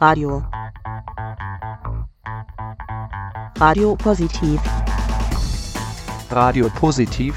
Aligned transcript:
Radio. 0.00 0.44
Radio 3.58 3.96
Positiv. 3.96 4.60
Radio 6.30 6.68
Positiv. 6.70 7.34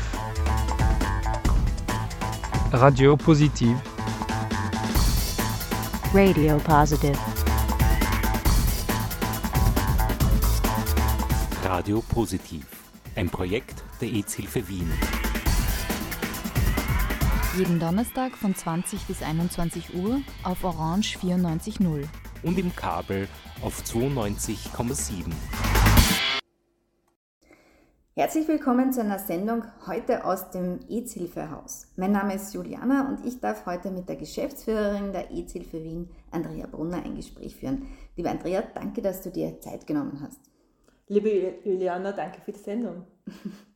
Radio 2.72 3.18
Positiv. 3.18 3.78
Radio 6.14 6.58
Positive. 6.58 7.18
Radio 11.64 12.02
Positiv. 12.02 12.66
Ein 13.16 13.30
Projekt 13.30 13.84
der 14.00 14.10
EZ-Hilfe 14.10 14.68
Wien. 14.68 14.92
Jeden 17.58 17.82
Donnerstag 17.82 18.38
von 18.38 18.56
20 18.56 19.08
bis 19.08 19.22
21 19.22 19.94
Uhr 19.96 20.22
auf 20.46 20.64
Orange 20.64 21.18
94.0. 21.18 22.06
Und 22.44 22.58
im 22.58 22.74
Kabel 22.74 23.28
auf 23.62 23.84
92,7. 23.84 25.34
Herzlich 28.16 28.48
willkommen 28.48 28.94
zu 28.94 29.02
einer 29.02 29.20
Sendung 29.20 29.66
heute 29.86 30.24
aus 30.24 30.50
dem 30.52 30.80
EZ-Hilfehaus. 30.88 31.88
Mein 31.98 32.14
Name 32.14 32.36
ist 32.36 32.54
Juliana 32.54 33.10
und 33.10 33.26
ich 33.26 33.42
darf 33.42 33.66
heute 33.66 33.92
mit 33.92 34.08
der 34.08 34.16
Geschäftsführerin 34.16 35.12
der 35.12 35.30
EZ-Hilfe 35.32 35.84
Wien, 35.84 36.10
Andrea 36.32 36.68
Brunner, 36.68 37.04
ein 37.04 37.18
Gespräch 37.18 37.58
führen. 37.58 37.86
Liebe 38.16 38.30
Andrea, 38.30 38.64
danke, 38.74 39.02
dass 39.02 39.24
du 39.24 39.30
dir 39.30 39.60
Zeit 39.60 39.86
genommen 39.86 40.22
hast. 40.22 40.40
Liebe 41.10 41.56
Juliana, 41.66 42.14
danke 42.14 42.40
für 42.40 42.54
die 42.54 42.60
Sendung. 42.60 43.06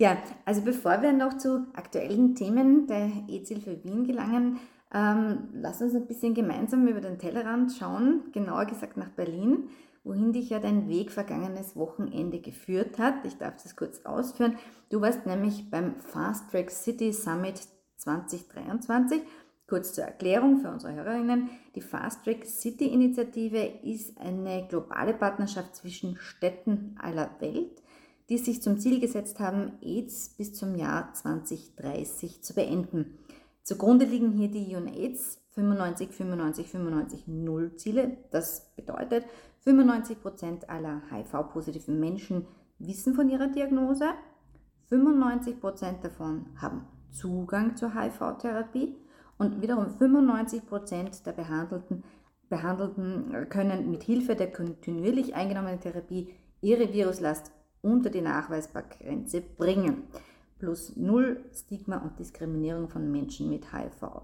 Ja, 0.00 0.16
also 0.44 0.62
bevor 0.62 1.02
wir 1.02 1.12
noch 1.12 1.38
zu 1.38 1.66
aktuellen 1.74 2.36
Themen 2.36 2.86
der 2.86 3.10
EZ-Hilfe 3.28 3.82
Wien 3.82 4.04
gelangen, 4.04 4.60
ähm, 4.94 5.48
lass 5.54 5.82
uns 5.82 5.94
ein 5.94 6.06
bisschen 6.06 6.34
gemeinsam 6.34 6.86
über 6.86 7.00
den 7.00 7.18
Tellerrand 7.18 7.72
schauen, 7.72 8.30
genauer 8.32 8.66
gesagt 8.66 8.96
nach 8.96 9.10
Berlin, 9.10 9.68
wohin 10.04 10.32
dich 10.32 10.50
ja 10.50 10.60
dein 10.60 10.88
Weg 10.88 11.10
vergangenes 11.10 11.74
Wochenende 11.74 12.40
geführt 12.40 12.98
hat. 13.00 13.26
Ich 13.26 13.38
darf 13.38 13.56
das 13.60 13.74
kurz 13.74 14.06
ausführen. 14.06 14.56
Du 14.88 15.00
warst 15.00 15.26
nämlich 15.26 15.68
beim 15.68 15.96
Fast 15.96 16.50
Track 16.52 16.70
City 16.70 17.12
Summit 17.12 17.60
2023. 17.96 19.20
Kurz 19.66 19.92
zur 19.92 20.04
Erklärung 20.04 20.60
für 20.60 20.70
unsere 20.70 20.94
Hörerinnen. 20.94 21.50
Die 21.74 21.82
Fast 21.82 22.24
Track 22.24 22.46
City 22.46 22.86
Initiative 22.86 23.58
ist 23.82 24.16
eine 24.18 24.66
globale 24.68 25.12
Partnerschaft 25.12 25.74
zwischen 25.74 26.16
Städten 26.16 26.96
aller 27.02 27.28
Welt 27.40 27.82
die 28.28 28.38
sich 28.38 28.62
zum 28.62 28.78
Ziel 28.78 29.00
gesetzt 29.00 29.40
haben, 29.40 29.72
AIDS 29.80 30.30
bis 30.36 30.54
zum 30.54 30.74
Jahr 30.74 31.12
2030 31.14 32.42
zu 32.42 32.54
beenden. 32.54 33.18
Zugrunde 33.62 34.04
liegen 34.04 34.32
hier 34.32 34.48
die 34.48 34.74
UNAIDS 34.74 35.40
95, 35.50 36.10
95, 36.12 36.68
95, 36.68 37.26
0 37.26 37.76
Ziele. 37.76 38.16
Das 38.30 38.70
bedeutet, 38.76 39.24
95 39.60 40.20
Prozent 40.20 40.70
aller 40.70 41.02
HIV-positiven 41.10 41.98
Menschen 41.98 42.46
wissen 42.78 43.14
von 43.14 43.28
ihrer 43.28 43.48
Diagnose, 43.48 44.10
95 44.88 45.60
Prozent 45.60 46.04
davon 46.04 46.46
haben 46.56 46.86
Zugang 47.10 47.76
zur 47.76 47.94
HIV-Therapie 47.94 48.96
und 49.36 49.60
wiederum 49.60 49.90
95 49.90 50.66
Prozent 50.66 51.26
der 51.26 51.32
Behandelten, 51.32 52.04
Behandelten 52.48 53.48
können 53.50 53.90
mit 53.90 54.02
Hilfe 54.02 54.34
der 54.34 54.50
kontinuierlich 54.50 55.34
eingenommenen 55.34 55.80
Therapie 55.80 56.32
ihre 56.62 56.92
Viruslast 56.92 57.52
unter 57.82 58.10
die 58.10 58.20
Nachweisbargrenze 58.20 59.40
bringen. 59.40 60.04
Plus 60.58 60.96
null 60.96 61.44
Stigma 61.54 61.98
und 61.98 62.18
Diskriminierung 62.18 62.88
von 62.88 63.10
Menschen 63.10 63.48
mit 63.48 63.72
HIV. 63.72 64.22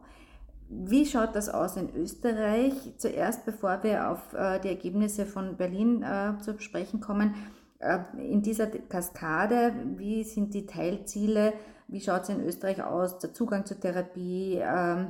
Wie 0.68 1.06
schaut 1.06 1.36
das 1.36 1.48
aus 1.48 1.76
in 1.76 1.94
Österreich? 1.94 2.72
Zuerst, 2.96 3.44
bevor 3.44 3.82
wir 3.82 4.10
auf 4.10 4.32
äh, 4.32 4.58
die 4.60 4.68
Ergebnisse 4.68 5.26
von 5.26 5.56
Berlin 5.56 6.02
äh, 6.02 6.40
zu 6.40 6.58
sprechen 6.58 7.00
kommen, 7.00 7.34
äh, 7.78 7.98
in 8.16 8.42
dieser 8.42 8.66
Kaskade, 8.66 9.74
wie 9.96 10.24
sind 10.24 10.54
die 10.54 10.66
Teilziele? 10.66 11.52
Wie 11.86 12.00
schaut 12.00 12.22
es 12.22 12.30
in 12.30 12.40
Österreich 12.44 12.82
aus? 12.82 13.18
Der 13.18 13.32
Zugang 13.34 13.66
zur 13.66 13.78
Therapie, 13.78 14.58
ähm, 14.60 15.08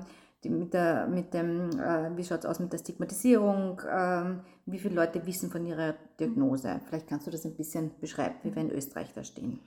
mit 0.50 0.75
der, 0.75 1.06
mit 1.06 1.34
dem, 1.34 1.71
äh, 1.71 2.16
wie 2.16 2.25
schaut 2.25 2.41
es 2.41 2.47
aus 2.47 2.60
mit 2.60 2.72
der 2.72 2.78
Stigmatisierung, 2.78 3.81
äh, 3.81 4.37
wie 4.66 4.78
viele 4.78 4.94
Leute 4.94 5.27
wissen 5.27 5.50
von 5.50 5.65
ihrer 5.66 5.94
Diagnose. 6.19 6.81
Vielleicht 6.87 7.09
kannst 7.09 7.27
du 7.27 7.31
das 7.31 7.44
ein 7.44 7.56
bisschen 7.56 7.93
beschreiben, 8.00 8.37
wie 8.43 8.54
wir 8.54 8.62
in 8.62 8.71
Österreich 8.71 9.12
da 9.15 9.25
stehen. 9.25 9.60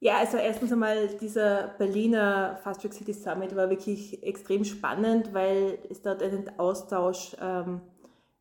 Ja, 0.00 0.18
also 0.18 0.36
erstens 0.36 0.70
einmal 0.70 1.08
dieser 1.20 1.68
Berliner 1.78 2.58
Fast 2.62 2.82
Track 2.82 2.92
City 2.92 3.14
Summit 3.14 3.56
war 3.56 3.70
wirklich 3.70 4.22
extrem 4.22 4.64
spannend, 4.64 5.32
weil 5.32 5.78
es 5.88 6.02
dort 6.02 6.22
einen 6.22 6.58
Austausch 6.58 7.34
ähm, 7.40 7.80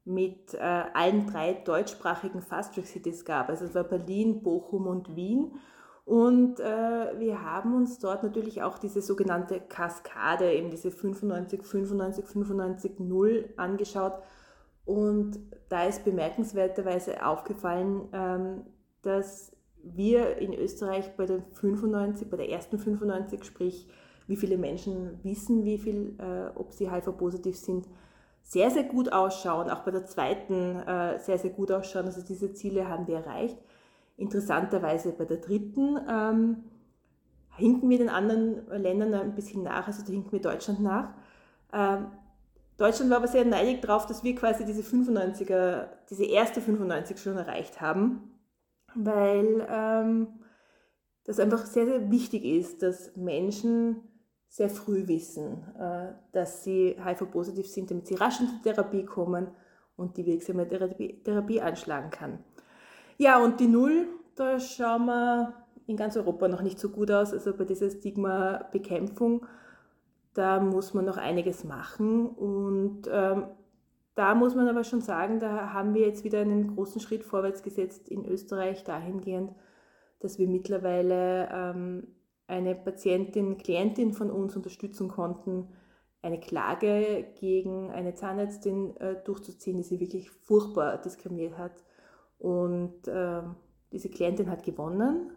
mit 0.03 0.53
äh, 0.55 0.57
allen 0.57 1.25
drei 1.27 1.53
deutschsprachigen 1.53 2.41
Fast 2.41 2.75
Track 2.75 2.87
Cities 2.87 3.23
gab. 3.23 3.49
Also 3.49 3.65
es 3.65 3.73
war 3.75 3.85
Berlin, 3.85 4.43
Bochum 4.43 4.87
und 4.87 5.15
Wien. 5.15 5.53
Und 6.05 6.59
äh, 6.59 7.19
wir 7.19 7.43
haben 7.43 7.75
uns 7.75 7.99
dort 7.99 8.23
natürlich 8.23 8.61
auch 8.61 8.77
diese 8.77 9.01
sogenannte 9.01 9.61
Kaskade, 9.61 10.51
eben 10.51 10.69
diese 10.69 10.91
95, 10.91 11.63
95, 11.63 12.25
95, 12.25 12.99
0 12.99 13.53
angeschaut. 13.55 14.13
Und 14.85 15.39
da 15.69 15.85
ist 15.85 16.03
bemerkenswerterweise 16.03 17.25
aufgefallen, 17.25 18.09
ähm, 18.11 18.65
dass 19.01 19.55
wir 19.81 20.37
in 20.37 20.53
Österreich 20.53 21.15
bei 21.15 21.25
der 21.25 21.41
95, 21.53 22.29
bei 22.29 22.37
der 22.37 22.49
ersten 22.49 22.79
95, 22.79 23.43
sprich 23.43 23.87
wie 24.27 24.35
viele 24.35 24.57
Menschen 24.57 25.19
wissen, 25.23 25.63
wie 25.63 25.77
viel, 25.77 26.15
äh, 26.19 26.57
ob 26.57 26.73
sie 26.73 26.91
HIV-positiv 26.91 27.57
sind, 27.57 27.87
sehr, 28.41 28.69
sehr 28.71 28.83
gut 28.83 29.11
ausschauen, 29.11 29.69
auch 29.69 29.81
bei 29.81 29.91
der 29.91 30.05
zweiten 30.05 30.79
äh, 30.79 31.19
sehr, 31.19 31.37
sehr 31.37 31.51
gut 31.51 31.71
ausschauen. 31.71 32.05
Also 32.05 32.21
diese 32.21 32.53
Ziele 32.53 32.89
haben 32.89 33.07
wir 33.07 33.17
erreicht. 33.17 33.57
Interessanterweise 34.15 35.11
bei 35.11 35.25
der 35.25 35.37
dritten 35.37 35.97
ähm, 36.09 36.63
hinken 37.55 37.89
wir 37.89 37.97
den 37.97 38.09
anderen 38.09 38.67
Ländern 38.67 39.13
ein 39.13 39.35
bisschen 39.35 39.63
nach, 39.63 39.87
also 39.87 40.03
da 40.03 40.11
hinken 40.11 40.31
wir 40.31 40.41
Deutschland 40.41 40.81
nach. 40.81 41.13
Ähm, 41.71 42.07
Deutschland 42.77 43.11
war 43.11 43.17
aber 43.17 43.27
sehr 43.27 43.45
neidig 43.45 43.81
darauf, 43.81 44.05
dass 44.05 44.23
wir 44.23 44.35
quasi 44.35 44.65
diese 44.65 44.81
95er, 44.81 45.87
diese 46.09 46.25
erste 46.25 46.61
95 46.61 47.19
schon 47.19 47.37
erreicht 47.37 47.81
haben, 47.81 48.31
weil 48.95 49.67
ähm, 49.69 50.27
das 51.25 51.39
einfach 51.39 51.65
sehr, 51.65 51.85
sehr 51.85 52.11
wichtig 52.11 52.43
ist, 52.43 52.81
dass 52.81 53.15
Menschen 53.15 54.01
sehr 54.49 54.69
früh 54.69 55.07
wissen, 55.07 55.63
äh, 55.79 56.13
dass 56.31 56.63
sie 56.63 56.95
HIV-positiv 57.03 57.67
sind, 57.67 57.89
damit 57.89 58.07
sie 58.07 58.15
rasch 58.15 58.39
in 58.39 58.47
die 58.47 58.61
Therapie 58.61 59.05
kommen 59.05 59.47
und 59.95 60.17
die 60.17 60.25
wirksame 60.25 60.67
Therapie, 60.67 61.21
Therapie 61.23 61.61
anschlagen 61.61 62.09
kann. 62.09 62.43
Ja, 63.23 63.41
und 63.41 63.61
die 63.61 63.69
Null, 63.69 64.09
da 64.35 64.59
schauen 64.59 65.05
wir 65.05 65.53
in 65.87 65.95
ganz 65.95 66.17
Europa 66.17 66.49
noch 66.49 66.61
nicht 66.61 66.77
so 66.77 66.89
gut 66.89 67.09
aus. 67.09 67.31
Also 67.31 67.55
bei 67.55 67.63
dieser 67.63 67.89
Stigma-Bekämpfung, 67.89 69.45
da 70.33 70.59
muss 70.59 70.93
man 70.93 71.05
noch 71.05 71.15
einiges 71.15 71.63
machen. 71.63 72.27
Und 72.27 73.03
ähm, 73.09 73.45
da 74.15 74.35
muss 74.35 74.55
man 74.55 74.67
aber 74.67 74.83
schon 74.83 74.99
sagen, 74.99 75.39
da 75.39 75.71
haben 75.71 75.93
wir 75.93 76.05
jetzt 76.05 76.25
wieder 76.25 76.41
einen 76.41 76.75
großen 76.75 76.99
Schritt 76.99 77.23
vorwärts 77.23 77.63
gesetzt 77.63 78.09
in 78.09 78.25
Österreich 78.25 78.83
dahingehend, 78.83 79.53
dass 80.19 80.37
wir 80.37 80.49
mittlerweile 80.49 81.47
ähm, 81.49 82.07
eine 82.47 82.75
Patientin, 82.75 83.57
Klientin 83.57 84.11
von 84.11 84.31
uns 84.31 84.57
unterstützen 84.57 85.07
konnten, 85.07 85.69
eine 86.21 86.41
Klage 86.41 87.25
gegen 87.39 87.89
eine 87.89 88.15
Zahnärztin 88.15 88.97
äh, 88.97 89.15
durchzuziehen, 89.23 89.77
die 89.77 89.83
sie 89.83 90.01
wirklich 90.01 90.29
furchtbar 90.29 90.97
diskriminiert 90.97 91.57
hat 91.57 91.85
und 92.43 93.07
äh, 93.07 93.41
diese 93.93 94.09
Klientin 94.09 94.49
hat 94.49 94.63
gewonnen 94.63 95.31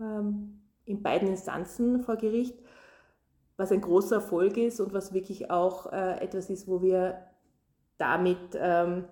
ähm, 0.00 0.60
in 0.84 1.02
beiden 1.02 1.26
Instanzen 1.26 2.02
vor 2.04 2.16
Gericht, 2.16 2.56
was 3.56 3.72
ein 3.72 3.80
großer 3.80 4.16
Erfolg 4.16 4.56
ist 4.56 4.80
und 4.80 4.92
was 4.92 5.12
wirklich 5.12 5.50
auch 5.50 5.92
äh, 5.92 6.20
etwas 6.20 6.50
ist, 6.50 6.68
wo 6.68 6.80
wir 6.80 7.18
damit 7.98 8.38
ähm, 8.54 9.06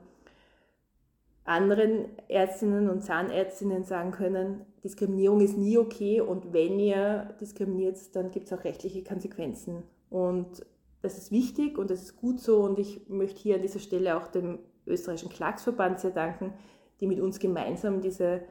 anderen 1.44 2.06
Ärztinnen 2.28 2.88
und 2.88 3.02
Zahnärztinnen 3.02 3.82
sagen 3.82 4.12
können, 4.12 4.64
Diskriminierung 4.84 5.40
ist 5.40 5.58
nie 5.58 5.76
okay 5.76 6.20
und 6.20 6.52
wenn 6.52 6.78
ihr 6.78 7.34
diskriminiert, 7.40 8.14
dann 8.14 8.30
gibt 8.30 8.46
es 8.46 8.52
auch 8.52 8.62
rechtliche 8.62 9.02
Konsequenzen. 9.02 9.82
Und 10.08 10.64
das 11.02 11.18
ist 11.18 11.32
wichtig 11.32 11.78
und 11.78 11.90
das 11.90 12.02
ist 12.02 12.16
gut 12.16 12.38
so 12.38 12.62
und 12.62 12.78
ich 12.78 13.08
möchte 13.08 13.40
hier 13.40 13.56
an 13.56 13.62
dieser 13.62 13.80
Stelle 13.80 14.16
auch 14.16 14.28
dem 14.28 14.60
österreichischen 14.86 15.30
Klagsverband 15.30 15.98
sehr 15.98 16.12
danken, 16.12 16.52
die 17.00 17.06
mit 17.06 17.20
uns 17.20 17.38
gemeinsam 17.38 18.00
diese 18.00 18.42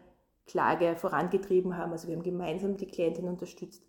Klage 0.46 0.96
vorangetrieben 0.96 1.78
haben. 1.78 1.92
Also 1.92 2.08
wir 2.08 2.16
haben 2.16 2.24
gemeinsam 2.24 2.78
die 2.78 2.88
Klientin 2.88 3.28
unterstützt. 3.28 3.84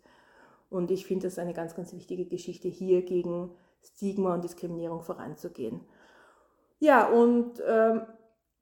Und 0.69 0.91
ich 0.91 1.05
finde 1.05 1.27
das 1.27 1.37
eine 1.37 1.53
ganz, 1.53 1.75
ganz 1.75 1.93
wichtige 1.93 2.25
Geschichte, 2.25 2.67
hier 2.67 3.01
gegen 3.01 3.51
Stigma 3.81 4.35
und 4.35 4.43
Diskriminierung 4.43 5.01
voranzugehen. 5.01 5.81
Ja, 6.79 7.07
und 7.07 7.61
ähm, 7.67 8.01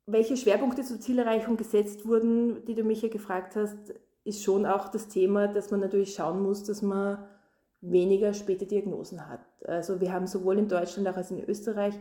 welche 0.05 0.35
Schwerpunkte 0.35 0.83
zur 0.83 0.99
Zielerreichung 0.99 1.55
gesetzt 1.55 2.07
wurden, 2.07 2.65
die 2.65 2.75
du 2.75 2.83
mich 2.83 3.01
ja 3.01 3.09
gefragt 3.09 3.55
hast, 3.55 3.93
ist 4.23 4.43
schon 4.43 4.65
auch 4.65 4.89
das 4.89 5.07
Thema, 5.07 5.47
dass 5.47 5.71
man 5.71 5.81
natürlich 5.81 6.15
schauen 6.15 6.41
muss, 6.41 6.63
dass 6.63 6.81
man 6.81 7.23
weniger 7.81 8.33
späte 8.33 8.65
Diagnosen 8.65 9.29
hat. 9.29 9.41
Also 9.65 10.01
wir 10.01 10.11
haben 10.11 10.27
sowohl 10.27 10.57
in 10.57 10.67
Deutschland 10.67 11.07
als 11.07 11.31
auch 11.31 11.37
in 11.37 11.47
Österreich 11.47 11.93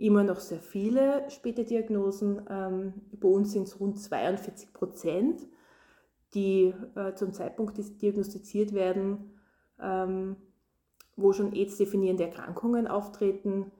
immer 0.00 0.24
noch 0.24 0.40
sehr 0.40 0.60
viele 0.60 1.30
späte 1.30 1.64
Diagnosen. 1.64 2.42
Ähm, 2.48 2.94
bei 3.12 3.28
uns 3.28 3.52
sind 3.52 3.64
es 3.64 3.78
rund 3.78 4.00
42 4.00 4.72
Prozent, 4.72 5.46
die 6.34 6.74
äh, 6.94 7.14
zum 7.14 7.32
Zeitpunkt 7.32 7.76
diagnostiziert 8.00 8.72
werden, 8.72 9.38
ähm, 9.80 10.36
wo 11.16 11.32
schon 11.32 11.52
AIDS-definierende 11.52 12.24
Erkrankungen 12.24 12.86
auftreten. 12.86 13.70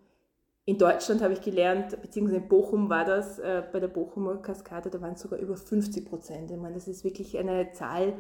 In 0.67 0.77
Deutschland 0.77 1.23
habe 1.23 1.33
ich 1.33 1.41
gelernt, 1.41 2.01
beziehungsweise 2.03 2.43
in 2.43 2.49
Bochum 2.49 2.91
war 2.91 3.07
das, 3.07 3.39
äh, 3.39 3.63
bei 3.73 3.81
der 3.81 3.89
Bochumer 3.89 4.37
Kaskade, 4.37 4.91
da 4.91 5.01
waren 5.01 5.15
es 5.15 5.23
sogar 5.23 5.39
über 5.39 5.57
50 5.57 6.05
Prozent. 6.07 6.51
Ich 6.51 6.59
meine, 6.59 6.75
das 6.75 6.87
ist 6.87 7.03
wirklich 7.03 7.39
eine 7.39 7.73
Zahl, 7.73 8.13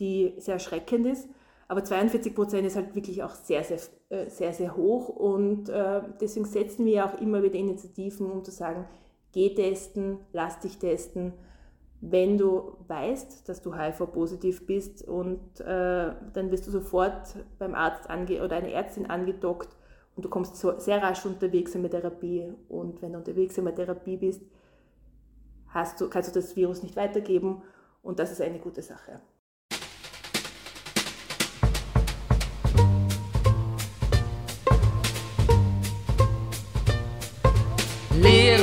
die 0.00 0.34
sehr 0.38 0.54
erschreckend 0.54 1.06
ist. 1.06 1.28
Aber 1.70 1.84
42 1.84 2.34
Prozent 2.34 2.66
ist 2.66 2.74
halt 2.74 2.96
wirklich 2.96 3.22
auch 3.22 3.32
sehr, 3.32 3.62
sehr, 3.62 3.78
äh, 4.08 4.28
sehr, 4.28 4.52
sehr 4.52 4.76
hoch. 4.76 5.08
Und 5.08 5.68
äh, 5.68 6.02
deswegen 6.20 6.44
setzen 6.44 6.84
wir 6.84 7.04
auch 7.04 7.20
immer 7.20 7.44
wieder 7.44 7.54
Initiativen, 7.54 8.28
um 8.28 8.42
zu 8.42 8.50
sagen, 8.50 8.86
geh 9.30 9.54
testen, 9.54 10.18
lass 10.32 10.58
dich 10.58 10.78
testen. 10.78 11.32
Wenn 12.00 12.38
du 12.38 12.76
weißt, 12.88 13.48
dass 13.48 13.62
du 13.62 13.72
HIV-positiv 13.72 14.66
bist 14.66 15.06
und 15.06 15.60
äh, 15.60 16.12
dann 16.32 16.50
wirst 16.50 16.66
du 16.66 16.72
sofort 16.72 17.36
beim 17.60 17.76
Arzt 17.76 18.10
ange 18.10 18.42
oder 18.42 18.56
einer 18.56 18.70
Ärztin 18.70 19.06
angedockt 19.06 19.68
und 20.16 20.24
du 20.24 20.28
kommst 20.28 20.56
so 20.56 20.76
sehr 20.80 21.00
rasch 21.00 21.24
unterwegs 21.24 21.76
in 21.76 21.82
der 21.82 21.92
Therapie. 21.92 22.52
Und 22.68 23.00
wenn 23.00 23.12
du 23.12 23.18
unterwegs 23.20 23.56
in 23.58 23.66
der 23.66 23.76
Therapie 23.76 24.16
bist, 24.16 24.42
hast 25.68 26.00
du, 26.00 26.08
kannst 26.10 26.34
du 26.34 26.40
das 26.40 26.56
Virus 26.56 26.82
nicht 26.82 26.96
weitergeben 26.96 27.62
und 28.02 28.18
das 28.18 28.32
ist 28.32 28.40
eine 28.40 28.58
gute 28.58 28.82
Sache. 28.82 29.20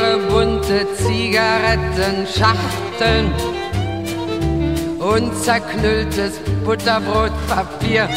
Leere 0.07 0.17
bunte 0.29 0.87
Zigarettenschachteln 0.95 3.33
und 4.99 5.35
zerknülltes 5.35 6.39
Butterbrotpapier. 6.63 8.07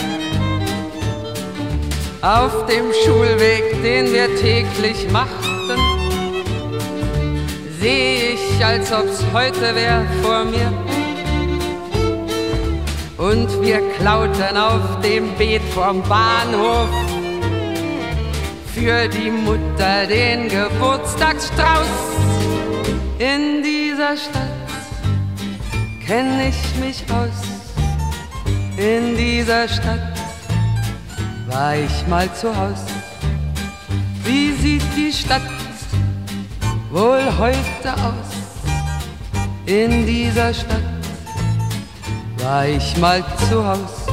Auf 2.23 2.67
dem 2.67 2.93
Schulweg, 3.05 3.83
den 3.83 4.13
wir 4.13 4.37
täglich 4.37 5.11
machten, 5.11 5.81
sehe 7.81 8.35
ich, 8.35 8.65
als 8.65 8.93
ob's 8.93 9.25
heute 9.33 9.75
wär 9.75 10.07
vor 10.23 10.45
mir. 10.45 10.73
Und 13.17 13.49
wir 13.63 13.81
klauten 13.99 14.57
auf 14.57 15.01
dem 15.03 15.35
Beet 15.37 15.63
vom 15.75 16.03
Bahnhof 16.03 17.10
für 18.75 19.09
die 19.09 19.31
Mutter 19.31 20.07
den 20.07 20.49
Geburtstagsstrauß. 20.49 21.87
In 23.19 23.63
dieser 23.63 24.17
Stadt 24.17 24.69
kenn 26.07 26.41
ich 26.41 26.77
mich 26.81 27.05
aus. 27.11 27.41
In 28.77 29.17
dieser 29.17 29.69
Stadt 29.69 30.17
war 31.49 31.77
ich 31.77 32.07
mal 32.07 32.33
zu 32.35 32.55
Haus. 32.57 32.85
Wie 34.25 34.53
sieht 34.53 34.85
die 34.97 35.13
Stadt 35.13 35.43
wohl 36.91 37.23
heute 37.39 37.93
aus? 37.95 38.31
In 39.67 40.07
dieser 40.07 40.55
Stadt 40.55 40.83
war 42.39 42.67
ich 42.67 42.97
mal 42.97 43.23
zu 43.49 43.67
Haus. 43.67 44.10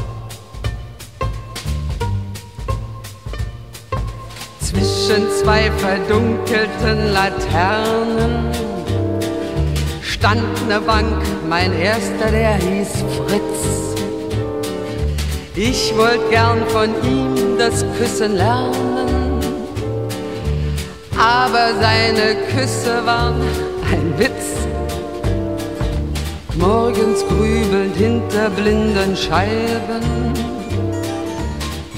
Zwischen 5.07 5.31
zwei 5.41 5.71
verdunkelten 5.77 7.13
Laternen 7.13 8.51
stand 10.01 10.67
ne 10.67 10.81
Bank, 10.81 11.23
mein 11.47 11.71
erster, 11.71 12.29
der 12.29 12.55
hieß 12.55 13.05
Fritz. 13.15 13.95
Ich 15.55 15.95
wollte 15.95 16.27
gern 16.29 16.57
von 16.67 16.89
ihm 17.05 17.57
das 17.57 17.85
Küssen 17.97 18.35
lernen, 18.35 19.39
aber 21.17 21.69
seine 21.79 22.35
Küsse 22.51 23.05
waren 23.05 23.41
ein 23.89 24.13
Witz. 24.19 24.57
Morgens 26.57 27.25
grübelnd 27.29 27.95
hinter 27.95 28.49
blinden 28.49 29.15
Scheiben 29.15 30.26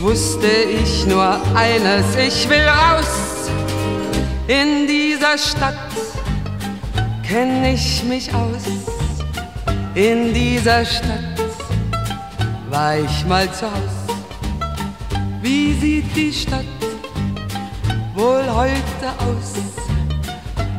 wusste 0.01 0.48
ich 0.48 1.06
nur 1.06 1.40
eines, 1.56 2.16
ich 2.16 2.50
will 2.50 2.66
raus 2.68 3.50
in 4.48 4.88
dieser 4.88 5.38
Stadt, 5.38 5.75
kenn 7.28 7.63
ich 7.66 8.04
mich 8.04 8.34
aus. 8.34 8.63
In 9.96 10.34
dieser 10.34 10.86
Stadt 10.86 11.40
war 12.69 12.98
ich 12.98 13.25
mal 13.25 13.51
zu 13.51 13.66
Haus. 13.66 14.00
Wie 15.42 15.74
sieht 15.74 16.16
die 16.16 16.34
Stadt 16.34 16.66
wohl 18.16 18.44
heute 18.48 19.10
aus? 19.19 19.54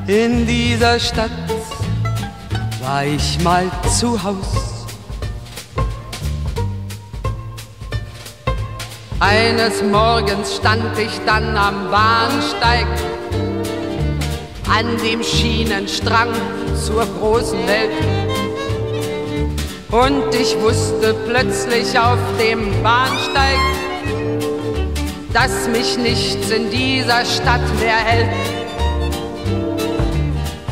In 0.07 0.47
dieser 0.47 0.99
Stadt 0.99 1.31
war 2.81 3.05
ich 3.05 3.39
mal 3.43 3.71
zu 3.99 4.21
Haus. 4.23 4.70
Eines 9.21 9.83
Morgens 9.83 10.57
stand 10.57 10.99
ich 10.99 11.21
dann 11.27 11.55
am 11.55 11.91
Bahnsteig, 11.91 12.87
an 14.67 14.97
dem 15.05 15.23
Schienenstrang 15.23 16.31
zur 16.75 17.05
großen 17.19 17.59
Welt. 17.69 17.91
Und 19.91 20.35
ich 20.35 20.59
wusste 20.63 21.15
plötzlich 21.29 21.99
auf 21.99 22.19
dem 22.41 22.83
Bahnsteig, 22.83 23.59
dass 25.35 25.69
mich 25.69 25.99
nichts 25.99 26.49
in 26.51 26.71
dieser 26.71 27.27
Stadt 27.27 27.61
mehr 27.79 27.99
hält. 27.99 28.31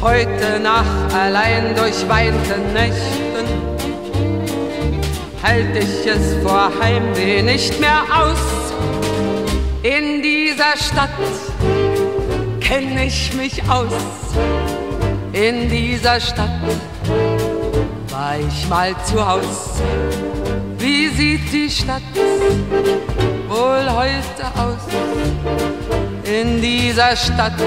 Heute 0.01 0.59
Nacht 0.61 1.15
allein 1.15 1.75
durch 1.77 2.09
weite 2.09 2.57
Nächten 2.73 3.28
hält 5.43 5.77
ich 5.77 6.07
es 6.07 6.43
vor 6.43 6.71
Heimweh 6.81 7.43
nicht 7.43 7.79
mehr 7.81 8.03
aus. 8.13 8.73
In 9.83 10.23
dieser 10.23 10.77
Stadt 10.77 11.11
kenn 12.61 12.99
ich 12.99 13.33
mich 13.35 13.63
aus. 13.69 13.93
In 15.33 15.69
dieser 15.69 16.21
Stadt 16.21 16.61
war 18.11 18.39
ich 18.39 18.69
mal 18.69 18.95
zu 19.05 19.27
Haus. 19.27 19.81
Wie 20.79 21.09
sieht 21.09 21.53
die 21.53 21.71
Stadt 21.71 22.03
wohl 23.49 23.87
heute 23.91 24.45
aus? 24.57 24.85
In 26.25 26.61
dieser 26.61 27.15
Stadt 27.17 27.61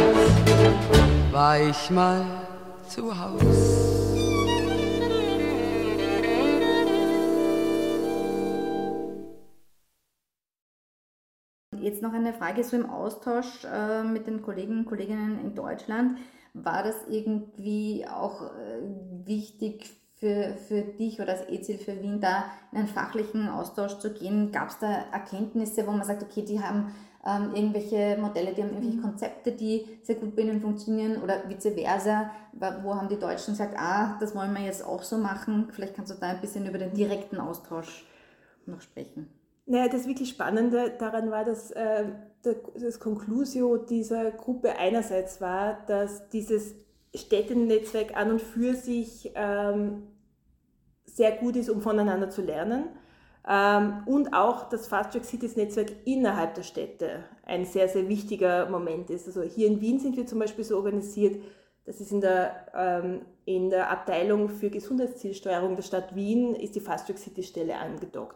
war 1.32 1.60
ich 1.60 1.90
mal 1.90 2.26
zu 2.88 3.12
Haus. 3.18 4.11
Jetzt 12.02 12.08
noch 12.08 12.18
eine 12.18 12.34
Frage 12.34 12.64
so 12.64 12.76
im 12.76 12.90
Austausch 12.90 13.64
äh, 13.64 14.02
mit 14.02 14.26
den 14.26 14.42
Kollegen 14.42 14.80
und 14.80 14.86
Kolleginnen 14.86 15.40
in 15.40 15.54
Deutschland. 15.54 16.18
War 16.56 16.82
das 16.82 16.96
irgendwie 17.08 18.08
auch 18.08 18.42
äh, 18.42 18.82
wichtig 19.24 19.88
für, 20.16 20.56
für 20.68 20.82
dich 20.82 21.22
oder 21.22 21.34
als 21.34 21.48
EZIL 21.48 21.78
für 21.78 22.02
Wien, 22.02 22.20
da 22.20 22.46
in 22.72 22.80
einen 22.80 22.88
fachlichen 22.88 23.48
Austausch 23.50 24.00
zu 24.00 24.16
gehen? 24.16 24.52
Gab 24.52 24.70
es 24.70 24.80
da 24.80 24.92
Erkenntnisse, 25.14 25.86
wo 25.86 25.92
man 25.92 26.04
sagt, 26.04 26.24
okay, 26.24 26.44
die 26.44 26.60
haben 26.60 26.92
ähm, 27.24 27.54
irgendwelche 27.54 28.18
Modelle, 28.20 28.56
die 28.56 28.64
haben 28.64 28.72
irgendwelche 28.72 28.98
mhm. 28.98 29.04
Konzepte, 29.04 29.52
die 29.52 29.86
sehr 30.02 30.16
gut 30.16 30.36
bei 30.36 30.42
ihnen 30.42 30.60
funktionieren 30.60 31.22
oder 31.22 31.48
vice 31.48 31.72
versa? 31.76 32.32
Wo 32.82 32.96
haben 32.96 33.10
die 33.10 33.20
Deutschen 33.20 33.54
gesagt, 33.54 33.76
ah, 33.78 34.18
das 34.20 34.34
wollen 34.34 34.56
wir 34.56 34.64
jetzt 34.64 34.84
auch 34.84 35.04
so 35.04 35.20
machen? 35.20 35.68
Vielleicht 35.72 35.94
kannst 35.94 36.12
du 36.12 36.18
da 36.20 36.30
ein 36.30 36.42
bisschen 36.42 36.66
über 36.66 36.80
den 36.80 36.96
direkten 36.96 37.38
Austausch 37.38 38.08
noch 38.66 38.82
sprechen. 38.82 39.41
Naja, 39.72 39.88
das 39.88 40.06
wirklich 40.06 40.28
Spannende 40.28 40.92
daran 41.00 41.32
war, 41.32 41.46
dass 41.46 41.72
äh, 41.72 42.04
das 42.44 43.00
Conclusio 43.00 43.78
dieser 43.78 44.32
Gruppe 44.32 44.78
einerseits 44.78 45.40
war, 45.40 45.78
dass 45.88 46.28
dieses 46.28 46.76
Städtenetzwerk 47.16 48.18
an 48.18 48.32
und 48.32 48.42
für 48.42 48.74
sich 48.74 49.32
ähm, 49.34 50.08
sehr 51.06 51.32
gut 51.38 51.56
ist, 51.56 51.70
um 51.70 51.82
voneinander 51.82 52.30
zu 52.30 52.42
lernen. 52.42 52.90
Ähm, 53.48 54.04
und 54.08 54.34
auch 54.34 54.68
das 54.68 54.88
Fast 54.88 55.14
Track 55.14 55.24
Cities 55.24 55.56
Netzwerk 55.56 55.94
innerhalb 56.04 56.56
der 56.56 56.64
Städte 56.64 57.24
ein 57.46 57.64
sehr, 57.64 57.88
sehr 57.88 58.10
wichtiger 58.10 58.70
Moment 58.70 59.10
ist. 59.10 59.26
Also 59.28 59.42
hier 59.42 59.68
in 59.68 59.80
Wien 59.80 60.00
sind 60.00 60.18
wir 60.18 60.26
zum 60.28 60.40
Beispiel 60.40 60.66
so 60.66 60.76
organisiert, 60.76 61.42
das 61.86 62.02
ist 62.02 62.12
in 62.12 62.20
der, 62.20 62.68
ähm, 62.76 63.22
in 63.46 63.70
der 63.70 63.90
Abteilung 63.90 64.50
für 64.50 64.70
Gesundheitszielsteuerung 64.70 65.78
der 65.78 65.84
Stadt 65.84 66.14
Wien, 66.14 66.56
ist 66.56 66.76
die 66.76 66.82
Fast 66.82 67.08
Track 67.08 67.20
City 67.20 67.42
Stelle 67.42 67.78
angedockt. 67.78 68.36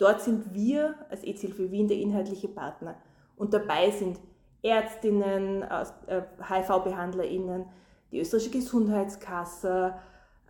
Dort 0.00 0.22
sind 0.22 0.54
wir 0.54 0.94
als 1.10 1.22
EZ-Hilfe 1.24 1.70
Wien 1.70 1.86
der 1.86 1.98
inhaltliche 1.98 2.48
Partner. 2.48 2.94
Und 3.36 3.52
dabei 3.52 3.90
sind 3.90 4.18
Ärztinnen, 4.62 5.62
äh, 5.62 6.22
HIV-BehandlerInnen, 6.48 7.66
die 8.10 8.20
österreichische 8.20 8.50
Gesundheitskasse, 8.50 9.94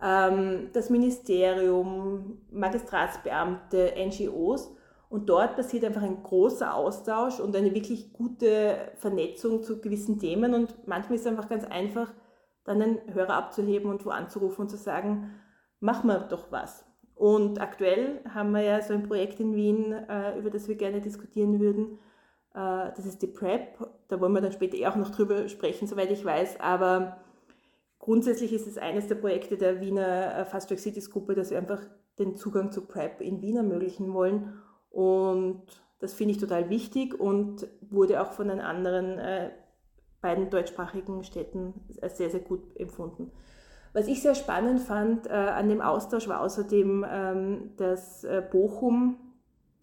ähm, 0.01 0.69
das 0.71 0.89
Ministerium, 0.89 2.39
Magistratsbeamte, 2.49 3.93
NGOs. 3.97 4.73
Und 5.09 5.27
dort 5.27 5.57
passiert 5.57 5.83
einfach 5.83 6.03
ein 6.03 6.23
großer 6.23 6.73
Austausch 6.73 7.41
und 7.41 7.53
eine 7.53 7.75
wirklich 7.75 8.13
gute 8.13 8.93
Vernetzung 8.95 9.63
zu 9.63 9.81
gewissen 9.81 10.17
Themen. 10.17 10.53
Und 10.53 10.87
manchmal 10.87 11.15
ist 11.15 11.25
es 11.25 11.27
einfach 11.27 11.49
ganz 11.49 11.65
einfach, 11.65 12.13
dann 12.63 12.81
einen 12.81 13.13
Hörer 13.13 13.33
abzuheben 13.33 13.91
und 13.91 14.05
wo 14.05 14.11
anzurufen 14.11 14.61
und 14.61 14.69
zu 14.69 14.77
sagen, 14.77 15.31
machen 15.81 16.07
wir 16.07 16.19
doch 16.19 16.53
was. 16.53 16.85
Und 17.15 17.61
aktuell 17.61 18.21
haben 18.33 18.51
wir 18.51 18.61
ja 18.61 18.81
so 18.81 18.93
ein 18.93 19.03
Projekt 19.03 19.39
in 19.39 19.55
Wien, 19.55 19.93
äh, 19.93 20.37
über 20.37 20.49
das 20.49 20.67
wir 20.67 20.75
gerne 20.75 21.01
diskutieren 21.01 21.59
würden. 21.59 21.99
Äh, 22.53 22.91
das 22.95 23.05
ist 23.05 23.21
die 23.21 23.27
PrEP. 23.27 23.77
Da 24.07 24.19
wollen 24.19 24.33
wir 24.33 24.41
dann 24.41 24.51
später 24.51 24.77
eh 24.77 24.87
auch 24.87 24.95
noch 24.95 25.11
drüber 25.11 25.47
sprechen, 25.47 25.87
soweit 25.87 26.11
ich 26.11 26.25
weiß. 26.25 26.59
Aber 26.59 27.17
grundsätzlich 27.99 28.53
ist 28.53 28.67
es 28.67 28.77
eines 28.77 29.07
der 29.07 29.15
Projekte 29.15 29.57
der 29.57 29.81
Wiener 29.81 30.35
äh, 30.37 30.45
Fast 30.45 30.69
Track 30.69 30.79
Cities 30.79 31.11
Gruppe, 31.11 31.35
dass 31.35 31.51
wir 31.51 31.57
einfach 31.57 31.81
den 32.17 32.35
Zugang 32.35 32.71
zu 32.71 32.85
PrEP 32.87 33.21
in 33.21 33.41
Wien 33.41 33.57
ermöglichen 33.57 34.13
wollen. 34.13 34.59
Und 34.89 35.63
das 35.99 36.13
finde 36.13 36.33
ich 36.33 36.39
total 36.39 36.69
wichtig 36.69 37.19
und 37.19 37.67
wurde 37.81 38.21
auch 38.21 38.33
von 38.33 38.47
den 38.47 38.59
anderen 38.59 39.19
beiden 40.19 40.49
deutschsprachigen 40.49 41.23
Städten 41.23 41.73
sehr, 42.01 42.29
sehr 42.29 42.39
gut 42.39 42.75
empfunden. 42.75 43.31
Was 43.93 44.07
ich 44.07 44.21
sehr 44.21 44.35
spannend 44.35 44.79
fand 44.79 45.27
äh, 45.27 45.31
an 45.31 45.67
dem 45.67 45.81
Austausch 45.81 46.27
war 46.27 46.41
außerdem, 46.41 47.05
ähm, 47.09 47.71
dass 47.77 48.23
äh, 48.23 48.41
Bochum, 48.49 49.17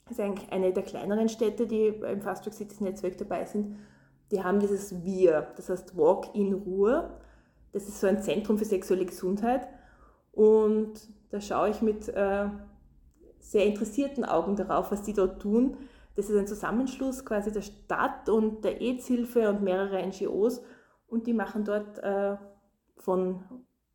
ist 0.09 0.21
eigentlich 0.21 0.50
eine 0.50 0.73
der 0.73 0.83
kleineren 0.83 1.29
Städte, 1.29 1.67
die 1.67 1.88
im 1.88 2.23
Fast 2.23 2.45
Track 2.45 2.55
Cities 2.55 2.81
Netzwerk 2.81 3.19
dabei 3.19 3.45
sind, 3.45 3.77
die 4.31 4.43
haben 4.43 4.61
dieses 4.61 5.05
Wir, 5.05 5.49
das 5.57 5.69
heißt 5.69 5.97
Walk 5.97 6.35
in 6.35 6.55
Ruhe. 6.55 7.11
Das 7.73 7.88
ist 7.88 8.00
so 8.00 8.07
ein 8.07 8.23
Zentrum 8.23 8.59
für 8.59 8.65
sexuelle 8.65 9.05
Gesundheit. 9.05 9.69
Und 10.33 10.95
da 11.31 11.41
schaue 11.41 11.71
ich 11.71 11.83
mit 11.83 12.09
äh, 12.09 12.47
sehr 13.41 13.67
interessierten 13.67 14.25
Augen 14.25 14.57
darauf, 14.57 14.91
was 14.91 15.03
die 15.03 15.12
dort 15.12 15.41
tun. 15.41 15.77
Das 16.17 16.29
ist 16.29 16.37
ein 16.37 16.47
Zusammenschluss 16.47 17.25
quasi 17.25 17.53
der 17.53 17.62
Stadt 17.62 18.29
und 18.29 18.65
der 18.65 18.81
AIDS-Hilfe 18.81 19.49
und 19.49 19.62
mehrerer 19.62 20.05
NGOs 20.05 20.62
und 21.07 21.27
die 21.27 21.33
machen 21.33 21.65
dort 21.65 21.99
äh, 21.99 22.37
von 22.97 23.45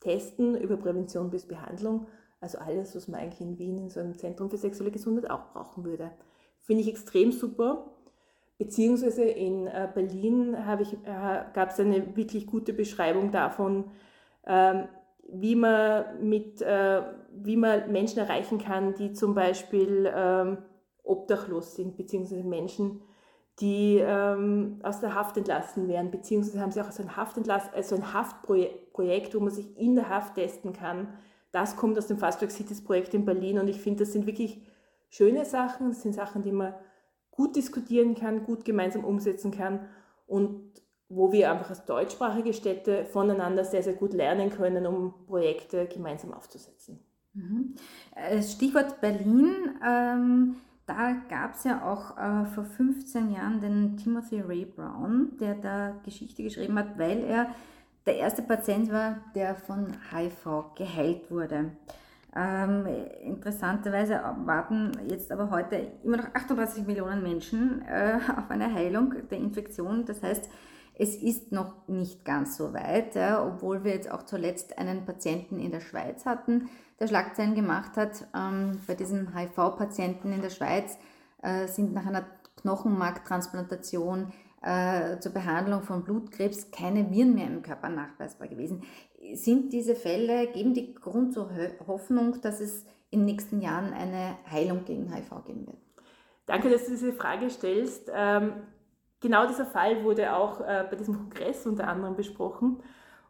Testen 0.03 0.55
über 0.55 0.77
Prävention 0.77 1.29
bis 1.29 1.48
Behandlung, 1.48 2.07
also 2.39 2.57
alles, 2.60 2.95
was 2.95 3.07
man 3.07 3.22
eigentlich 3.22 3.41
in 3.41 3.57
Wien 3.57 3.77
in 3.77 3.89
so 3.89 4.01
einem 4.01 4.17
Zentrum 4.17 4.50
für 4.50 4.57
sexuelle 4.57 4.91
Gesundheit 4.91 5.31
auch 5.31 5.53
brauchen 5.53 5.86
würde. 5.86 6.12
Finde 6.60 6.81
ich 6.81 6.89
extrem 6.89 7.31
super. 7.31 7.89
Beziehungsweise 8.57 9.24
in 9.24 9.67
äh, 9.67 9.89
Berlin 9.93 10.53
äh, 10.53 11.43
gab 11.53 11.69
es 11.69 11.79
eine 11.79 12.15
wirklich 12.15 12.45
gute 12.45 12.74
Beschreibung 12.74 13.31
davon, 13.31 13.86
ähm, 14.45 14.88
wie 15.31 15.55
man, 15.55 16.05
mit, 16.22 16.62
äh, 16.62 17.01
wie 17.33 17.57
man 17.57 17.91
Menschen 17.91 18.19
erreichen 18.19 18.60
kann, 18.60 18.93
die 18.93 19.13
zum 19.13 19.33
Beispiel 19.33 20.12
ähm, 20.13 20.57
obdachlos 21.03 21.75
sind, 21.75 21.98
beziehungsweise 21.98 22.43
Menschen, 22.43 23.01
die 23.60 24.00
ähm, 24.00 24.79
aus 24.83 25.00
der 25.00 25.13
Haft 25.13 25.38
entlassen 25.38 25.88
werden, 25.88 26.10
beziehungsweise 26.10 26.60
haben 26.60 26.72
sie 26.72 26.81
auch 26.81 26.91
so 26.91 27.03
ein, 27.03 27.15
Haftentlass, 27.15 27.72
also 27.74 27.95
ein 27.95 28.13
Haftprojekt, 28.13 29.36
wo 29.36 29.39
man 29.39 29.51
sich 29.53 29.77
in 29.77 29.95
der 29.95 30.10
Haft 30.10 30.36
testen 30.36 30.74
kann. 30.74 31.10
Das 31.51 31.75
kommt 31.75 31.98
aus 31.98 32.07
dem 32.07 32.17
Fast 32.17 32.39
Track 32.39 32.51
Cities 32.51 32.83
Projekt 32.83 33.13
in 33.13 33.25
Berlin 33.25 33.60
und 33.60 33.67
ich 33.67 33.79
finde, 33.79 34.03
das 34.03 34.13
sind 34.13 34.25
wirklich 34.25 34.62
schöne 35.10 35.45
Sachen, 35.45 35.89
das 35.89 36.01
sind 36.01 36.15
Sachen, 36.15 36.41
die 36.41 36.51
man 36.51 36.74
gut 37.29 37.55
diskutieren 37.55 38.15
kann, 38.15 38.43
gut 38.43 38.65
gemeinsam 38.65 39.03
umsetzen 39.03 39.51
kann 39.51 39.88
und 40.25 40.72
wo 41.10 41.31
wir 41.31 41.51
einfach 41.51 41.69
als 41.69 41.86
deutschsprachige 41.86 42.53
Städte 42.53 43.05
voneinander 43.05 43.63
sehr, 43.65 43.83
sehr 43.83 43.93
gut 43.93 44.13
lernen 44.13 44.50
können, 44.50 44.88
um 44.88 45.13
Projekte 45.27 45.86
gemeinsam 45.86 46.33
aufzusetzen. 46.33 47.00
Mhm. 47.33 47.75
Äh, 48.15 48.41
Stichwort 48.41 49.00
Berlin. 49.00 49.79
Ähm 49.86 50.55
da 50.86 51.13
gab 51.30 51.56
es 51.56 51.63
ja 51.63 51.82
auch 51.84 52.18
äh, 52.18 52.46
vor 52.46 52.66
15 52.66 53.32
Jahren 53.32 53.62
den 53.62 53.98
Timothy 53.98 54.42
Ray 54.42 54.66
Brown, 54.66 55.38
der 55.40 55.56
da 55.56 55.96
Geschichte 56.04 56.44
geschrieben 56.44 56.78
hat, 56.78 56.98
weil 56.98 57.24
er 57.24 57.48
der 58.06 58.18
erste 58.18 58.42
Patient 58.42 58.92
war, 58.92 59.18
der 59.34 59.56
von 59.56 59.88
HIV 60.12 60.75
geheilt 60.75 61.32
wurde. 61.32 61.72
Ähm, 62.36 62.86
interessanterweise 63.22 64.20
warten 64.46 64.92
jetzt 65.08 65.32
aber 65.32 65.52
heute 65.52 65.75
immer 66.04 66.18
noch 66.18 66.34
38 66.34 66.86
Millionen 66.86 67.22
Menschen 67.22 67.84
äh, 67.84 68.20
auf 68.36 68.50
eine 68.50 68.74
Heilung 68.74 69.13
der 69.30 69.38
Infektion. 69.38 70.06
Das 70.06 70.24
heißt, 70.24 70.50
es 70.96 71.16
ist 71.16 71.52
noch 71.52 71.88
nicht 71.88 72.25
ganz 72.25 72.58
so 72.58 72.74
weit, 72.74 73.16
ja, 73.16 73.44
obwohl 73.44 73.84
wir 73.84 73.94
jetzt 73.94 74.12
auch 74.12 74.24
zuletzt 74.24 74.78
einen 74.78 75.06
Patienten 75.06 75.60
in 75.60 75.72
der 75.72 75.80
Schweiz 75.80 76.25
hatten, 76.25 76.70
der 77.03 77.07
Schlagzeilen 77.10 77.55
gemacht 77.55 77.98
hat. 77.98 78.25
Ähm, 78.36 78.79
bei 78.88 78.95
diesem 78.95 79.36
HIV-Patienten 79.36 80.31
in 80.31 80.41
der 80.41 80.50
Schweiz 80.50 80.98
äh, 81.41 81.67
sind 81.67 81.93
nach 81.93 82.05
einer 82.05 82.25
Knochenmarktransplantation 82.62 84.31
äh, 84.62 85.19
zur 85.19 85.33
Behandlung 85.33 85.83
von 85.83 86.03
Blutkrebs 86.03 86.72
keine 86.72 87.12
Viren 87.12 87.36
mehr 87.36 87.48
im 87.48 87.62
Körper 87.62 87.89
nachweisbar 87.89 88.48
gewesen. 88.48 88.83
Sind 89.33 89.74
diese 89.74 89.95
Fälle, 89.95 90.48
geben 90.48 90.74
die 90.74 90.93
Grund 90.93 91.33
zur 91.33 91.50
Hoffnung, 91.88 92.41
dass 92.41 92.62
es 92.62 92.86
in 93.10 93.19
den 93.19 93.25
nächsten 93.25 93.62
Jahren 93.62 93.93
eine 93.93 94.38
Heilung 94.50 94.86
gegen 94.86 95.13
HIV 95.13 95.45
geben 95.45 95.67
wird? 95.67 95.77
Danke, 96.45 96.69
dass 96.69 96.86
du 96.86 96.91
diese 96.91 97.13
Frage 97.13 97.50
stellst. 97.50 98.10
Ähm, 98.13 98.53
genau 99.19 99.48
dieser 99.48 99.65
Fall 99.65 100.03
wurde 100.03 100.33
auch 100.33 100.62
äh, 100.62 100.86
bei 100.89 100.95
diesem 100.95 101.15
Kongress 101.15 101.65
unter 101.65 101.88
anderem 101.88 102.15
besprochen. 102.15 102.81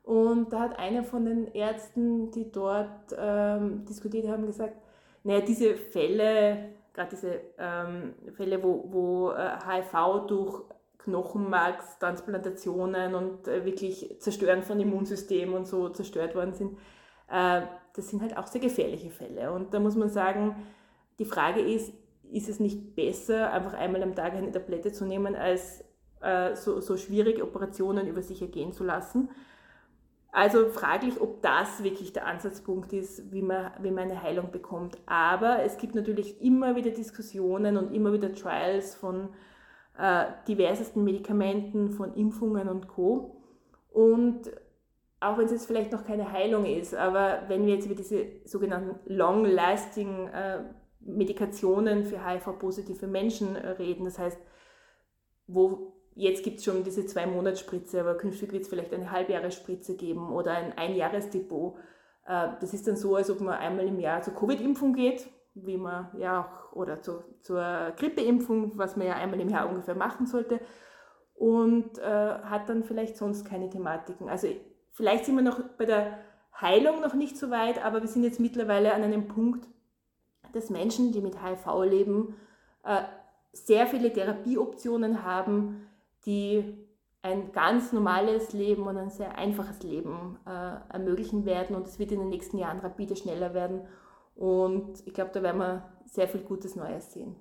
Und 0.04 0.52
da 0.52 0.60
hat 0.60 0.78
einer 0.78 1.04
von 1.04 1.26
den 1.26 1.48
Ärzten, 1.54 2.30
die 2.32 2.52
dort 2.52 3.16
ähm, 3.18 3.86
diskutiert 3.86 4.28
haben, 4.28 4.46
gesagt, 4.46 4.76
naja, 5.24 5.40
diese 5.42 5.76
Fälle, 5.76 6.70
gerade 6.94 7.10
diese 7.12 7.40
ähm, 7.58 8.14
Fälle, 8.34 8.62
wo, 8.62 8.84
wo 8.90 9.32
äh, 9.32 9.58
HIV 9.66 10.28
durch 10.28 10.62
Knochenmarkstransplantationen 11.00 13.16
und 13.16 13.48
äh, 13.48 13.66
wirklich 13.66 14.18
Zerstören 14.20 14.62
von 14.64 14.80
Immunsystem 14.80 15.54
und 15.54 15.68
so 15.68 15.90
zerstört 15.90 16.36
worden 16.36 16.54
sind, 16.54 16.78
äh, 17.30 17.62
das 17.96 18.10
sind 18.10 18.22
halt 18.22 18.38
auch 18.38 18.48
sehr 18.48 18.62
gefährliche 18.62 19.10
Fälle. 19.10 19.52
Und 19.54 19.74
da 19.74 19.80
muss 19.80 19.96
man 19.96 20.10
sagen, 20.10 20.56
die 21.20 21.26
Frage 21.26 21.62
ist, 21.62 21.94
ist 22.32 22.50
es 22.50 22.60
nicht 22.60 22.96
besser, 22.96 23.52
einfach 23.52 23.74
einmal 23.74 24.04
am 24.04 24.16
Tag 24.16 24.34
eine 24.34 24.52
Tablette 24.52 24.92
zu 24.92 25.06
nehmen, 25.06 25.36
als 25.36 25.84
äh, 26.22 26.56
so, 26.56 26.82
so 26.82 26.98
schwierige 26.98 27.44
Operationen 27.44 28.08
über 28.08 28.22
sich 28.22 28.42
ergehen 28.42 28.74
zu 28.74 28.84
lassen? 28.84 29.30
Also 30.36 30.68
fraglich, 30.70 31.22
ob 31.22 31.44
das 31.44 31.84
wirklich 31.84 32.12
der 32.12 32.26
Ansatzpunkt 32.26 32.92
ist, 32.92 33.32
wie 33.32 33.44
man, 33.44 33.72
wie 33.82 33.92
man 33.92 34.06
eine 34.10 34.24
Heilung 34.24 34.50
bekommt. 34.50 34.98
Aber 35.06 35.62
es 35.62 35.78
gibt 35.78 35.94
natürlich 35.94 36.42
immer 36.42 36.76
wieder 36.76 36.90
Diskussionen 36.90 37.78
und 37.78 37.94
immer 37.94 38.12
wieder 38.14 38.34
Trials 38.34 38.96
von 38.96 39.30
äh, 39.96 40.26
diversesten 40.48 41.04
Medikamenten, 41.04 41.92
von 41.92 42.16
Impfungen 42.16 42.68
und 42.68 42.88
Co. 42.88 43.44
Und 43.92 44.52
auch 45.20 45.38
wenn 45.38 45.46
es 45.46 45.52
jetzt 45.52 45.68
vielleicht 45.68 45.92
noch 45.92 46.04
keine 46.04 46.32
Heilung 46.32 46.66
ist, 46.66 46.96
aber 46.96 47.44
wenn 47.48 47.68
wir 47.68 47.76
jetzt 47.76 47.86
über 47.86 47.96
diese 47.96 48.26
sogenannten 48.44 49.00
long-lasting 49.06 50.30
äh, 50.30 50.64
Medikationen 51.00 52.06
für 52.06 52.26
HIV-positive 52.28 53.06
Menschen 53.06 53.56
reden, 53.56 54.06
das 54.06 54.18
heißt, 54.18 54.40
wo 55.46 55.93
jetzt 56.16 56.44
gibt 56.44 56.60
es 56.60 56.66
schon 56.66 56.84
diese 56.84 57.06
zwei 57.06 57.26
Monatsspritze, 57.26 58.00
aber 58.00 58.16
künftig 58.16 58.52
wird 58.52 58.64
es 58.64 58.70
vielleicht 58.70 58.94
eine 58.94 59.12
Halbjahresspritze 59.12 59.96
geben 59.96 60.32
oder 60.32 60.52
ein 60.52 60.78
Einjahresdepot. 60.78 61.76
Äh, 62.26 62.50
das 62.60 62.74
ist 62.74 62.88
dann 62.88 62.98
so, 62.98 63.16
als 63.16 63.30
ob 63.30 63.42
man 63.42 63.56
einmal 63.56 63.88
im 63.88 64.00
Jahr 64.00 64.22
zur 64.22 64.34
Covid-Impfung 64.36 64.94
geht, 64.94 65.28
wie 65.56 65.78
man 65.78 66.10
ja 66.18 66.42
auch, 66.42 66.76
oder 66.76 67.02
zu, 67.02 67.24
zur 67.42 67.94
Grippeimpfung, 67.98 68.78
was 68.78 68.96
man 68.96 69.08
ja 69.08 69.16
einmal 69.16 69.40
im 69.40 69.50
Jahr 69.50 69.70
ungefähr 69.70 69.96
machen 69.96 70.26
sollte, 70.26 70.60
und 71.36 71.98
äh, 71.98 72.04
hat 72.04 72.70
dann 72.70 72.84
vielleicht 72.84 73.18
sonst 73.18 73.46
keine 73.46 73.70
Thematiken. 73.70 74.30
Also 74.30 74.48
vielleicht 74.92 75.26
sind 75.26 75.36
wir 75.36 75.42
noch 75.42 75.62
bei 75.78 75.86
der 75.86 76.20
Heilung 76.60 77.02
noch 77.02 77.14
nicht 77.14 77.38
so 77.38 77.50
weit, 77.50 77.84
aber 77.84 78.02
wir 78.02 78.08
sind 78.08 78.24
jetzt 78.24 78.40
mittlerweile 78.40 78.94
an 78.94 79.04
einem 79.04 79.28
Punkt, 79.28 79.68
dass 80.54 80.70
Menschen, 80.70 81.12
die 81.12 81.22
mit 81.22 81.44
HIV 81.44 81.66
leben, 81.86 82.36
äh, 82.84 83.02
sehr 83.52 83.88
viele 83.88 84.12
Therapieoptionen 84.12 85.24
haben, 85.24 85.88
die 86.26 86.64
ein 87.22 87.54
ganz 87.54 87.94
normales 87.94 88.52
Leben 88.52 88.84
und 88.84 88.98
ein 88.98 89.10
sehr 89.10 89.38
einfaches 89.38 89.82
Leben 89.82 90.38
äh, 90.46 90.94
ermöglichen 90.94 91.46
werden. 91.46 91.76
Und 91.76 91.88
es 91.88 91.98
wird 91.98 92.12
in 92.12 92.20
den 92.20 92.30
nächsten 92.30 92.58
Jahren 92.58 92.80
rapide 92.80 93.16
schneller 93.16 93.54
werden. 93.54 93.82
Und 94.36 95.06
ich 95.08 95.14
glaube, 95.14 95.32
da 95.34 95.42
werden 95.42 95.60
wir 95.60 95.90
sehr 96.06 96.28
viel 96.28 96.42
Gutes 96.42 96.76
Neues 96.76 97.14
sehen. 97.14 97.36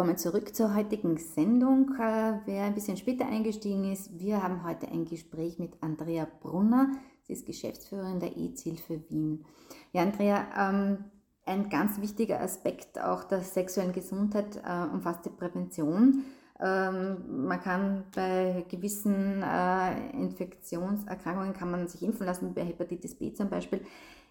Willkommen 0.00 0.16
zurück 0.16 0.56
zur 0.56 0.74
heutigen 0.74 1.18
Sendung. 1.18 1.94
Äh, 2.00 2.38
Wer 2.46 2.64
ein 2.64 2.74
bisschen 2.74 2.96
später 2.96 3.26
eingestiegen 3.26 3.92
ist, 3.92 4.18
wir 4.18 4.42
haben 4.42 4.64
heute 4.64 4.88
ein 4.88 5.04
Gespräch 5.04 5.58
mit 5.58 5.74
Andrea 5.82 6.26
Brunner. 6.40 6.90
Sie 7.24 7.34
ist 7.34 7.44
Geschäftsführerin 7.44 8.18
der 8.18 8.34
EZ-Hilfe 8.34 9.02
Wien. 9.10 9.44
Ja, 9.92 10.00
Andrea, 10.00 10.46
ähm, 10.58 11.04
ein 11.44 11.68
ganz 11.68 12.00
wichtiger 12.00 12.40
Aspekt 12.40 12.98
auch 12.98 13.24
der 13.24 13.42
sexuellen 13.42 13.92
Gesundheit 13.92 14.56
äh, 14.66 14.90
umfasst 14.90 15.26
die 15.26 15.28
Prävention. 15.28 16.24
Ähm, 16.58 17.46
man 17.46 17.60
kann 17.60 18.04
bei 18.14 18.64
gewissen 18.70 19.42
äh, 19.42 20.12
Infektionserkrankungen 20.12 21.52
kann 21.52 21.70
man 21.70 21.88
sich 21.88 22.02
impfen 22.02 22.24
lassen, 22.24 22.54
bei 22.54 22.64
Hepatitis 22.64 23.16
B 23.16 23.34
zum 23.34 23.50
Beispiel. 23.50 23.82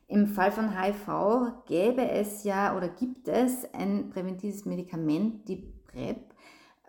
Im 0.10 0.26
Fall 0.26 0.52
von 0.52 0.72
HIV 0.76 1.66
gäbe 1.68 2.10
es 2.10 2.44
ja 2.44 2.76
oder 2.76 2.90
gibt 2.90 3.28
es 3.28 3.72
ein 3.74 4.10
präventives 4.10 4.66
Medikament, 4.66 5.48
die 5.48 5.72
PrEP, 5.86 6.34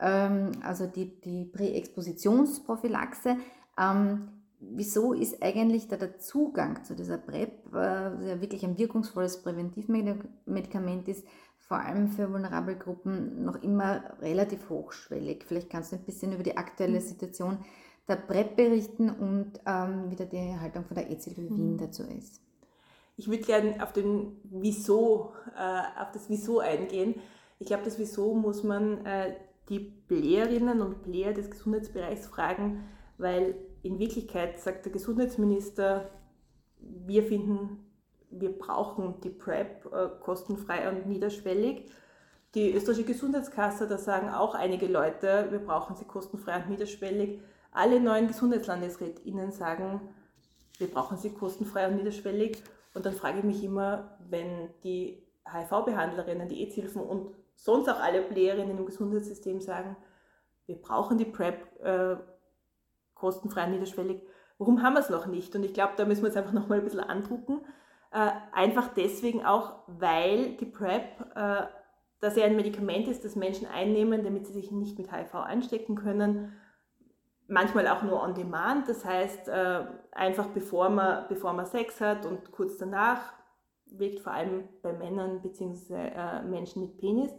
ähm, 0.00 0.52
also 0.62 0.86
die, 0.86 1.20
die 1.20 1.44
Präexpositionsprophylaxe. 1.44 3.36
Ähm, 3.78 4.28
wieso 4.58 5.12
ist 5.12 5.42
eigentlich 5.42 5.86
da 5.86 5.98
der 5.98 6.18
Zugang 6.18 6.82
zu 6.82 6.96
dieser 6.96 7.18
PrEP, 7.18 7.74
äh, 7.74 8.26
ja 8.26 8.40
wirklich 8.40 8.64
ein 8.64 8.78
wirkungsvolles 8.78 9.42
Präventivmedikament 9.42 11.06
ist, 11.08 11.26
vor 11.58 11.76
allem 11.76 12.08
für 12.08 12.32
vulnerable 12.32 12.76
Gruppen 12.76 13.44
noch 13.44 13.62
immer 13.62 14.02
relativ 14.22 14.70
hochschwellig? 14.70 15.44
Vielleicht 15.46 15.68
kannst 15.68 15.92
du 15.92 15.96
ein 15.96 16.04
bisschen 16.04 16.32
über 16.32 16.42
die 16.42 16.56
aktuelle 16.56 17.02
Situation 17.02 17.58
der 18.08 18.16
PrEP 18.16 18.56
berichten 18.56 19.10
und 19.10 19.60
ähm, 19.66 20.10
wie 20.10 20.16
da 20.16 20.24
die 20.24 20.58
Haltung 20.58 20.86
von 20.86 20.94
der 20.94 21.10
EZB 21.10 21.36
Wien 21.36 21.76
dazu 21.76 22.02
ist. 22.04 22.40
Ich 23.20 23.28
würde 23.28 23.42
gerne 23.42 23.82
auf 23.82 23.94
äh, 23.94 24.00
auf 26.00 26.10
das 26.10 26.30
Wieso 26.30 26.60
eingehen. 26.60 27.16
Ich 27.58 27.66
glaube, 27.66 27.84
das 27.84 27.98
Wieso 27.98 28.32
muss 28.32 28.64
man 28.64 29.04
äh, 29.04 29.36
die 29.68 29.78
Playerinnen 29.78 30.80
und 30.80 31.02
Player 31.02 31.34
des 31.34 31.50
Gesundheitsbereichs 31.50 32.28
fragen, 32.28 32.82
weil 33.18 33.56
in 33.82 33.98
Wirklichkeit 33.98 34.58
sagt 34.58 34.86
der 34.86 34.92
Gesundheitsminister, 34.92 36.08
wir 36.78 37.22
finden, 37.22 37.84
wir 38.30 38.58
brauchen 38.58 39.20
die 39.20 39.28
PrEP 39.28 39.84
äh, 39.92 40.08
kostenfrei 40.22 40.88
und 40.88 41.06
niederschwellig. 41.06 41.90
Die 42.54 42.72
österreichische 42.72 43.12
Gesundheitskasse, 43.12 43.86
da 43.86 43.98
sagen 43.98 44.30
auch 44.30 44.54
einige 44.54 44.86
Leute, 44.86 45.48
wir 45.50 45.58
brauchen 45.58 45.94
sie 45.94 46.06
kostenfrei 46.06 46.56
und 46.56 46.70
niederschwellig. 46.70 47.42
Alle 47.70 48.00
neuen 48.00 48.28
Gesundheitslandesrätinnen 48.28 49.52
sagen, 49.52 50.00
wir 50.78 50.90
brauchen 50.90 51.18
sie 51.18 51.34
kostenfrei 51.34 51.86
und 51.86 51.96
niederschwellig. 51.96 52.62
Und 52.94 53.06
dann 53.06 53.14
frage 53.14 53.38
ich 53.38 53.44
mich 53.44 53.62
immer, 53.62 54.18
wenn 54.28 54.70
die 54.82 55.26
HIV-Behandlerinnen, 55.46 56.48
die 56.48 56.62
AIDS-Hilfen 56.62 57.02
und 57.02 57.34
sonst 57.54 57.88
auch 57.88 58.00
alle 58.00 58.22
Playerinnen 58.22 58.78
im 58.78 58.86
Gesundheitssystem 58.86 59.60
sagen, 59.60 59.96
wir 60.66 60.80
brauchen 60.80 61.18
die 61.18 61.24
PrEP 61.24 61.82
äh, 61.82 62.16
kostenfrei 63.14 63.64
und 63.64 63.72
niederschwellig, 63.72 64.22
warum 64.58 64.82
haben 64.82 64.94
wir 64.94 65.00
es 65.00 65.10
noch 65.10 65.26
nicht? 65.26 65.54
Und 65.54 65.64
ich 65.64 65.74
glaube, 65.74 65.94
da 65.96 66.04
müssen 66.04 66.22
wir 66.22 66.30
es 66.30 66.36
einfach 66.36 66.52
nochmal 66.52 66.78
ein 66.78 66.84
bisschen 66.84 67.00
andrucken. 67.00 67.60
Äh, 68.12 68.30
einfach 68.52 68.88
deswegen 68.94 69.44
auch, 69.44 69.82
weil 69.86 70.56
die 70.56 70.66
PrEP, 70.66 71.20
äh, 71.34 71.66
dass 72.20 72.36
ja 72.36 72.44
ein 72.44 72.56
Medikament 72.56 73.08
ist, 73.08 73.24
das 73.24 73.36
Menschen 73.36 73.66
einnehmen, 73.66 74.24
damit 74.24 74.46
sie 74.46 74.52
sich 74.52 74.70
nicht 74.70 74.98
mit 74.98 75.12
HIV 75.12 75.34
anstecken 75.34 75.96
können, 75.96 76.59
manchmal 77.50 77.88
auch 77.88 78.02
nur 78.02 78.22
on 78.22 78.34
demand, 78.34 78.88
das 78.88 79.04
heißt 79.04 79.48
äh, 79.48 79.84
einfach 80.12 80.46
bevor 80.48 80.88
man, 80.88 81.26
bevor 81.28 81.52
man 81.52 81.66
Sex 81.66 82.00
hat 82.00 82.24
und 82.24 82.52
kurz 82.52 82.78
danach, 82.78 83.34
wirkt 83.86 84.20
vor 84.20 84.32
allem 84.32 84.68
bei 84.82 84.92
Männern 84.92 85.42
bzw. 85.42 85.94
Äh, 85.94 86.42
Menschen 86.44 86.82
mit 86.82 86.98
Penis 86.98 87.32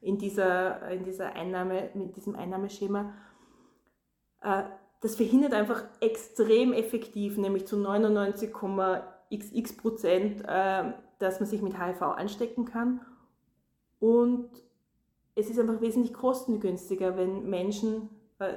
in 0.00 0.18
dieser, 0.18 0.90
in 0.90 1.04
dieser 1.04 1.34
Einnahme, 1.34 1.90
mit 1.94 2.16
diesem 2.16 2.34
Einnahmeschema. 2.34 3.14
Äh, 4.42 4.64
das 5.00 5.16
verhindert 5.16 5.54
einfach 5.54 5.84
extrem 6.00 6.72
effektiv, 6.72 7.38
nämlich 7.38 7.66
zu 7.66 7.76
99,xx 7.76 9.76
Prozent, 9.76 10.42
äh, 10.46 10.92
dass 11.18 11.40
man 11.40 11.48
sich 11.48 11.62
mit 11.62 11.80
HIV 11.80 12.02
anstecken 12.02 12.64
kann. 12.64 13.00
Und 14.00 14.50
es 15.36 15.48
ist 15.48 15.60
einfach 15.60 15.80
wesentlich 15.80 16.12
kostengünstiger, 16.12 17.16
wenn 17.16 17.48
Menschen 17.48 18.10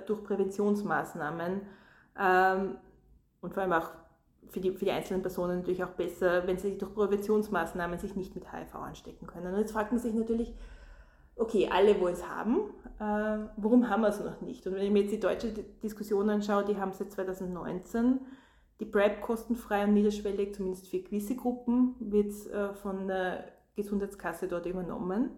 durch 0.06 0.24
Präventionsmaßnahmen 0.24 1.62
ähm, 2.20 2.78
und 3.42 3.54
vor 3.54 3.64
allem 3.64 3.74
auch 3.74 3.90
für 4.50 4.60
die, 4.60 4.72
für 4.72 4.86
die 4.86 4.92
einzelnen 4.92 5.22
Personen 5.22 5.58
natürlich 5.58 5.84
auch 5.84 5.92
besser, 5.92 6.48
wenn 6.48 6.58
sie 6.58 6.78
durch 6.78 6.94
Präventionsmaßnahmen 6.94 8.00
sich 8.00 8.16
nicht 8.16 8.34
mit 8.36 8.52
HIV 8.52 8.76
anstecken 8.76 9.28
können. 9.28 9.54
Und 9.54 9.60
jetzt 9.60 9.74
fragt 9.74 9.92
man 9.92 10.00
sich 10.00 10.14
natürlich, 10.14 10.54
okay, 11.36 11.70
alle 11.72 12.00
wollen 12.00 12.14
es 12.14 12.28
haben, 12.28 12.72
äh, 13.00 13.50
warum 13.58 13.90
haben 13.90 14.02
wir 14.02 14.10
es 14.10 14.20
noch 14.20 14.42
nicht? 14.42 14.66
Und 14.66 14.76
wenn 14.76 14.84
ich 14.84 14.92
mir 14.92 15.02
jetzt 15.02 15.12
die 15.12 15.20
deutsche 15.20 15.52
Diskussion 15.52 16.30
anschaue, 16.30 16.66
die 16.66 16.78
haben 16.78 16.94
seit 16.94 17.12
2019 17.12 18.22
die 18.80 18.86
PrEP 18.86 19.22
kostenfrei 19.22 19.84
und 19.84 19.94
niederschwellig, 19.94 20.56
zumindest 20.56 20.88
für 20.88 21.00
gewisse 21.00 21.36
Gruppen, 21.36 21.96
wird 22.00 22.34
äh, 22.48 22.74
von 22.74 23.08
der 23.08 23.46
Gesundheitskasse 23.76 24.48
dort 24.48 24.66
übernommen. 24.66 25.30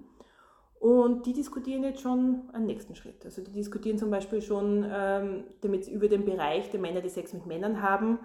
Und 0.79 1.25
die 1.25 1.33
diskutieren 1.33 1.83
jetzt 1.83 2.01
schon 2.01 2.49
einen 2.53 2.65
nächsten 2.65 2.95
Schritt. 2.95 3.25
Also 3.25 3.43
die 3.43 3.51
diskutieren 3.51 3.97
zum 3.97 4.09
Beispiel 4.09 4.41
schon, 4.41 4.85
ähm, 4.89 5.43
damit 5.59 5.81
es 5.81 5.87
über 5.89 6.07
den 6.07 6.23
Bereich 6.23 6.71
der 6.71 6.79
Männer, 6.79 7.01
die 7.01 7.09
Sex 7.09 7.33
mit 7.33 7.45
Männern 7.45 7.81
haben, 7.81 8.19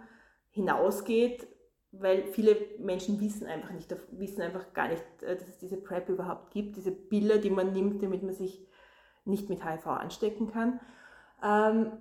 hinausgeht, 0.51 1.49
weil 1.91 2.25
viele 2.27 2.57
Menschen 2.79 3.21
wissen 3.21 3.49
einfach 3.49 3.73
nicht, 3.73 3.95
wissen 4.13 4.41
einfach 4.41 4.73
gar 4.73 4.89
nicht, 4.89 5.03
äh, 5.23 5.37
dass 5.37 5.49
es 5.49 5.59
diese 5.59 5.77
PrEP 5.77 6.09
überhaupt 6.11 6.53
gibt, 6.53 6.77
diese 6.77 6.93
Pille, 6.93 7.41
die 7.41 7.51
man 7.51 7.73
nimmt, 7.73 8.01
damit 8.05 8.23
man 8.23 8.35
sich 8.35 8.65
nicht 9.25 9.49
mit 9.49 9.65
HIV 9.65 9.87
anstecken 9.89 10.47
kann. 10.47 10.79
Ähm, 11.43 11.93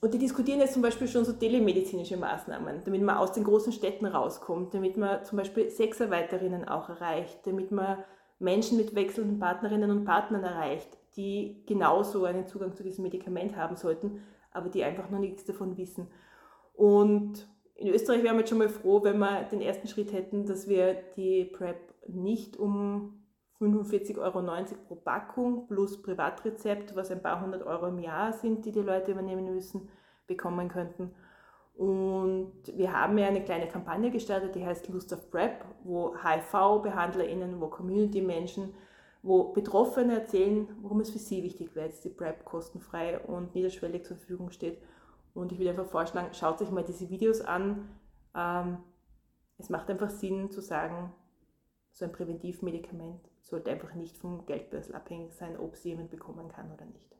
und 0.00 0.14
die 0.14 0.18
diskutieren 0.18 0.60
jetzt 0.60 0.74
zum 0.74 0.82
Beispiel 0.82 1.08
schon 1.08 1.24
so 1.24 1.32
telemedizinische 1.32 2.16
Maßnahmen, 2.16 2.82
damit 2.84 3.02
man 3.02 3.16
aus 3.16 3.32
den 3.32 3.44
großen 3.44 3.72
Städten 3.72 4.06
rauskommt, 4.06 4.72
damit 4.74 4.96
man 4.96 5.24
zum 5.24 5.38
Beispiel 5.38 5.68
Sexarbeiterinnen 5.68 6.66
auch 6.68 6.88
erreicht, 6.88 7.40
damit 7.44 7.72
man 7.72 7.98
Menschen 8.42 8.76
mit 8.76 8.94
wechselnden 8.94 9.38
Partnerinnen 9.38 9.90
und 9.90 10.04
Partnern 10.04 10.44
erreicht, 10.44 10.98
die 11.16 11.62
genauso 11.66 12.24
einen 12.24 12.46
Zugang 12.46 12.74
zu 12.74 12.82
diesem 12.82 13.04
Medikament 13.04 13.56
haben 13.56 13.76
sollten, 13.76 14.22
aber 14.50 14.68
die 14.68 14.84
einfach 14.84 15.08
noch 15.10 15.18
nichts 15.18 15.44
davon 15.44 15.76
wissen. 15.76 16.08
Und 16.74 17.46
in 17.76 17.88
Österreich 17.88 18.22
wären 18.22 18.36
wir 18.36 18.40
jetzt 18.40 18.50
schon 18.50 18.58
mal 18.58 18.68
froh, 18.68 19.02
wenn 19.02 19.18
wir 19.18 19.44
den 19.44 19.60
ersten 19.60 19.88
Schritt 19.88 20.12
hätten, 20.12 20.46
dass 20.46 20.68
wir 20.68 20.94
die 21.16 21.44
PrEP 21.44 21.94
nicht 22.08 22.56
um 22.56 23.22
45,90 23.60 24.18
Euro 24.18 24.42
pro 24.88 24.94
Packung 24.96 25.68
plus 25.68 26.02
Privatrezept, 26.02 26.96
was 26.96 27.10
ein 27.10 27.22
paar 27.22 27.40
hundert 27.40 27.64
Euro 27.64 27.86
im 27.86 27.98
Jahr 27.98 28.32
sind, 28.32 28.64
die 28.64 28.72
die 28.72 28.80
Leute 28.80 29.12
übernehmen 29.12 29.54
müssen, 29.54 29.88
bekommen 30.26 30.68
könnten. 30.68 31.14
Und 31.74 32.52
wir 32.76 32.92
haben 32.92 33.16
ja 33.18 33.26
eine 33.26 33.42
kleine 33.42 33.66
Kampagne 33.66 34.10
gestartet, 34.10 34.54
die 34.54 34.64
heißt 34.64 34.88
Lust 34.88 35.12
of 35.12 35.30
Prep, 35.30 35.64
wo 35.84 36.14
HIV-BehandlerInnen, 36.14 37.60
wo 37.60 37.68
Community-Menschen, 37.68 38.74
wo 39.22 39.52
Betroffene 39.52 40.20
erzählen, 40.20 40.68
warum 40.82 41.00
es 41.00 41.10
für 41.10 41.18
sie 41.18 41.42
wichtig 41.42 41.74
wäre, 41.74 41.88
dass 41.88 42.00
die 42.00 42.10
PrEP 42.10 42.44
kostenfrei 42.44 43.20
und 43.20 43.54
niederschwellig 43.54 44.04
zur 44.04 44.16
Verfügung 44.16 44.50
steht. 44.50 44.82
Und 45.32 45.52
ich 45.52 45.58
würde 45.58 45.70
einfach 45.70 45.86
vorschlagen, 45.86 46.34
schaut 46.34 46.60
euch 46.60 46.70
mal 46.70 46.84
diese 46.84 47.08
Videos 47.08 47.40
an. 47.40 47.88
Ähm, 48.34 48.78
es 49.58 49.70
macht 49.70 49.88
einfach 49.88 50.10
Sinn 50.10 50.50
zu 50.50 50.60
sagen, 50.60 51.12
so 51.92 52.04
ein 52.04 52.12
Präventivmedikament 52.12 53.30
sollte 53.40 53.70
einfach 53.70 53.94
nicht 53.94 54.18
vom 54.18 54.44
Geldbörsel 54.46 54.94
abhängig 54.94 55.34
sein, 55.34 55.56
ob 55.58 55.74
es 55.74 55.84
jemand 55.84 56.10
bekommen 56.10 56.48
kann 56.48 56.72
oder 56.72 56.84
nicht. 56.86 57.16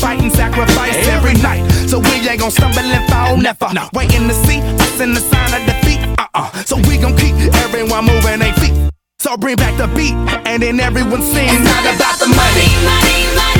fight 0.00 0.20
and 0.22 0.32
sacrifice 0.32 0.96
every 1.08 1.34
night. 1.42 1.62
So 1.86 1.98
we 1.98 2.28
ain't 2.28 2.40
gonna 2.40 2.50
stumble 2.50 2.80
and 2.80 3.08
fall, 3.10 3.36
never. 3.36 3.68
No. 3.72 3.88
Waiting 3.92 4.26
to 4.28 4.34
see 4.34 4.60
us 4.60 5.00
in 5.00 5.12
the 5.12 5.20
sign 5.20 5.52
of 5.54 5.62
defeat. 5.68 6.00
Uh 6.18 6.26
uh. 6.34 6.50
So 6.64 6.76
we 6.88 6.96
gon' 6.96 7.16
keep 7.16 7.34
everyone 7.64 8.06
moving 8.06 8.40
their 8.40 8.54
feet. 8.54 8.74
So 9.18 9.36
bring 9.36 9.56
back 9.56 9.76
the 9.76 9.86
beat, 9.94 10.14
and 10.48 10.62
then 10.62 10.80
everyone 10.80 11.22
sing. 11.22 11.48
It's 11.48 11.64
not 11.64 11.84
about 11.94 12.18
the 12.18 12.28
money, 12.28 12.68
money, 12.88 13.36
money. 13.36 13.59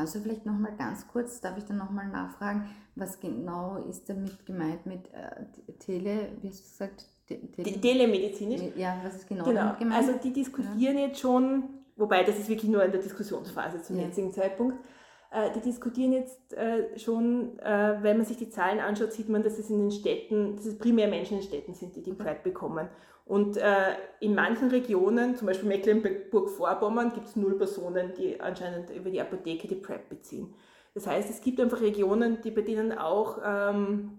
Also 0.00 0.18
du 0.18 0.24
vielleicht 0.24 0.46
nochmal 0.46 0.72
ganz 0.76 1.06
kurz, 1.08 1.40
darf 1.40 1.56
ich 1.58 1.64
dann 1.64 1.76
nochmal 1.76 2.08
nachfragen, 2.08 2.68
was 2.96 3.20
genau 3.20 3.76
ist 3.88 4.08
damit 4.08 4.46
gemeint 4.46 4.86
mit 4.86 5.08
äh, 5.12 5.72
Tele, 5.78 6.32
wie 6.40 6.48
hast 6.48 6.60
du 6.60 6.70
gesagt? 6.70 7.06
Tele 7.26 7.80
Telemedizinisch? 7.80 8.62
Ja, 8.76 9.00
was 9.04 9.16
ist 9.16 9.28
genau, 9.28 9.44
genau. 9.44 9.60
damit 9.60 9.78
gemeint? 9.78 10.00
Also 10.00 10.18
die 10.18 10.32
diskutieren 10.32 10.98
ja. 10.98 11.06
jetzt 11.06 11.20
schon, 11.20 11.64
wobei 11.96 12.24
das 12.24 12.38
ist 12.38 12.48
wirklich 12.48 12.70
nur 12.70 12.82
in 12.82 12.90
der 12.90 13.00
Diskussionsphase 13.00 13.82
zum 13.82 13.96
ja. 13.96 14.04
jetzigen 14.04 14.32
Zeitpunkt, 14.32 14.76
die 15.54 15.60
diskutieren 15.60 16.12
jetzt 16.12 16.52
äh, 16.54 16.98
schon, 16.98 17.58
äh, 17.60 17.98
wenn 18.02 18.16
man 18.16 18.26
sich 18.26 18.36
die 18.36 18.50
Zahlen 18.50 18.80
anschaut, 18.80 19.12
sieht 19.12 19.28
man, 19.28 19.42
dass 19.42 19.58
es 19.58 19.70
in 19.70 19.78
den 19.78 19.90
Städten, 19.90 20.56
dass 20.56 20.66
es 20.66 20.78
primär 20.78 21.08
Menschen 21.08 21.36
in 21.36 21.42
Städten 21.42 21.74
sind, 21.74 21.94
die 21.94 22.02
die 22.02 22.12
PrEP 22.12 22.42
bekommen. 22.42 22.88
Und 23.26 23.60
in 24.18 24.34
manchen 24.34 24.70
Regionen, 24.70 25.36
zum 25.36 25.46
Beispiel 25.46 25.68
Mecklenburg-Vorpommern, 25.68 27.12
gibt 27.12 27.28
es 27.28 27.36
null 27.36 27.56
Personen, 27.56 28.12
die 28.18 28.40
anscheinend 28.40 28.90
über 28.90 29.08
die 29.08 29.20
Apotheke 29.20 29.68
die 29.68 29.76
PrEP 29.76 30.08
beziehen. 30.08 30.52
Das 30.94 31.06
heißt, 31.06 31.30
es 31.30 31.40
gibt 31.40 31.60
einfach 31.60 31.80
Regionen, 31.80 32.40
die 32.42 32.50
bei 32.50 32.62
denen 32.62 32.90
auch 32.90 33.38
ähm, 33.44 34.18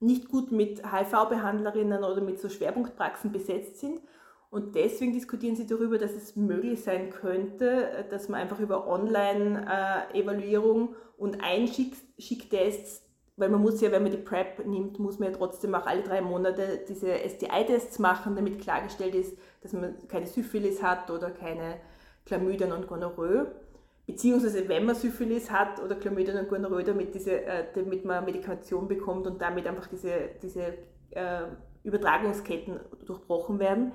nicht 0.00 0.28
gut 0.28 0.50
mit 0.50 0.82
HIV-Behandlerinnen 0.82 2.04
oder 2.04 2.20
mit 2.20 2.40
so 2.40 2.48
Schwerpunktpraxen 2.48 3.32
besetzt 3.32 3.78
sind. 3.78 4.00
Und 4.52 4.74
deswegen 4.74 5.14
diskutieren 5.14 5.56
sie 5.56 5.66
darüber, 5.66 5.96
dass 5.96 6.12
es 6.12 6.36
möglich 6.36 6.84
sein 6.84 7.08
könnte, 7.08 8.04
dass 8.10 8.28
man 8.28 8.38
einfach 8.38 8.60
über 8.60 8.86
Online-Evaluierung 8.86 10.94
und 11.16 11.42
Einschicktests, 11.42 13.02
weil 13.36 13.48
man 13.48 13.62
muss 13.62 13.80
ja, 13.80 13.90
wenn 13.90 14.02
man 14.02 14.12
die 14.12 14.18
PrEP 14.18 14.66
nimmt, 14.66 14.98
muss 14.98 15.18
man 15.18 15.32
ja 15.32 15.38
trotzdem 15.38 15.74
auch 15.74 15.86
alle 15.86 16.02
drei 16.02 16.20
Monate 16.20 16.84
diese 16.86 17.14
STI-Tests 17.14 17.98
machen, 17.98 18.36
damit 18.36 18.60
klargestellt 18.60 19.14
ist, 19.14 19.38
dass 19.62 19.72
man 19.72 19.96
keine 20.06 20.26
Syphilis 20.26 20.82
hat 20.82 21.10
oder 21.10 21.30
keine 21.30 21.76
Chlamydien 22.26 22.72
und 22.72 22.86
Gonorrhoe. 22.86 23.52
Beziehungsweise, 24.06 24.68
wenn 24.68 24.84
man 24.84 24.96
Syphilis 24.96 25.50
hat 25.50 25.82
oder 25.82 25.94
Chlamydien 25.94 26.36
und 26.36 26.50
Gonorrhoe, 26.50 26.84
damit, 26.84 27.14
diese, 27.14 27.42
äh, 27.42 27.68
damit 27.74 28.04
man 28.04 28.26
Medikation 28.26 28.86
bekommt 28.86 29.26
und 29.26 29.40
damit 29.40 29.66
einfach 29.66 29.86
diese, 29.86 30.28
diese 30.42 30.74
äh, 31.12 31.44
Übertragungsketten 31.84 32.80
durchbrochen 33.06 33.58
werden 33.58 33.92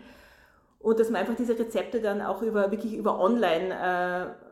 und 0.80 1.00
dass 1.00 1.10
man 1.10 1.22
einfach 1.22 1.36
diese 1.36 1.58
Rezepte 1.58 2.02
dann 2.02 2.22
auch 2.22 2.42
über, 2.42 2.72
wirklich 2.72 2.94
über 2.94 3.20
online 3.20 3.74
äh, 3.74 4.48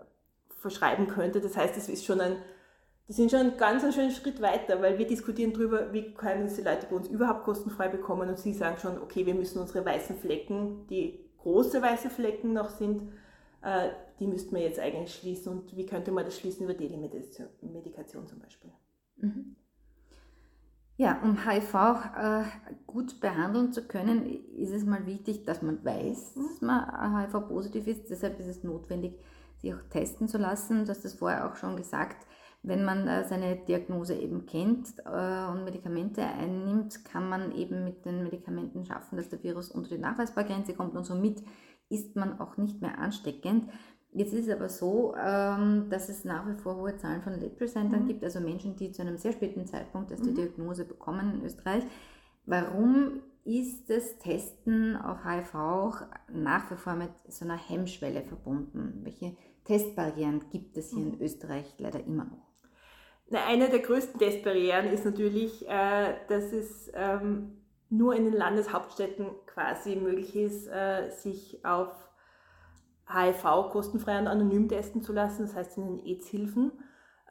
verschreiben 0.60 1.08
könnte. 1.08 1.42
Das 1.42 1.56
heißt, 1.56 1.78
das 1.78 1.90
ist 1.90 2.06
schon 2.06 2.22
ein, 2.22 2.38
die 3.08 3.14
sind 3.14 3.30
schon 3.30 3.42
einen 3.42 3.58
ganz 3.58 3.84
einen 3.84 3.94
schönen 3.94 4.12
Schritt 4.12 4.42
weiter, 4.42 4.82
weil 4.82 4.98
wir 4.98 5.06
diskutieren 5.06 5.54
darüber, 5.54 5.94
wie 5.94 6.14
können 6.14 6.48
diese 6.48 6.64
Leute 6.64 6.88
bei 6.90 6.96
uns 6.96 7.08
überhaupt 7.08 7.44
kostenfrei 7.44 7.88
bekommen 7.88 8.30
und 8.30 8.40
sie 8.40 8.54
sagen 8.54 8.78
schon, 8.78 9.00
okay, 9.00 9.26
wir 9.26 9.36
müssen 9.36 9.60
unsere 9.60 9.86
weißen 9.86 10.18
Flecken, 10.18 10.88
die 10.88 11.20
große 11.38 11.82
weiße 11.82 12.10
Flecken 12.10 12.54
noch 12.54 12.70
sind, 12.70 13.04
äh, 13.62 13.90
die 14.20 14.28
müssten 14.28 14.56
wir 14.56 14.64
jetzt 14.64 14.80
eigentlich 14.80 15.14
schließen 15.14 15.52
und 15.52 15.76
wie 15.76 15.86
könnte 15.86 16.12
man 16.12 16.26
das 16.26 16.40
schließen 16.40 16.66
über 16.66 16.76
Telemedikation 16.76 18.26
zum 18.26 18.40
Beispiel. 18.40 18.72
Mhm. 19.18 19.56
Ja, 20.98 21.20
um 21.22 21.46
HIV 21.46 21.74
äh, 21.74 22.44
gut 22.88 23.20
behandeln 23.20 23.74
zu 23.74 23.86
können, 23.86 24.26
ist 24.56 24.72
es 24.72 24.86
mal 24.86 25.06
wichtig, 25.06 25.44
dass 25.44 25.62
man 25.62 25.84
weiß, 25.84 26.36
dass 26.36 26.62
man 26.62 27.20
HIV-positiv 27.20 27.86
ist. 27.88 28.10
Deshalb 28.10 28.40
ist 28.40 28.48
es 28.48 28.64
notwendig, 28.64 29.20
sich 29.58 29.74
auch 29.74 29.82
testen 29.90 30.30
zu 30.30 30.38
lassen. 30.38 30.86
Du 30.86 30.92
hast 30.92 31.04
das 31.04 31.16
vorher 31.16 31.52
auch 31.52 31.58
schon 31.58 31.76
gesagt. 31.76 32.26
Wenn 32.64 32.86
man 32.86 33.08
äh, 33.10 33.26
seine 33.26 33.58
Diagnose 33.58 34.16
eben 34.16 34.46
kennt 34.46 34.96
äh, 35.06 35.46
und 35.52 35.66
Medikamente 35.66 36.24
einnimmt, 36.24 37.04
kann 37.04 37.28
man 37.28 37.52
eben 37.52 37.84
mit 37.84 38.06
den 38.06 38.24
Medikamenten 38.24 38.86
schaffen, 38.86 39.18
dass 39.18 39.30
der 39.30 39.44
Virus 39.44 39.70
unter 39.70 39.90
die 39.90 40.02
Nachweisbargrenze 40.02 40.76
kommt 40.76 40.96
und 40.96 41.04
somit 41.04 41.44
ist 41.90 42.16
man 42.16 42.40
auch 42.40 42.58
nicht 42.58 42.82
mehr 42.82 42.98
ansteckend. 42.98 43.70
Jetzt 44.16 44.34
ist 44.34 44.48
es 44.48 44.54
aber 44.54 44.70
so, 44.70 45.14
ähm, 45.22 45.88
dass 45.90 46.08
es 46.08 46.24
nach 46.24 46.48
wie 46.48 46.54
vor 46.56 46.78
hohe 46.78 46.96
Zahlen 46.96 47.22
von 47.22 47.34
Late-Presentern 47.34 48.04
mhm. 48.04 48.08
gibt, 48.08 48.24
also 48.24 48.40
Menschen, 48.40 48.78
die 48.78 48.94
zu 48.94 49.02
einem 49.02 49.18
sehr 49.18 49.34
späten 49.34 49.68
Zeitpunkt 49.68 50.10
erst 50.10 50.26
die 50.26 50.30
mhm. 50.30 50.36
Diagnose 50.36 50.86
bekommen 50.86 51.36
in 51.36 51.46
Österreich. 51.46 51.84
Warum 52.46 53.20
ist 53.44 53.90
das 53.90 54.18
Testen 54.20 54.96
auf 54.96 55.26
HIV 55.26 55.54
auch 55.56 56.02
nach 56.32 56.72
wie 56.72 56.76
vor 56.76 56.96
mit 56.96 57.10
so 57.28 57.44
einer 57.44 57.58
Hemmschwelle 57.58 58.22
verbunden? 58.22 59.02
Welche 59.04 59.36
Testbarrieren 59.66 60.46
gibt 60.50 60.78
es 60.78 60.92
hier 60.92 61.04
in 61.04 61.16
mhm. 61.16 61.22
Österreich 61.22 61.76
leider 61.78 62.00
immer 62.00 62.24
noch? 62.24 62.48
Na, 63.28 63.40
eine 63.48 63.68
der 63.68 63.80
größten 63.80 64.18
Testbarrieren 64.18 64.88
ist 64.94 65.04
natürlich, 65.04 65.68
äh, 65.68 66.14
dass 66.30 66.54
es 66.54 66.90
ähm, 66.94 67.58
nur 67.90 68.16
in 68.16 68.24
den 68.24 68.34
Landeshauptstädten 68.34 69.26
quasi 69.46 69.98
möglich 69.98 70.38
ist, 70.38 70.68
äh, 70.68 71.10
sich 71.10 71.66
auf 71.66 71.90
HIV 73.08 73.70
kostenfrei 73.72 74.20
und 74.20 74.28
anonym 74.28 74.68
testen 74.68 75.02
zu 75.02 75.14
lassen, 75.14 75.44
das 75.44 75.56
heißt 75.56 75.78
in 75.78 75.98
den 75.98 76.06
AIDS-Hilfen. 76.06 76.72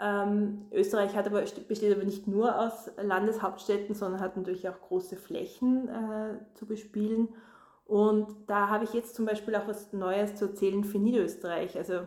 Ähm, 0.00 0.66
Österreich 0.72 1.16
aber, 1.16 1.42
besteht 1.68 1.94
aber 1.94 2.04
nicht 2.04 2.26
nur 2.26 2.58
aus 2.58 2.90
Landeshauptstädten, 3.00 3.94
sondern 3.94 4.20
hat 4.20 4.36
natürlich 4.36 4.68
auch 4.68 4.80
große 4.80 5.16
Flächen 5.16 5.88
äh, 5.88 6.38
zu 6.54 6.66
bespielen. 6.66 7.28
Und 7.86 8.28
da 8.46 8.68
habe 8.68 8.84
ich 8.84 8.92
jetzt 8.92 9.14
zum 9.14 9.26
Beispiel 9.26 9.54
auch 9.54 9.68
was 9.68 9.92
Neues 9.92 10.34
zu 10.36 10.46
erzählen 10.46 10.84
für 10.84 10.98
Niederösterreich. 10.98 11.76
Also 11.76 12.00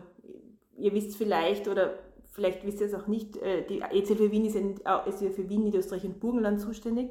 ihr 0.76 0.92
wisst 0.92 1.16
vielleicht 1.16 1.68
oder 1.68 1.94
vielleicht 2.32 2.64
wisst 2.66 2.80
ihr 2.80 2.86
es 2.86 2.94
auch 2.94 3.06
nicht, 3.06 3.36
äh, 3.38 3.64
die 3.66 3.80
EZ 3.80 4.08
für 4.16 4.30
Wien 4.30 4.44
ist, 4.44 4.56
in, 4.56 4.76
ist 5.06 5.18
für 5.34 5.48
Wien, 5.48 5.64
Niederösterreich 5.64 6.04
und 6.04 6.20
Burgenland 6.20 6.60
zuständig. 6.60 7.10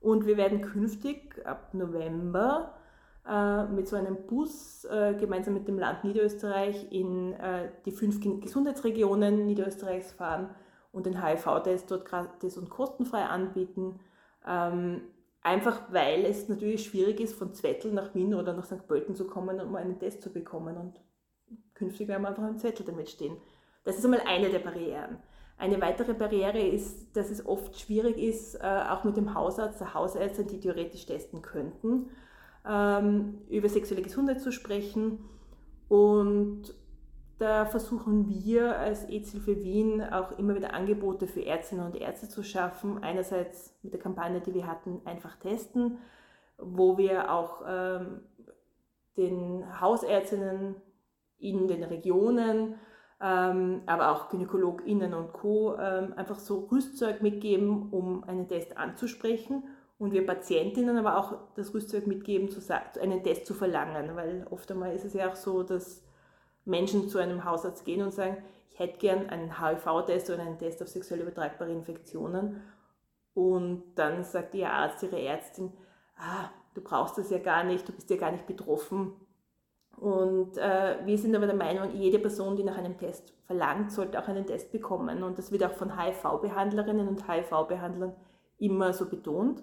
Und 0.00 0.26
wir 0.26 0.36
werden 0.36 0.62
künftig 0.62 1.40
ab 1.46 1.74
November 1.74 2.74
äh, 2.74 2.81
mit 3.24 3.86
so 3.86 3.94
einem 3.94 4.26
Bus 4.26 4.84
äh, 4.84 5.14
gemeinsam 5.14 5.54
mit 5.54 5.68
dem 5.68 5.78
Land 5.78 6.02
Niederösterreich 6.02 6.90
in 6.90 7.32
äh, 7.34 7.70
die 7.84 7.92
fünf 7.92 8.20
Gesundheitsregionen 8.20 9.46
Niederösterreichs 9.46 10.12
fahren 10.12 10.50
und 10.90 11.06
den 11.06 11.24
HIV-Test 11.24 11.90
dort 11.90 12.04
gratis 12.04 12.56
und 12.56 12.68
kostenfrei 12.68 13.22
anbieten. 13.22 14.00
Ähm, 14.44 15.02
einfach 15.40 15.92
weil 15.92 16.24
es 16.24 16.48
natürlich 16.48 16.84
schwierig 16.84 17.20
ist, 17.20 17.34
von 17.34 17.54
Zwettl 17.54 17.92
nach 17.92 18.12
Wien 18.14 18.34
oder 18.34 18.54
nach 18.54 18.64
St. 18.64 18.88
Pölten 18.88 19.14
zu 19.14 19.26
kommen, 19.26 19.60
um 19.60 19.76
einen 19.76 20.00
Test 20.00 20.20
zu 20.22 20.32
bekommen. 20.32 20.76
Und 20.76 21.00
künftig 21.74 22.08
werden 22.08 22.22
wir 22.22 22.28
einfach 22.28 22.42
einen 22.42 22.58
Zettel 22.58 22.84
damit 22.84 23.08
stehen. 23.08 23.36
Das 23.84 23.98
ist 23.98 24.04
einmal 24.04 24.22
eine 24.26 24.50
der 24.50 24.58
Barrieren. 24.58 25.18
Eine 25.58 25.80
weitere 25.80 26.14
Barriere 26.14 26.60
ist, 26.60 27.16
dass 27.16 27.30
es 27.30 27.46
oft 27.46 27.78
schwierig 27.78 28.18
ist, 28.18 28.60
auch 28.60 29.04
mit 29.04 29.16
dem 29.16 29.34
Hausarzt, 29.34 29.80
der 29.80 29.94
Hausärztin, 29.94 30.48
die 30.48 30.58
theoretisch 30.58 31.06
testen 31.06 31.40
könnten, 31.40 32.10
ähm, 32.68 33.38
über 33.48 33.68
sexuelle 33.68 34.02
Gesundheit 34.02 34.40
zu 34.40 34.52
sprechen. 34.52 35.18
Und 35.88 36.74
da 37.38 37.66
versuchen 37.66 38.28
wir 38.28 38.78
als 38.78 39.08
EZ-Hilfe 39.08 39.64
Wien 39.64 40.00
auch 40.00 40.38
immer 40.38 40.54
wieder 40.54 40.74
Angebote 40.74 41.26
für 41.26 41.44
Ärztinnen 41.44 41.84
und 41.84 41.96
Ärzte 41.96 42.28
zu 42.28 42.42
schaffen. 42.42 43.02
Einerseits 43.02 43.76
mit 43.82 43.92
der 43.92 44.00
Kampagne, 44.00 44.40
die 44.40 44.54
wir 44.54 44.66
hatten, 44.66 45.00
einfach 45.04 45.36
testen, 45.36 45.98
wo 46.58 46.98
wir 46.98 47.32
auch 47.32 47.62
ähm, 47.66 48.20
den 49.16 49.80
Hausärztinnen 49.80 50.76
in 51.38 51.66
den 51.66 51.82
Regionen, 51.82 52.76
ähm, 53.20 53.82
aber 53.86 54.12
auch 54.12 54.28
GynäkologInnen 54.28 55.12
und 55.12 55.32
Co. 55.32 55.76
Ähm, 55.76 56.12
einfach 56.14 56.38
so 56.38 56.68
Rüstzeug 56.70 57.22
mitgeben, 57.22 57.90
um 57.90 58.22
einen 58.24 58.46
Test 58.46 58.76
anzusprechen 58.76 59.64
und 60.02 60.12
wir 60.12 60.26
Patientinnen 60.26 60.98
aber 60.98 61.16
auch 61.16 61.38
das 61.54 61.72
Rüstzeug 61.72 62.08
mitgeben, 62.08 62.48
einen 63.00 63.22
Test 63.22 63.46
zu 63.46 63.54
verlangen, 63.54 64.16
weil 64.16 64.44
oft 64.50 64.68
einmal 64.72 64.92
ist 64.96 65.04
es 65.04 65.14
ja 65.14 65.30
auch 65.30 65.36
so, 65.36 65.62
dass 65.62 66.02
Menschen 66.64 67.08
zu 67.08 67.18
einem 67.18 67.44
Hausarzt 67.44 67.84
gehen 67.84 68.02
und 68.02 68.12
sagen, 68.12 68.38
ich 68.72 68.80
hätte 68.80 68.98
gern 68.98 69.30
einen 69.30 69.60
HIV-Test 69.60 70.30
oder 70.30 70.42
einen 70.42 70.58
Test 70.58 70.82
auf 70.82 70.88
sexuell 70.88 71.20
übertragbare 71.20 71.70
Infektionen 71.70 72.62
und 73.34 73.84
dann 73.94 74.24
sagt 74.24 74.56
ihr 74.56 74.72
Arzt, 74.72 75.04
ihre 75.04 75.22
Ärztin, 75.22 75.72
ah, 76.16 76.50
du 76.74 76.80
brauchst 76.80 77.16
das 77.16 77.30
ja 77.30 77.38
gar 77.38 77.62
nicht, 77.62 77.88
du 77.88 77.92
bist 77.92 78.10
ja 78.10 78.16
gar 78.16 78.32
nicht 78.32 78.48
betroffen. 78.48 79.12
Und 79.98 80.58
äh, 80.58 80.96
wir 81.04 81.16
sind 81.16 81.36
aber 81.36 81.46
der 81.46 81.54
Meinung, 81.54 81.94
jede 81.94 82.18
Person, 82.18 82.56
die 82.56 82.64
nach 82.64 82.76
einem 82.76 82.98
Test 82.98 83.32
verlangt, 83.46 83.92
sollte 83.92 84.18
auch 84.18 84.26
einen 84.26 84.46
Test 84.46 84.72
bekommen. 84.72 85.22
Und 85.22 85.38
das 85.38 85.52
wird 85.52 85.62
auch 85.62 85.74
von 85.74 85.96
HIV-Behandlerinnen 85.96 87.06
und 87.06 87.28
HIV-Behandlern 87.28 88.16
immer 88.58 88.92
so 88.92 89.08
betont. 89.08 89.62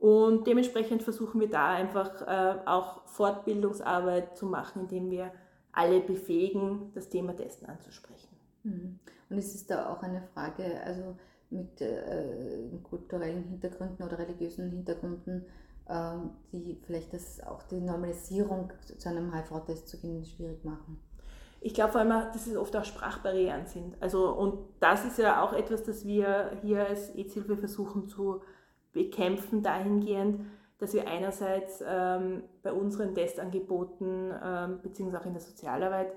Und 0.00 0.46
dementsprechend 0.46 1.02
versuchen 1.02 1.40
wir 1.40 1.50
da 1.50 1.70
einfach 1.70 2.22
äh, 2.22 2.58
auch 2.66 3.04
Fortbildungsarbeit 3.06 4.36
zu 4.36 4.46
machen, 4.46 4.82
indem 4.82 5.10
wir 5.10 5.32
alle 5.72 6.00
befähigen, 6.00 6.92
das 6.94 7.08
Thema 7.08 7.34
Testen 7.34 7.68
anzusprechen. 7.68 8.28
Mhm. 8.62 8.98
Und 9.28 9.38
ist 9.38 9.54
es 9.54 9.66
da 9.66 9.92
auch 9.92 10.02
eine 10.02 10.22
Frage, 10.34 10.80
also 10.84 11.16
mit 11.50 11.80
äh, 11.80 12.68
kulturellen 12.82 13.44
Hintergründen 13.44 14.04
oder 14.04 14.18
religiösen 14.18 14.70
Hintergründen, 14.70 15.46
äh, 15.88 16.16
die 16.52 16.80
vielleicht 16.86 17.12
das 17.12 17.40
auch 17.40 17.62
die 17.64 17.80
Normalisierung 17.80 18.72
zu 18.98 19.08
einem 19.08 19.34
HIV-Test 19.34 19.88
zu 19.88 19.98
gehen 19.98 20.24
schwierig 20.24 20.64
machen? 20.64 21.00
Ich 21.60 21.74
glaube 21.74 21.92
vor 21.92 22.00
allem, 22.00 22.10
dass 22.10 22.46
es 22.46 22.56
oft 22.56 22.76
auch 22.76 22.84
Sprachbarrieren 22.84 23.66
sind. 23.66 24.00
Also, 24.00 24.32
und 24.32 24.60
das 24.78 25.04
ist 25.04 25.18
ja 25.18 25.42
auch 25.42 25.52
etwas, 25.52 25.82
das 25.82 26.06
wir 26.06 26.52
hier 26.62 26.86
als 26.86 27.12
EZ-Hilfe 27.16 27.56
versuchen 27.56 28.06
zu 28.06 28.42
bekämpfen 28.92 29.62
dahingehend, 29.62 30.40
dass 30.78 30.94
wir 30.94 31.08
einerseits 31.08 31.82
ähm, 31.86 32.44
bei 32.62 32.72
unseren 32.72 33.14
Testangeboten 33.14 34.32
ähm, 34.42 34.80
beziehungsweise 34.82 35.22
auch 35.22 35.26
in 35.26 35.32
der 35.32 35.42
Sozialarbeit 35.42 36.12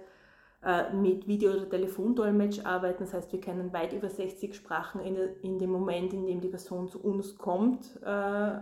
äh, 0.63 0.93
mit 0.93 1.27
Video- 1.27 1.53
oder 1.53 1.67
Telefondolmetsch 1.67 2.63
arbeiten. 2.63 3.03
Das 3.03 3.13
heißt, 3.13 3.31
wir 3.34 3.41
können 3.41 3.73
weit 3.73 3.93
über 3.93 4.10
60 4.10 4.55
Sprachen 4.55 5.01
in, 5.01 5.15
in 5.41 5.57
dem 5.57 5.71
Moment, 5.71 6.13
in 6.13 6.27
dem 6.27 6.41
die 6.41 6.49
Person 6.49 6.88
zu 6.88 7.03
uns 7.03 7.38
kommt, 7.38 7.99
äh, 8.03 8.60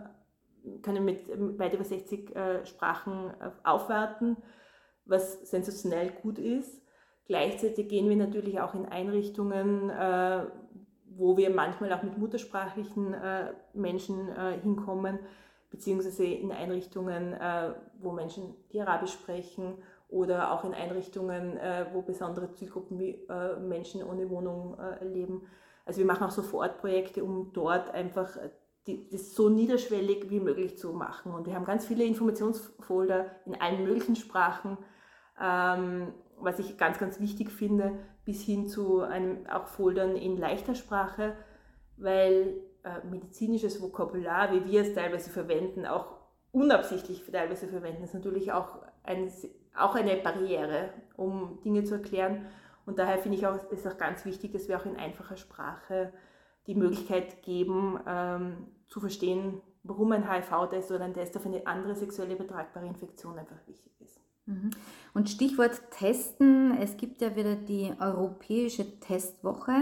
können 0.82 1.04
mit 1.04 1.28
weit 1.60 1.74
über 1.74 1.84
60 1.84 2.36
äh, 2.36 2.66
Sprachen 2.66 3.32
äh, 3.42 3.52
aufwarten, 3.64 4.38
was 5.04 5.50
sensationell 5.50 6.12
gut 6.22 6.40
ist. 6.40 6.82
Gleichzeitig 7.26 7.90
gehen 7.90 8.10
wir 8.10 8.16
natürlich 8.16 8.60
auch 8.62 8.74
in 8.74 8.86
Einrichtungen, 8.86 9.90
äh, 9.90 10.46
wo 11.20 11.36
wir 11.36 11.50
manchmal 11.50 11.92
auch 11.92 12.02
mit 12.02 12.18
muttersprachlichen 12.18 13.14
äh, 13.14 13.52
Menschen 13.74 14.30
äh, 14.30 14.58
hinkommen, 14.62 15.20
beziehungsweise 15.70 16.24
in 16.24 16.52
Einrichtungen, 16.52 17.34
äh, 17.34 17.74
wo 18.00 18.12
Menschen 18.12 18.56
die 18.72 18.82
Arabisch 18.82 19.12
sprechen 19.12 19.76
oder 20.08 20.52
auch 20.52 20.64
in 20.64 20.74
Einrichtungen, 20.74 21.58
äh, 21.58 21.88
wo 21.94 22.02
besondere 22.02 22.52
Zielgruppen 22.54 22.98
wie 22.98 23.12
äh, 23.30 23.60
Menschen 23.60 24.02
ohne 24.02 24.30
Wohnung 24.30 24.78
leben. 25.02 25.44
Also 25.86 26.00
wir 26.00 26.06
machen 26.06 26.24
auch 26.24 26.32
so 26.32 26.42
Vorortprojekte, 26.42 27.24
um 27.24 27.52
dort 27.54 27.94
einfach 27.94 28.38
die, 28.88 29.10
das 29.10 29.36
so 29.36 29.50
niederschwellig 29.50 30.30
wie 30.30 30.40
möglich 30.40 30.78
zu 30.78 30.94
machen. 30.94 31.34
Und 31.34 31.48
wir 31.48 31.56
haben 31.56 31.66
ganz 31.66 31.86
viele 31.86 32.06
Informationsfolder 32.06 33.26
in 33.46 33.60
allen 33.60 33.84
möglichen 33.84 34.16
Sprachen, 34.16 34.78
ähm, 35.40 36.14
was 36.38 36.60
ich 36.60 36.78
ganz, 36.78 37.00
ganz 37.00 37.20
wichtig 37.20 37.52
finde, 37.52 38.00
bis 38.26 38.44
hin 38.44 38.68
zu 38.68 39.02
einem 39.02 39.46
auch 39.48 39.68
Foldern 39.68 40.16
in 40.16 40.38
leichter 40.38 40.76
Sprache, 40.76 41.36
weil 41.98 42.62
äh, 42.84 43.06
medizinisches 43.06 43.82
Vokabular, 43.82 44.54
wie 44.54 44.66
wir 44.66 44.82
es 44.82 44.94
teilweise 44.94 45.30
verwenden, 45.30 45.86
auch 45.86 46.18
unabsichtlich 46.52 47.24
teilweise 47.32 47.68
verwenden, 47.68 48.04
ist 48.04 48.14
natürlich 48.14 48.52
auch, 48.52 48.80
ein, 49.04 49.32
auch 49.76 49.96
eine 49.96 50.16
Barriere, 50.18 50.94
um 51.16 51.60
Dinge 51.64 51.84
zu 51.84 51.96
erklären. 51.96 52.46
Und 52.86 52.98
daher 53.00 53.20
finde 53.20 53.38
ich 53.38 53.46
auch, 53.46 53.70
ist 53.72 53.88
auch 53.88 53.98
ganz 53.98 54.26
wichtig, 54.26 54.54
dass 54.54 54.68
wir 54.68 54.80
auch 54.80 54.86
in 54.86 54.96
einfacher 54.96 55.38
Sprache 55.38 56.14
die 56.68 56.76
Möglichkeit 56.76 57.42
geben, 57.44 58.00
ähm, 58.08 58.68
zu 58.88 59.00
verstehen, 59.00 59.62
warum 59.84 60.12
ein 60.12 60.30
HIV-Test 60.30 60.92
oder 60.92 61.06
ein 61.06 61.14
Test 61.14 61.38
auf 61.38 61.46
eine 61.46 61.66
andere 61.68 61.96
sexuell 61.96 62.32
übertragbare 62.32 62.88
Infektion 62.88 63.38
einfach 63.38 63.68
wichtig 63.68 64.00
ist. 64.02 64.20
Mhm. 64.50 64.72
Und 65.14 65.30
Stichwort 65.30 65.80
Testen, 65.92 66.78
es 66.78 66.98
gibt 66.98 67.22
ja 67.22 67.36
wieder 67.36 67.56
die 67.56 67.94
Europäische 68.00 69.00
Testwoche, 69.00 69.74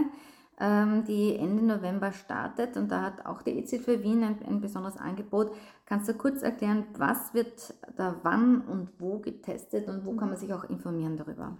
ähm, 0.60 1.04
die 1.06 1.36
Ende 1.36 1.64
November 1.64 2.12
startet 2.12 2.78
und 2.78 2.92
da 2.92 3.02
hat 3.04 3.26
auch 3.26 3.42
die 3.42 3.58
EZ 3.60 3.84
für 3.84 4.04
Wien 4.04 4.24
ein, 4.24 4.38
ein 4.46 4.62
besonderes 4.62 4.98
Angebot. 4.98 5.52
Kannst 5.86 6.10
du 6.10 6.14
kurz 6.14 6.42
erklären, 6.42 6.86
was 6.98 7.34
wird 7.34 7.76
da 7.96 8.20
wann 8.24 8.62
und 8.62 8.90
wo 9.00 9.20
getestet 9.20 9.88
und 9.88 10.06
wo 10.06 10.16
kann 10.16 10.30
man 10.30 10.38
sich 10.38 10.54
auch 10.54 10.64
informieren 10.66 11.16
darüber? 11.16 11.58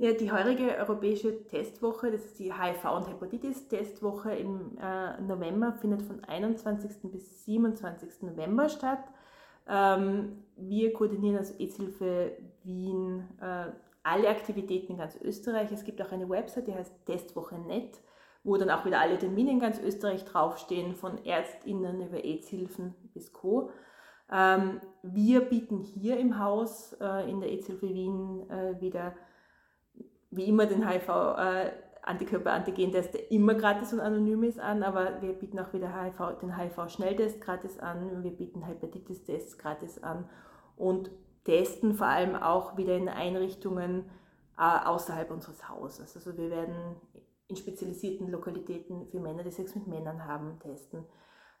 Ja, 0.00 0.12
die 0.12 0.30
heurige 0.30 0.76
europäische 0.76 1.44
Testwoche, 1.48 2.12
das 2.12 2.24
ist 2.24 2.38
die 2.38 2.52
HIV- 2.52 2.96
und 2.96 3.08
Hepatitis-Testwoche 3.08 4.32
im 4.32 4.78
äh, 4.80 5.20
November, 5.20 5.72
findet 5.72 6.02
von 6.02 6.22
21. 6.22 7.10
bis 7.10 7.44
27. 7.44 8.22
November 8.22 8.68
statt. 8.68 9.02
Ähm, 9.68 10.44
wir 10.56 10.92
koordinieren 10.92 11.36
als 11.36 11.58
EZ-Hilfe 11.58 12.36
Wien 12.64 13.24
äh, 13.40 13.66
alle 14.02 14.28
Aktivitäten 14.28 14.92
in 14.92 14.98
ganz 14.98 15.16
Österreich. 15.20 15.70
Es 15.70 15.84
gibt 15.84 16.00
auch 16.02 16.12
eine 16.12 16.28
Website, 16.28 16.66
die 16.66 16.74
heißt 16.74 17.06
Testwoche.net, 17.06 18.00
wo 18.42 18.56
dann 18.56 18.70
auch 18.70 18.84
wieder 18.84 19.00
alle 19.00 19.18
Termine 19.18 19.50
in 19.50 19.60
ganz 19.60 19.80
Österreich 19.80 20.24
draufstehen, 20.24 20.94
von 20.94 21.24
ÄrztInnen 21.24 22.00
über 22.06 22.24
AIDS-Hilfen 22.24 22.94
bis 23.12 23.32
Co. 23.32 23.70
Ähm, 24.30 24.80
wir 25.02 25.42
bieten 25.42 25.80
hier 25.80 26.18
im 26.18 26.38
Haus 26.38 26.94
äh, 27.00 27.30
in 27.30 27.40
der 27.40 27.50
AIDS-Hilfe 27.50 27.88
Wien 27.88 28.48
äh, 28.50 28.80
wieder 28.80 29.14
wie 30.30 30.44
immer 30.44 30.66
den 30.66 30.86
HIV 30.86 31.08
äh, 31.08 31.70
Antikörper-Antigen-Test, 32.08 33.14
der 33.14 33.30
immer 33.30 33.54
gratis 33.54 33.92
und 33.92 34.00
anonym 34.00 34.42
ist, 34.42 34.58
an, 34.58 34.82
aber 34.82 35.20
wir 35.20 35.34
bieten 35.34 35.58
auch 35.58 35.72
wieder 35.72 35.92
HIV, 35.94 36.38
den 36.40 36.56
HIV-Schnelltest 36.56 37.40
gratis 37.40 37.78
an, 37.78 38.22
wir 38.22 38.30
bieten 38.30 38.62
Hepatitis-Tests 38.62 39.58
gratis 39.58 40.02
an 40.02 40.28
und 40.76 41.10
testen 41.44 41.94
vor 41.94 42.06
allem 42.06 42.34
auch 42.34 42.76
wieder 42.76 42.96
in 42.96 43.08
Einrichtungen 43.08 44.04
äh, 44.58 44.62
außerhalb 44.62 45.30
unseres 45.30 45.68
Hauses. 45.68 46.16
Also 46.16 46.36
wir 46.36 46.50
werden 46.50 46.96
in 47.48 47.56
spezialisierten 47.56 48.30
Lokalitäten 48.30 49.06
für 49.06 49.20
Männer, 49.20 49.42
die 49.42 49.50
Sex 49.50 49.74
mit 49.74 49.86
Männern 49.86 50.26
haben, 50.26 50.58
testen. 50.60 51.04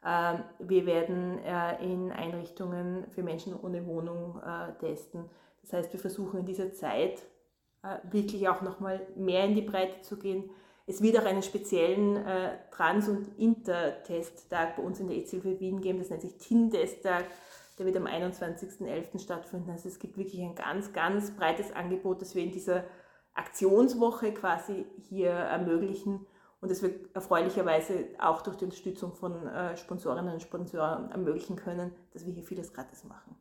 Äh, 0.04 0.38
wir 0.60 0.86
werden 0.86 1.38
äh, 1.38 1.82
in 1.84 2.12
Einrichtungen 2.12 3.06
für 3.10 3.22
Menschen 3.22 3.58
ohne 3.58 3.86
Wohnung 3.86 4.40
äh, 4.42 4.72
testen. 4.78 5.24
Das 5.62 5.72
heißt, 5.72 5.92
wir 5.92 6.00
versuchen 6.00 6.40
in 6.40 6.46
dieser 6.46 6.72
Zeit 6.72 7.22
wirklich 8.10 8.48
auch 8.48 8.62
nochmal 8.62 9.06
mehr 9.16 9.44
in 9.44 9.54
die 9.54 9.62
Breite 9.62 10.00
zu 10.02 10.18
gehen. 10.18 10.50
Es 10.86 11.02
wird 11.02 11.18
auch 11.18 11.26
einen 11.26 11.42
speziellen 11.42 12.16
äh, 12.16 12.56
Trans- 12.70 13.08
und 13.08 13.38
Inter-Testtag 13.38 14.76
bei 14.76 14.82
uns 14.82 15.00
in 15.00 15.08
der 15.08 15.18
EZ-Hilfe 15.18 15.60
Wien 15.60 15.80
geben, 15.80 15.98
das 15.98 16.08
nennt 16.08 16.22
sich 16.22 16.38
TIN-Testtag. 16.38 17.24
Der 17.78 17.86
wird 17.86 17.96
am 17.96 18.06
21.11. 18.06 19.20
stattfinden. 19.20 19.70
Also 19.70 19.88
es 19.88 19.98
gibt 19.98 20.16
wirklich 20.16 20.40
ein 20.40 20.54
ganz, 20.54 20.92
ganz 20.92 21.30
breites 21.36 21.72
Angebot, 21.72 22.22
das 22.22 22.34
wir 22.34 22.42
in 22.42 22.50
dieser 22.50 22.84
Aktionswoche 23.34 24.32
quasi 24.32 24.86
hier 25.08 25.30
ermöglichen 25.30 26.26
und 26.60 26.70
das 26.70 26.82
wir 26.82 26.92
erfreulicherweise 27.14 28.06
auch 28.18 28.42
durch 28.42 28.56
die 28.56 28.64
Unterstützung 28.64 29.14
von 29.14 29.46
äh, 29.46 29.76
Sponsorinnen 29.76 30.34
und 30.34 30.42
Sponsoren 30.42 31.10
ermöglichen 31.12 31.54
können, 31.54 31.94
dass 32.12 32.26
wir 32.26 32.32
hier 32.32 32.42
vieles 32.42 32.72
gratis 32.72 33.04
machen. 33.04 33.36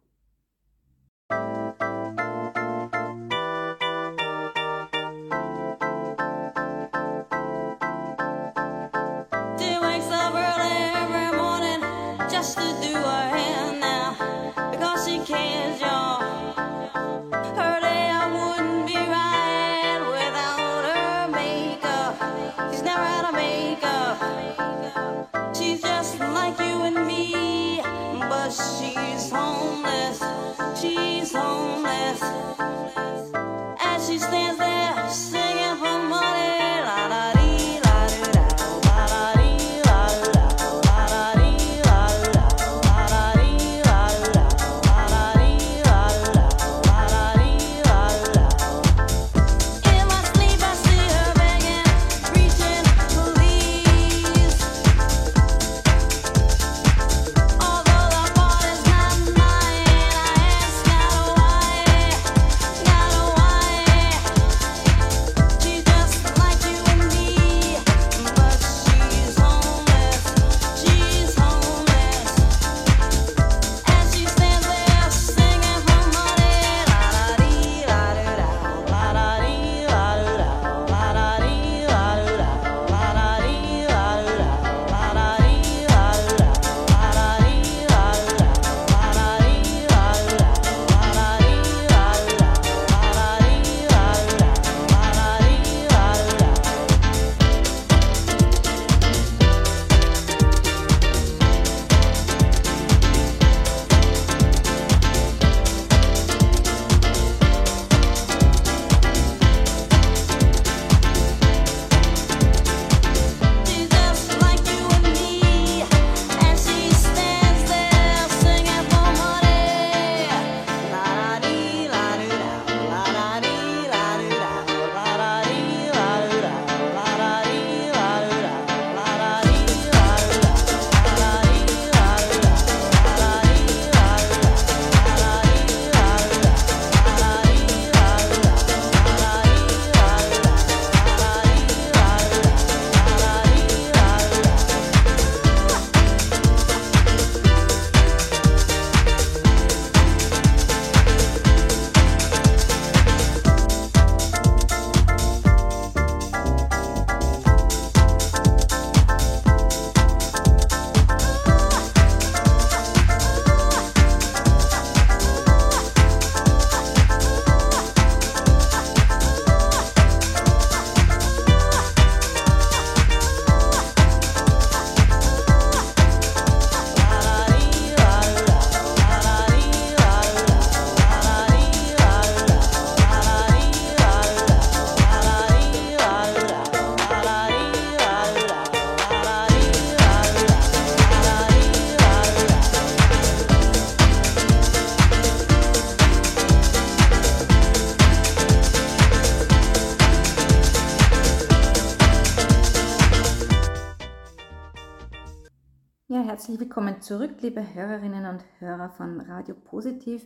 Herzlich 206.48 206.62
willkommen 206.62 207.02
zurück, 207.02 207.42
liebe 207.42 207.62
Hörerinnen 207.74 208.26
und 208.26 208.46
Hörer 208.60 208.88
von 208.88 209.20
Radio 209.20 209.54
Positiv. 209.54 210.26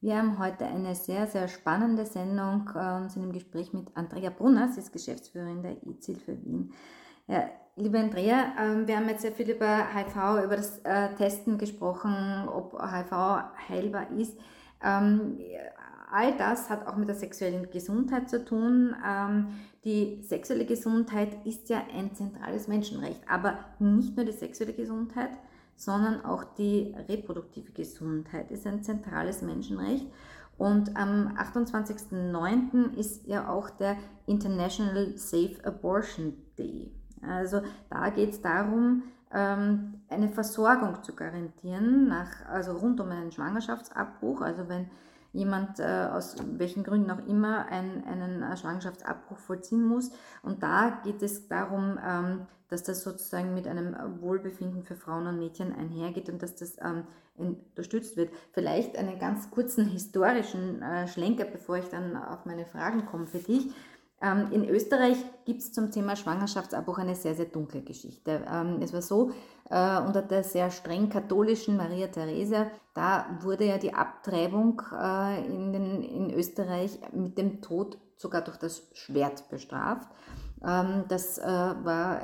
Wir 0.00 0.16
haben 0.16 0.36
heute 0.40 0.66
eine 0.66 0.96
sehr, 0.96 1.28
sehr 1.28 1.46
spannende 1.46 2.06
Sendung 2.06 2.68
und 2.74 3.08
sind 3.08 3.22
im 3.22 3.32
Gespräch 3.32 3.72
mit 3.72 3.86
Andrea 3.94 4.30
Brunner, 4.30 4.66
sie 4.66 4.80
ist 4.80 4.92
Geschäftsführerin 4.92 5.62
der 5.62 5.76
IZIL-Hilfe 5.86 6.44
Wien. 6.44 6.72
Ja, 7.28 7.48
liebe 7.76 8.00
Andrea, 8.00 8.52
ähm, 8.58 8.88
wir 8.88 8.96
haben 8.96 9.08
jetzt 9.10 9.22
sehr 9.22 9.30
viel 9.30 9.48
über 9.48 9.94
HIV, 9.94 10.44
über 10.44 10.56
das 10.56 10.80
äh, 10.80 11.14
Testen 11.14 11.56
gesprochen, 11.56 12.48
ob 12.48 12.72
HIV 12.72 13.12
heilbar 13.68 14.10
ist. 14.18 14.36
Ähm, 14.82 15.38
all 16.10 16.36
das 16.36 16.68
hat 16.68 16.88
auch 16.88 16.96
mit 16.96 17.08
der 17.08 17.14
sexuellen 17.14 17.70
Gesundheit 17.70 18.28
zu 18.28 18.44
tun. 18.44 18.96
Ähm, 19.06 19.50
die 19.84 20.20
sexuelle 20.24 20.66
Gesundheit 20.66 21.46
ist 21.46 21.68
ja 21.68 21.84
ein 21.94 22.12
zentrales 22.12 22.66
Menschenrecht, 22.66 23.20
aber 23.28 23.66
nicht 23.78 24.16
nur 24.16 24.26
die 24.26 24.32
sexuelle 24.32 24.72
Gesundheit, 24.72 25.30
sondern 25.80 26.22
auch 26.26 26.44
die 26.44 26.94
reproduktive 27.08 27.72
Gesundheit 27.72 28.50
ist 28.50 28.66
ein 28.66 28.82
zentrales 28.82 29.40
Menschenrecht. 29.40 30.06
Und 30.58 30.94
am 30.94 31.38
28.09. 31.38 32.94
ist 32.96 33.26
ja 33.26 33.48
auch 33.48 33.70
der 33.70 33.96
International 34.26 35.16
Safe 35.16 35.56
Abortion 35.64 36.34
Day. 36.58 36.92
Also 37.26 37.62
da 37.88 38.10
geht 38.10 38.32
es 38.32 38.42
darum, 38.42 39.04
ähm, 39.32 40.02
eine 40.10 40.28
Versorgung 40.28 41.02
zu 41.02 41.14
garantieren, 41.14 42.08
nach, 42.08 42.46
also 42.46 42.72
rund 42.72 43.00
um 43.00 43.08
einen 43.08 43.32
Schwangerschaftsabbruch. 43.32 44.42
Also 44.42 44.68
wenn 44.68 44.90
jemand 45.32 45.78
äh, 45.78 46.08
aus 46.12 46.36
welchen 46.52 46.82
Gründen 46.82 47.10
auch 47.10 47.26
immer 47.26 47.66
ein, 47.66 48.04
einen 48.04 48.42
äh, 48.42 48.56
Schwangerschaftsabbruch 48.56 49.38
vollziehen 49.38 49.84
muss. 49.84 50.10
Und 50.42 50.62
da 50.62 51.00
geht 51.04 51.22
es 51.22 51.48
darum, 51.48 51.98
ähm, 52.04 52.46
dass 52.68 52.82
das 52.82 53.02
sozusagen 53.02 53.54
mit 53.54 53.66
einem 53.66 53.96
Wohlbefinden 54.20 54.84
für 54.84 54.94
Frauen 54.94 55.26
und 55.26 55.38
Mädchen 55.38 55.74
einhergeht 55.74 56.28
und 56.30 56.42
dass 56.42 56.54
das 56.54 56.76
ähm, 56.80 57.04
unterstützt 57.36 58.16
wird. 58.16 58.30
Vielleicht 58.52 58.96
einen 58.96 59.18
ganz 59.18 59.50
kurzen 59.50 59.86
historischen 59.86 60.80
äh, 60.82 61.08
Schlenker, 61.08 61.44
bevor 61.44 61.78
ich 61.78 61.88
dann 61.88 62.16
auf 62.16 62.44
meine 62.46 62.66
Fragen 62.66 63.06
komme 63.06 63.26
für 63.26 63.38
dich. 63.38 63.72
Ähm, 64.22 64.48
in 64.52 64.68
Österreich 64.68 65.16
gibt 65.46 65.60
es 65.62 65.72
zum 65.72 65.90
Thema 65.90 66.14
Schwangerschaftsabbruch 66.14 66.98
eine 66.98 67.14
sehr, 67.14 67.34
sehr 67.34 67.46
dunkle 67.46 67.80
Geschichte. 67.80 68.44
Ähm, 68.50 68.78
es 68.82 68.92
war 68.92 69.00
so, 69.00 69.30
äh, 69.70 70.00
unter 70.00 70.20
der 70.20 70.44
sehr 70.44 70.70
streng 70.70 71.08
katholischen 71.08 71.76
Maria 71.76 72.08
Theresia, 72.08 72.70
da 72.92 73.38
wurde 73.40 73.64
ja 73.64 73.78
die 73.78 73.94
Abtreibung 73.94 74.82
äh, 74.92 75.46
in, 75.46 75.72
den, 75.72 76.02
in 76.02 76.30
Österreich 76.34 76.98
mit 77.12 77.38
dem 77.38 77.62
Tod 77.62 77.96
sogar 78.16 78.42
durch 78.42 78.58
das 78.58 78.82
Schwert 78.92 79.48
bestraft. 79.48 80.10
Ähm, 80.62 81.04
das 81.08 81.38
äh, 81.38 81.44
war 81.46 82.20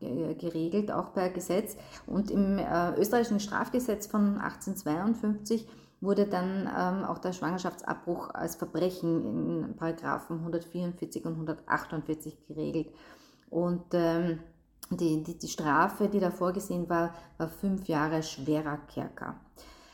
geregelt 0.00 0.90
auch 0.90 1.12
per 1.12 1.30
Gesetz. 1.30 1.76
Und 2.06 2.32
im 2.32 2.58
österreichischen 2.98 3.38
Strafgesetz 3.38 4.08
von 4.08 4.38
1852 4.38 5.68
wurde 6.00 6.26
dann 6.26 6.68
ähm, 6.76 7.04
auch 7.04 7.18
der 7.18 7.32
Schwangerschaftsabbruch 7.32 8.30
als 8.34 8.56
Verbrechen 8.56 9.64
in 9.66 9.76
Paragraphen 9.76 10.38
144 10.38 11.24
und 11.24 11.32
148 11.32 12.46
geregelt. 12.46 12.88
Und 13.50 13.84
ähm, 13.92 14.40
die, 14.90 15.22
die, 15.22 15.38
die 15.38 15.48
Strafe, 15.48 16.08
die 16.08 16.20
da 16.20 16.30
vorgesehen 16.30 16.88
war, 16.88 17.14
war 17.38 17.48
fünf 17.48 17.86
Jahre 17.86 18.22
schwerer 18.22 18.78
Kerker. 18.92 19.36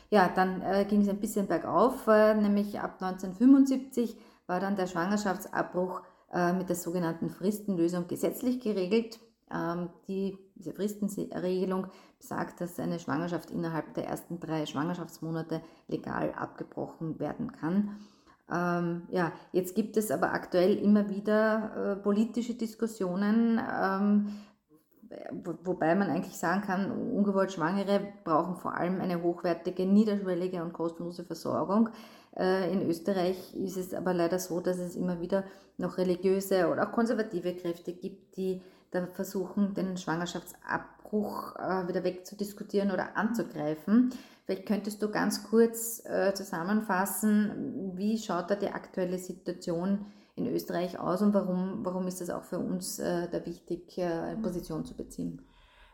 Ja, 0.09 0.29
dann 0.29 0.61
äh, 0.61 0.85
ging 0.85 1.01
es 1.01 1.09
ein 1.09 1.19
bisschen 1.19 1.47
bergauf, 1.47 2.07
äh, 2.07 2.33
nämlich 2.33 2.79
ab 2.79 3.01
1975 3.01 4.17
war 4.47 4.59
dann 4.61 4.77
der 4.77 4.87
Schwangerschaftsabbruch 4.87 6.01
äh, 6.31 6.53
mit 6.53 6.69
der 6.69 6.77
sogenannten 6.77 7.29
Fristenlösung 7.29 8.07
gesetzlich 8.07 8.61
geregelt. 8.61 9.19
Ähm, 9.53 9.89
die, 10.07 10.37
diese 10.55 10.73
Fristenregelung 10.73 11.87
besagt, 12.19 12.59
dass 12.59 12.79
eine 12.79 12.99
Schwangerschaft 12.99 13.49
innerhalb 13.51 13.93
der 13.93 14.07
ersten 14.07 14.39
drei 14.39 14.65
Schwangerschaftsmonate 14.65 15.61
legal 15.87 16.33
abgebrochen 16.33 17.19
werden 17.19 17.51
kann. 17.53 17.97
Ähm, 18.51 19.03
ja, 19.09 19.31
jetzt 19.51 19.75
gibt 19.75 19.97
es 19.97 20.11
aber 20.11 20.33
aktuell 20.33 20.77
immer 20.77 21.09
wieder 21.09 21.71
äh, 21.75 21.95
politische 21.97 22.55
Diskussionen, 22.55 23.59
ähm, 23.59 24.27
wo, 25.31 25.53
wobei 25.63 25.95
man 25.95 26.09
eigentlich 26.09 26.37
sagen 26.37 26.61
kann, 26.61 26.91
ungewollt 26.91 27.51
Schwangere 27.53 28.01
brauchen 28.23 28.55
vor 28.55 28.75
allem 28.75 28.99
eine 29.01 29.21
hochwertige, 29.21 29.85
niederschwellige 29.85 30.63
und 30.63 30.73
kostenlose 30.73 31.23
Versorgung. 31.23 31.89
Äh, 32.37 32.71
in 32.71 32.87
Österreich 32.87 33.53
ist 33.55 33.77
es 33.77 33.93
aber 33.93 34.13
leider 34.13 34.39
so, 34.39 34.59
dass 34.59 34.77
es 34.77 34.95
immer 34.95 35.21
wieder 35.21 35.43
noch 35.77 35.97
religiöse 35.97 36.69
oder 36.69 36.87
auch 36.87 36.91
konservative 36.91 37.53
Kräfte 37.55 37.93
gibt, 37.93 38.37
die 38.37 38.61
da 38.91 39.07
versuchen, 39.07 39.73
den 39.73 39.97
Schwangerschaftsabbruch 39.97 41.55
äh, 41.55 41.87
wieder 41.87 42.03
wegzudiskutieren 42.03 42.91
oder 42.91 43.17
anzugreifen. 43.17 44.13
Vielleicht 44.45 44.65
könntest 44.65 45.01
du 45.01 45.11
ganz 45.11 45.49
kurz 45.49 46.03
äh, 46.05 46.33
zusammenfassen, 46.33 47.91
wie 47.95 48.17
schaut 48.17 48.49
da 48.49 48.55
die 48.55 48.69
aktuelle 48.69 49.17
Situation 49.17 50.05
in 50.37 50.47
Österreich 50.47 50.99
aus 50.99 51.21
und 51.21 51.33
warum, 51.33 51.83
warum 51.83 52.07
ist 52.07 52.21
es 52.21 52.29
auch 52.29 52.43
für 52.43 52.59
uns 52.59 52.99
äh, 52.99 53.27
da 53.29 53.45
wichtig, 53.45 53.97
äh, 53.97 54.03
eine 54.03 54.41
Position 54.41 54.85
zu 54.85 54.95
beziehen? 54.95 55.41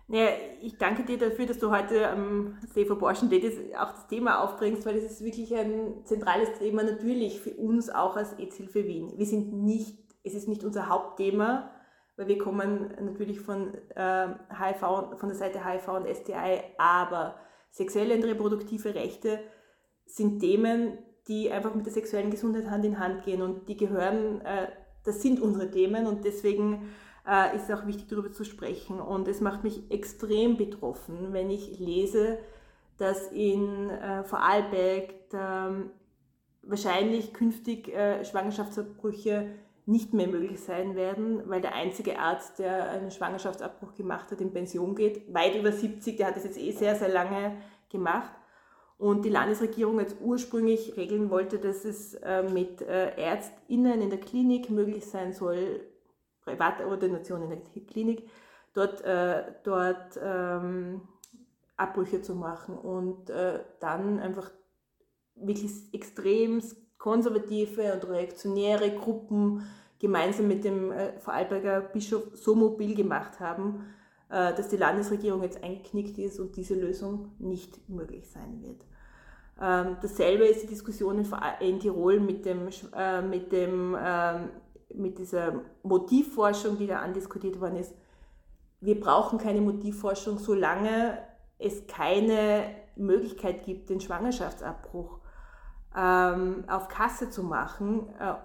Naja, 0.08 0.32
ich 0.62 0.78
danke 0.78 1.04
dir 1.04 1.18
dafür, 1.18 1.46
dass 1.46 1.60
du 1.60 1.72
heute 1.72 2.10
am 2.10 2.58
See 2.74 2.86
for 2.86 2.98
Borschen 2.98 3.30
auch 3.30 3.92
das 3.94 4.08
Thema 4.08 4.44
aufbringst, 4.44 4.86
weil 4.86 4.98
es 4.98 5.12
ist 5.12 5.24
wirklich 5.24 5.56
ein 5.56 6.06
zentrales 6.06 6.60
Thema 6.60 6.84
natürlich 6.84 7.40
für 7.40 7.54
uns 7.56 7.90
auch 7.90 8.18
als 8.18 8.38
EZ-Hilfe 8.38 8.84
Wien. 8.84 9.14
Wir 9.18 9.26
sind 9.26 9.54
nicht, 9.54 9.98
es 10.24 10.34
ist 10.34 10.50
nicht 10.50 10.66
unser 10.66 10.90
Hauptthema, 10.90 11.72
weil 12.16 12.28
wir 12.28 12.38
kommen 12.38 12.94
natürlich 13.02 13.40
von 13.40 13.74
äh, 13.96 14.28
HIV, 14.50 15.18
von 15.18 15.30
der 15.30 15.36
Seite 15.36 15.66
HIV 15.66 15.88
und 15.90 16.08
STI, 16.08 16.62
aber 16.78 17.36
sexuelle 17.72 18.16
und 18.16 18.24
reproduktive 18.24 18.94
Rechte 18.94 19.40
sind 20.06 20.40
Themen, 20.40 20.98
die 21.28 21.52
einfach 21.52 21.74
mit 21.74 21.86
der 21.86 21.94
sexuellen 21.94 22.30
Gesundheit 22.30 22.70
Hand 22.70 22.86
in 22.86 23.00
Hand 23.00 23.24
gehen 23.24 23.42
und 23.42 23.68
die 23.68 23.78
gehören, 23.78 24.42
äh, 24.42 24.68
das 25.04 25.22
sind 25.22 25.42
unsere 25.42 25.72
Themen 25.72 26.06
und 26.06 26.24
deswegen 26.24 26.94
äh, 27.28 27.56
ist 27.56 27.70
es 27.70 27.78
auch 27.78 27.86
wichtig, 27.88 28.08
darüber 28.08 28.32
zu 28.32 28.44
sprechen. 28.44 29.00
Und 29.00 29.28
es 29.28 29.42
macht 29.42 29.64
mich 29.64 29.90
extrem 29.92 30.58
betroffen, 30.58 31.34
wenn 31.34 31.50
ich 31.50 31.80
lese, 31.80 32.40
dass 32.98 33.32
in 33.32 33.90
äh, 33.90 34.24
Vorarlberg 34.24 35.14
ähm, 35.34 35.92
wahrscheinlich 36.62 37.34
künftig 37.34 37.90
äh, 37.90 38.24
Schwangerschaftsabbrüche 38.24 39.50
nicht 39.86 40.14
mehr 40.14 40.28
möglich 40.28 40.62
sein 40.62 40.96
werden, 40.96 41.42
weil 41.50 41.62
der 41.62 41.76
einzige 41.76 42.18
Arzt, 42.20 42.60
der 42.60 42.90
einen 42.90 43.12
Schwangerschaftsabbruch 43.12 43.96
gemacht 43.96 44.32
hat, 44.32 44.40
in 44.40 44.54
Pension 44.54 44.96
geht, 44.96 45.34
weit 45.34 45.56
über 45.56 45.72
70, 45.72 46.18
der 46.18 46.28
hat 46.28 46.36
das 46.36 46.46
jetzt 46.46 46.58
eh 46.58 46.72
sehr, 46.72 46.96
sehr 46.96 47.10
lange 47.10 47.58
gemacht. 47.90 48.32
Und 48.98 49.26
die 49.26 49.30
Landesregierung 49.30 50.00
jetzt 50.00 50.16
ursprünglich 50.22 50.96
regeln 50.96 51.30
wollte, 51.30 51.60
dass 51.60 51.84
es 51.84 52.14
äh, 52.14 52.44
mit 52.44 52.82
äh, 52.82 53.14
ÄrztInnen 53.18 54.02
in 54.02 54.10
der 54.10 54.20
Klinik 54.20 54.70
möglich 54.70 55.06
sein 55.06 55.34
soll, 55.34 55.82
private 56.46 56.88
Ordination 56.88 57.42
in 57.44 57.50
der 57.50 57.84
Klinik, 57.86 58.30
dort, 58.74 59.02
äh, 59.02 59.44
dort 59.64 60.18
ähm, 60.22 61.02
Abbrüche 61.76 62.22
zu 62.22 62.36
machen 62.36 62.78
und 62.78 63.30
dann 63.80 64.20
einfach 64.20 64.52
wirklich 65.36 65.72
extrem 65.92 66.62
konservative 67.04 67.94
und 67.94 68.08
reaktionäre 68.08 68.90
Gruppen 68.92 69.68
gemeinsam 70.00 70.48
mit 70.48 70.64
dem 70.64 70.90
äh, 70.90 71.20
Vorarlberger 71.20 71.82
Bischof 71.82 72.24
so 72.34 72.56
mobil 72.56 72.96
gemacht 72.96 73.42
haben, 73.42 73.88
äh, 74.30 74.54
dass 74.54 74.70
die 74.70 74.78
Landesregierung 74.78 75.44
jetzt 75.44 75.62
eingeknickt 75.62 76.18
ist 76.18 76.40
und 76.40 76.56
diese 76.56 76.76
Lösung 76.76 77.34
nicht 77.40 77.90
möglich 77.90 78.30
sein 78.30 78.62
wird. 78.62 78.86
Ähm, 79.62 79.98
dasselbe 80.02 80.46
ist 80.46 80.64
die 80.64 80.68
Diskussion 80.68 81.26
in, 81.60 81.80
Tirol 81.82 82.22
mit, 82.22 82.46
dem, 82.46 82.70
äh, 82.96 83.22
mit, 83.22 83.52
dem, 83.52 83.98
ähm, 84.02 84.50
mit 84.94 85.18
dieser 85.18 85.60
Motivforschung, 85.84 86.78
die 86.78 86.88
da 86.88 87.00
andiskutiert 87.00 87.60
worden 87.60 87.76
ist. 87.76 87.94
Wir 88.80 88.98
brauchen 88.98 89.40
keine 89.40 89.60
Motivforschung, 89.60 90.40
solange 90.40 91.18
es 91.60 91.86
keine 91.86 92.64
Möglichkeit 92.96 93.66
gibt, 93.66 93.90
den 93.90 94.00
Schwangerschaftsabbruch 94.00 95.20
ähm, 95.96 96.66
auf 96.68 96.88
Kasse 96.88 97.30
zu 97.30 97.44
machen, 97.44 98.10
äh, 98.20 98.36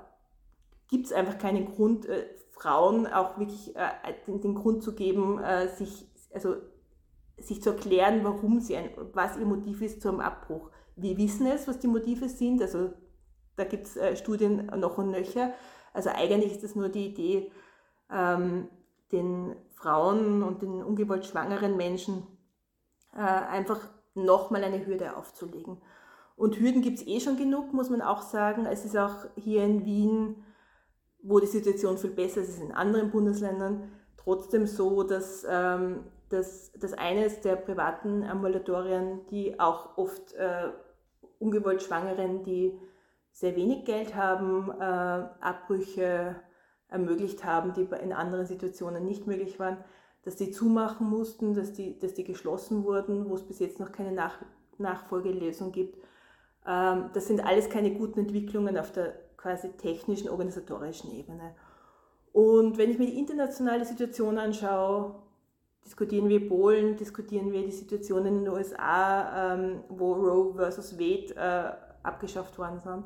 gibt 0.89 1.07
es 1.07 1.13
einfach 1.13 1.39
keinen 1.39 1.67
Grund, 1.67 2.07
äh, 2.07 2.27
Frauen 2.51 3.07
auch 3.07 3.39
wirklich 3.39 3.75
äh, 3.77 3.89
den, 4.27 4.41
den, 4.41 4.55
Grund 4.55 4.83
zu 4.83 4.95
geben, 4.95 5.39
äh, 5.39 5.69
sich, 5.69 6.07
also, 6.33 6.57
sich 7.39 7.63
zu 7.63 7.71
erklären, 7.71 8.25
warum 8.25 8.61
sie 8.61 8.77
ein, 8.77 8.91
was 9.13 9.37
ihr 9.37 9.47
Motiv 9.47 9.81
ist 9.83 10.03
zum 10.03 10.21
Abbruch. 10.21 10.71
Wir 10.97 11.17
wissen 11.17 11.47
es, 11.47 11.69
was 11.69 11.79
die 11.79 11.87
Motive 11.87 12.29
sind, 12.29 12.61
also 12.61 12.91
da 13.57 13.65
gibt 13.65 13.87
es 13.87 13.97
äh, 13.97 14.17
Studien 14.17 14.67
noch 14.77 14.99
und 14.99 15.11
nöcher. 15.11 15.53
Also 15.93 16.11
eigentlich 16.11 16.53
ist 16.53 16.65
das 16.65 16.75
nur 16.75 16.89
die 16.89 17.07
Idee, 17.07 17.53
ähm, 18.11 18.69
den 19.13 19.57
Frauen 19.75 20.43
und 20.43 20.63
den 20.63 20.83
ungewollt 20.83 21.27
schwangeren 21.27 21.77
Menschen 21.77 22.27
äh, 23.15 23.21
einfach 23.21 23.81
nochmal 24.15 24.65
eine 24.65 24.85
Hürde 24.85 25.17
aufzulegen. 25.17 25.79
Und 26.39 26.59
Hürden 26.59 26.83
gibt 26.83 26.99
es 26.99 27.07
eh 27.07 27.21
schon 27.21 27.37
genug, 27.37 27.75
muss 27.75 27.91
man 27.91 28.01
auch 28.01 28.23
sagen. 28.23 28.65
Es 28.65 28.85
ist 28.85 28.97
auch 28.97 29.27
hier 29.37 29.65
in 29.65 29.85
Wien, 29.85 30.37
wo 31.23 31.41
die 31.41 31.47
Situation 31.47 31.99
viel 31.99 32.11
besser 32.11 32.41
ist 32.41 32.51
als 32.51 32.61
in 32.61 32.73
anderen 32.73 33.11
Bundesländern, 33.11 33.91
trotzdem 34.17 34.67
so, 34.67 35.03
dass 35.03 35.45
ähm, 35.49 36.05
dass, 36.29 36.73
dass 36.73 36.93
eines 36.93 37.41
der 37.41 37.57
privaten 37.57 38.23
Ambulatorien, 38.23 39.27
die 39.31 39.59
auch 39.59 39.97
oft 39.97 40.35
äh, 40.35 40.71
ungewollt 41.39 41.83
Schwangeren, 41.83 42.43
die 42.43 42.79
sehr 43.33 43.57
wenig 43.57 43.85
Geld 43.85 44.15
haben, 44.15 44.71
äh, 44.71 44.85
Abbrüche 44.85 46.37
ermöglicht 46.89 47.45
haben, 47.45 47.73
die 47.75 47.87
in 48.03 48.13
anderen 48.13 48.47
Situationen 48.47 49.05
nicht 49.05 49.27
möglich 49.27 49.59
waren, 49.59 49.79
dass 50.23 50.37
die 50.37 50.51
zumachen 50.51 51.09
mussten, 51.09 51.55
dass 51.55 51.73
die, 51.73 51.99
dass 51.99 52.15
die 52.15 52.25
geschlossen 52.25 52.85
wurden, 52.85 53.29
wo 53.29 53.35
es 53.35 53.47
bis 53.47 53.59
jetzt 53.59 53.81
noch 53.81 53.93
keine 53.93 54.13
Nach 54.13 54.39
Nachfolgelösung 54.79 55.73
gibt. 55.73 55.99
Ähm, 56.69 57.11
das 57.15 57.27
sind 57.27 57.45
alles 57.45 57.71
keine 57.71 57.93
guten 57.93 58.21
Entwicklungen 58.21 58.77
auf 58.77 58.93
der 58.93 59.15
quasi 59.37 59.71
technischen, 59.71 60.29
organisatorischen 60.29 61.11
Ebene. 61.13 61.55
Und 62.33 62.77
wenn 62.77 62.91
ich 62.91 62.99
mir 62.99 63.07
die 63.07 63.19
internationale 63.19 63.85
Situation 63.85 64.39
anschaue, 64.39 65.15
diskutieren 65.85 66.29
wir 66.29 66.47
Polen, 66.47 66.97
diskutieren 66.97 67.51
wir 67.53 67.65
die 67.65 67.73
Situation 67.73 68.27
in 68.27 68.45
den 68.45 68.53
USA, 68.53 69.55
ähm, 69.55 69.81
wo 69.89 70.13
Roe 70.13 70.55
versus 70.55 70.99
Wade 70.99 71.35
äh, 71.37 72.07
abgeschafft 72.07 72.59
worden 72.59 72.81
sind, 72.81 73.05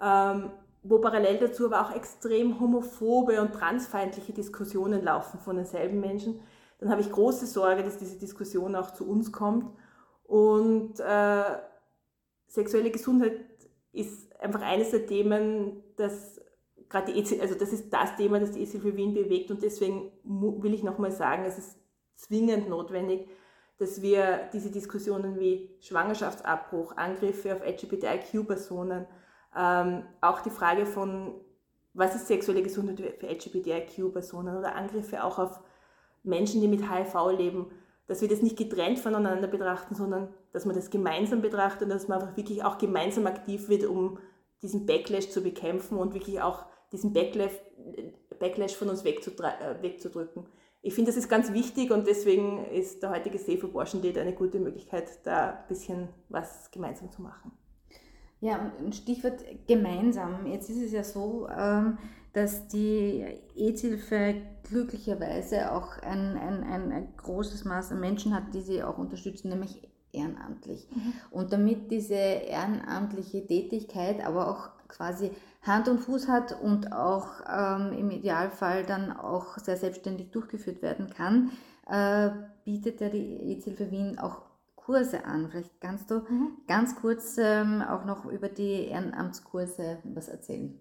ähm, 0.00 0.50
wo 0.82 0.98
parallel 0.98 1.38
dazu 1.38 1.66
aber 1.66 1.80
auch 1.80 1.94
extrem 1.94 2.60
homophobe 2.60 3.40
und 3.40 3.54
transfeindliche 3.54 4.32
Diskussionen 4.32 5.02
laufen 5.02 5.40
von 5.40 5.56
denselben 5.56 6.00
Menschen, 6.00 6.40
dann 6.78 6.90
habe 6.90 7.00
ich 7.00 7.10
große 7.10 7.46
Sorge, 7.46 7.82
dass 7.82 7.96
diese 7.96 8.18
Diskussion 8.18 8.76
auch 8.76 8.92
zu 8.92 9.08
uns 9.08 9.32
kommt. 9.32 9.70
Und 10.24 11.00
äh, 11.00 11.42
sexuelle 12.46 12.90
Gesundheit 12.90 13.40
ist 13.92 14.34
einfach 14.40 14.62
eines 14.62 14.90
der 14.90 15.06
Themen, 15.06 15.82
das 15.96 16.40
gerade 16.88 17.12
die 17.12 17.18
EZ, 17.18 17.40
also 17.40 17.54
das 17.54 17.72
ist 17.72 17.92
das 17.92 18.16
Thema, 18.16 18.38
das 18.38 18.52
die 18.52 18.62
EZ 18.62 18.78
für 18.78 18.96
Wien 18.96 19.14
bewegt 19.14 19.50
und 19.50 19.62
deswegen 19.62 20.12
will 20.24 20.74
ich 20.74 20.82
nochmal 20.82 21.10
sagen, 21.10 21.44
es 21.44 21.58
ist 21.58 21.78
zwingend 22.16 22.68
notwendig, 22.68 23.28
dass 23.78 24.02
wir 24.02 24.48
diese 24.52 24.70
Diskussionen 24.70 25.38
wie 25.38 25.70
Schwangerschaftsabbruch, 25.80 26.96
Angriffe 26.96 27.54
auf 27.54 27.66
LGBTIQ-Personen, 27.66 29.06
ähm, 29.56 30.04
auch 30.20 30.40
die 30.40 30.50
Frage 30.50 30.86
von, 30.86 31.34
was 31.92 32.14
ist 32.14 32.28
sexuelle 32.28 32.62
Gesundheit 32.62 33.18
für 33.18 33.26
LGBTIQ-Personen 33.26 34.56
oder 34.56 34.74
Angriffe 34.74 35.24
auch 35.24 35.38
auf 35.38 35.60
Menschen, 36.22 36.60
die 36.60 36.68
mit 36.68 36.90
HIV 36.90 37.14
leben, 37.36 37.70
dass 38.06 38.20
wir 38.20 38.28
das 38.28 38.42
nicht 38.42 38.56
getrennt 38.56 38.98
voneinander 38.98 39.48
betrachten, 39.48 39.94
sondern 39.94 40.32
dass 40.56 40.64
man 40.64 40.74
das 40.74 40.88
gemeinsam 40.88 41.42
betrachtet 41.42 41.82
und 41.82 41.90
dass 41.90 42.08
man 42.08 42.18
einfach 42.18 42.34
wirklich 42.34 42.64
auch 42.64 42.78
gemeinsam 42.78 43.26
aktiv 43.26 43.68
wird, 43.68 43.84
um 43.84 44.18
diesen 44.62 44.86
Backlash 44.86 45.28
zu 45.28 45.42
bekämpfen 45.42 45.98
und 45.98 46.14
wirklich 46.14 46.40
auch 46.40 46.64
diesen 46.92 47.12
Backlash, 47.12 47.52
Backlash 48.38 48.74
von 48.74 48.88
uns 48.88 49.04
äh, 49.04 49.82
wegzudrücken. 49.82 50.46
Ich 50.80 50.94
finde, 50.94 51.10
das 51.10 51.18
ist 51.18 51.28
ganz 51.28 51.52
wichtig 51.52 51.90
und 51.90 52.06
deswegen 52.06 52.64
ist 52.64 53.02
der 53.02 53.10
heutige 53.10 53.36
See 53.36 53.58
für 53.58 53.68
Borschendate 53.68 54.18
eine 54.18 54.32
gute 54.32 54.58
Möglichkeit, 54.58 55.10
da 55.24 55.50
ein 55.50 55.68
bisschen 55.68 56.08
was 56.30 56.70
gemeinsam 56.70 57.12
zu 57.12 57.20
machen. 57.20 57.52
Ja, 58.40 58.72
ein 58.78 58.94
Stichwort 58.94 59.44
gemeinsam. 59.66 60.46
Jetzt 60.46 60.70
ist 60.70 60.80
es 60.80 60.92
ja 60.92 61.04
so, 61.04 61.48
ähm, 61.50 61.98
dass 62.32 62.66
die 62.68 63.26
EZ-Hilfe 63.56 64.36
glücklicherweise 64.62 65.70
auch 65.70 65.98
ein, 65.98 66.38
ein, 66.38 66.62
ein, 66.64 67.14
großes 67.18 67.66
Maß 67.66 67.92
an 67.92 68.00
Menschen 68.00 68.34
hat, 68.34 68.54
die 68.54 68.62
sie 68.62 68.82
auch 68.82 68.96
unterstützen, 68.96 69.50
nämlich 69.50 69.86
ehrenamtlich. 70.16 70.88
Mhm. 70.90 71.12
Und 71.30 71.52
damit 71.52 71.90
diese 71.90 72.14
ehrenamtliche 72.14 73.46
Tätigkeit 73.46 74.24
aber 74.24 74.48
auch 74.48 74.70
quasi 74.88 75.30
Hand 75.62 75.88
und 75.88 75.98
Fuß 75.98 76.28
hat 76.28 76.60
und 76.60 76.92
auch 76.92 77.26
ähm, 77.48 77.92
im 77.92 78.10
Idealfall 78.10 78.84
dann 78.84 79.16
auch 79.16 79.58
sehr 79.58 79.76
selbstständig 79.76 80.30
durchgeführt 80.30 80.80
werden 80.82 81.10
kann, 81.10 81.50
äh, 81.88 82.30
bietet 82.64 83.00
ja 83.00 83.08
die 83.08 83.52
EZ-Hilfe 83.52 83.90
Wien 83.90 84.18
auch 84.18 84.42
Kurse 84.74 85.24
an. 85.24 85.48
Vielleicht 85.50 85.80
kannst 85.80 86.10
du 86.10 86.20
mhm. 86.20 86.58
ganz 86.68 86.94
kurz 86.96 87.36
ähm, 87.38 87.82
auch 87.82 88.04
noch 88.04 88.24
über 88.26 88.48
die 88.48 88.86
Ehrenamtskurse 88.86 89.98
was 90.04 90.28
erzählen. 90.28 90.78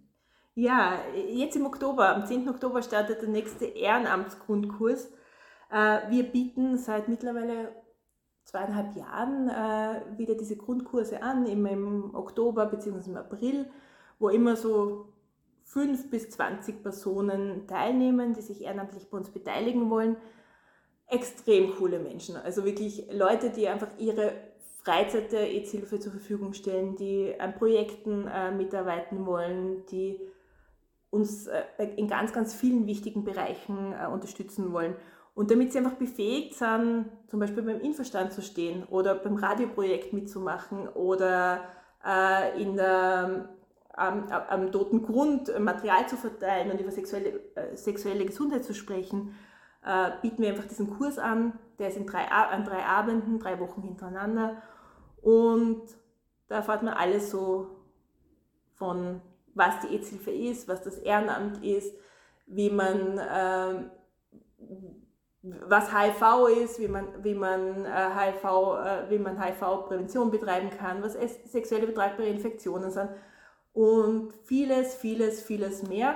Ja, 0.54 1.00
jetzt 1.28 1.58
im 1.58 1.66
Oktober, 1.66 2.16
am 2.16 2.26
10. 2.26 2.48
Oktober 2.48 2.82
startet 2.82 3.22
der 3.22 3.30
nächste 3.30 3.66
Ehrenamtsgrundkurs. 3.66 5.12
Äh, 5.70 6.10
wir 6.10 6.24
bieten 6.24 6.78
seit 6.78 7.10
mittlerweile 7.10 7.76
zweieinhalb 8.46 8.96
Jahren 8.96 9.50
äh, 9.50 10.18
wieder 10.18 10.36
diese 10.36 10.56
Grundkurse 10.56 11.22
an, 11.22 11.46
immer 11.46 11.72
im 11.72 12.16
Oktober 12.16 12.66
bzw. 12.66 13.10
im 13.10 13.18
April, 13.18 13.66
wo 14.18 14.30
immer 14.30 14.56
so 14.56 15.10
fünf 15.64 16.10
bis 16.10 16.30
zwanzig 16.30 16.82
Personen 16.82 17.68
teilnehmen, 17.68 18.34
die 18.34 18.42
sich 18.42 18.64
ehrenamtlich 18.64 19.10
bei 19.10 19.18
uns 19.18 19.30
beteiligen 19.30 19.90
wollen 19.90 20.16
extrem 21.08 21.76
coole 21.76 22.00
Menschen. 22.00 22.36
Also 22.36 22.66
wirklich 22.66 23.08
Leute, 23.12 23.50
die 23.50 23.68
einfach 23.68 23.90
ihre 23.98 24.34
Freizeit 24.84 25.32
der 25.32 25.54
EZ-Hilfe 25.54 26.00
zur 26.00 26.12
Verfügung 26.12 26.54
stellen, 26.54 26.96
die 26.96 27.40
an 27.40 27.56
Projekten 27.56 28.28
äh, 28.28 28.52
mitarbeiten 28.52 29.26
wollen, 29.26 29.86
die 29.88 30.20
uns 31.10 31.48
äh, 31.48 31.64
in 31.96 32.08
ganz, 32.08 32.34
ganz 32.34 32.54
vielen 32.54 32.86
wichtigen 32.88 33.24
Bereichen 33.24 33.94
äh, 33.94 34.08
unterstützen 34.08 34.74
wollen. 34.74 34.96
Und 35.36 35.52
damit 35.52 35.72
sie 35.74 35.80
einfach 35.80 35.96
befähigt 35.96 36.56
sind, 36.56 37.06
zum 37.28 37.40
Beispiel 37.40 37.62
beim 37.62 37.82
Infostand 37.82 38.32
zu 38.32 38.42
stehen 38.42 38.86
oder 38.86 39.16
beim 39.16 39.36
Radioprojekt 39.36 40.14
mitzumachen 40.14 40.88
oder 40.88 41.66
äh, 42.06 42.62
in 42.62 42.78
der, 42.78 43.50
am, 43.94 44.28
am 44.30 44.72
toten 44.72 45.04
Grund 45.04 45.52
Material 45.60 46.08
zu 46.08 46.16
verteilen 46.16 46.72
und 46.72 46.80
über 46.80 46.92
sexuelle, 46.92 47.42
äh, 47.56 47.76
sexuelle 47.76 48.26
Gesundheit 48.26 48.64
zu 48.64 48.74
sprechen, 48.74 49.36
äh, 49.86 50.12
bieten 50.22 50.42
wir 50.42 50.50
einfach 50.50 50.68
diesen 50.68 50.90
Kurs 50.98 51.20
an. 51.20 51.60
Der 51.80 51.90
ist 51.90 51.98
in 51.98 52.08
drei, 52.08 52.28
an 52.30 52.64
drei 52.64 52.86
Abenden, 52.86 53.38
drei 53.38 53.60
Wochen 53.60 53.82
hintereinander. 53.82 54.62
Und 55.22 55.84
da 56.48 56.56
erfahrt 56.56 56.84
man 56.84 56.94
alles 56.94 57.30
so 57.30 57.76
von, 58.76 59.22
was 59.54 59.82
die 59.82 59.96
EZ-Hilfe 59.96 60.32
ist, 60.32 60.68
was 60.68 60.82
das 60.82 60.98
Ehrenamt 60.98 61.64
ist, 61.64 61.94
wie 62.46 62.70
man, 62.70 63.18
äh, 63.18 63.90
was 65.68 65.92
HIV 65.94 66.48
ist, 66.64 66.80
wie 66.80 66.88
man, 66.88 67.08
wie 67.24 67.36
man, 67.36 67.86
äh, 67.86 68.10
HIV, 68.16 68.44
äh, 68.44 69.10
wie 69.10 69.20
man 69.20 69.42
HIV-Prävention 69.42 70.32
betreiben 70.32 70.70
kann, 70.70 71.04
was 71.04 71.14
sexuelle 71.46 71.88
betragbare 71.88 72.28
Infektionen 72.28 72.90
sind 72.90 73.10
und 73.74 74.34
vieles, 74.44 74.96
vieles, 74.96 75.44
vieles 75.44 75.84
mehr. 75.84 76.16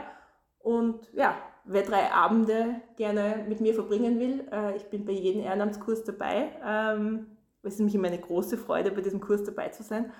Und 0.59 1.07
ja, 1.13 1.35
wer 1.65 1.83
drei 1.83 2.11
Abende 2.11 2.81
gerne 2.95 3.45
mit 3.47 3.61
mir 3.61 3.73
verbringen 3.73 4.19
will, 4.19 4.47
äh, 4.51 4.75
ich 4.75 4.85
bin 4.85 5.05
bei 5.05 5.11
jedem 5.11 5.41
Ehrenamtskurs 5.43 6.03
dabei. 6.03 6.51
Ähm, 6.65 7.27
es 7.61 7.73
ist 7.73 7.79
nämlich 7.79 7.95
immer 7.95 8.07
eine 8.07 8.19
große 8.19 8.57
Freude, 8.57 8.91
bei 8.91 9.01
diesem 9.01 9.19
Kurs 9.19 9.43
dabei 9.43 9.69
zu 9.69 9.83
sein. 9.83 10.11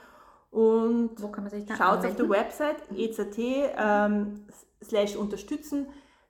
Und 0.52 1.20
schaut 1.20 2.06
auf 2.06 2.16
der 2.16 2.30
Website 2.30 2.78
ezat 2.96 3.38
ähm, 3.38 4.46
slash 4.84 5.16
unterstützen. 5.16 5.88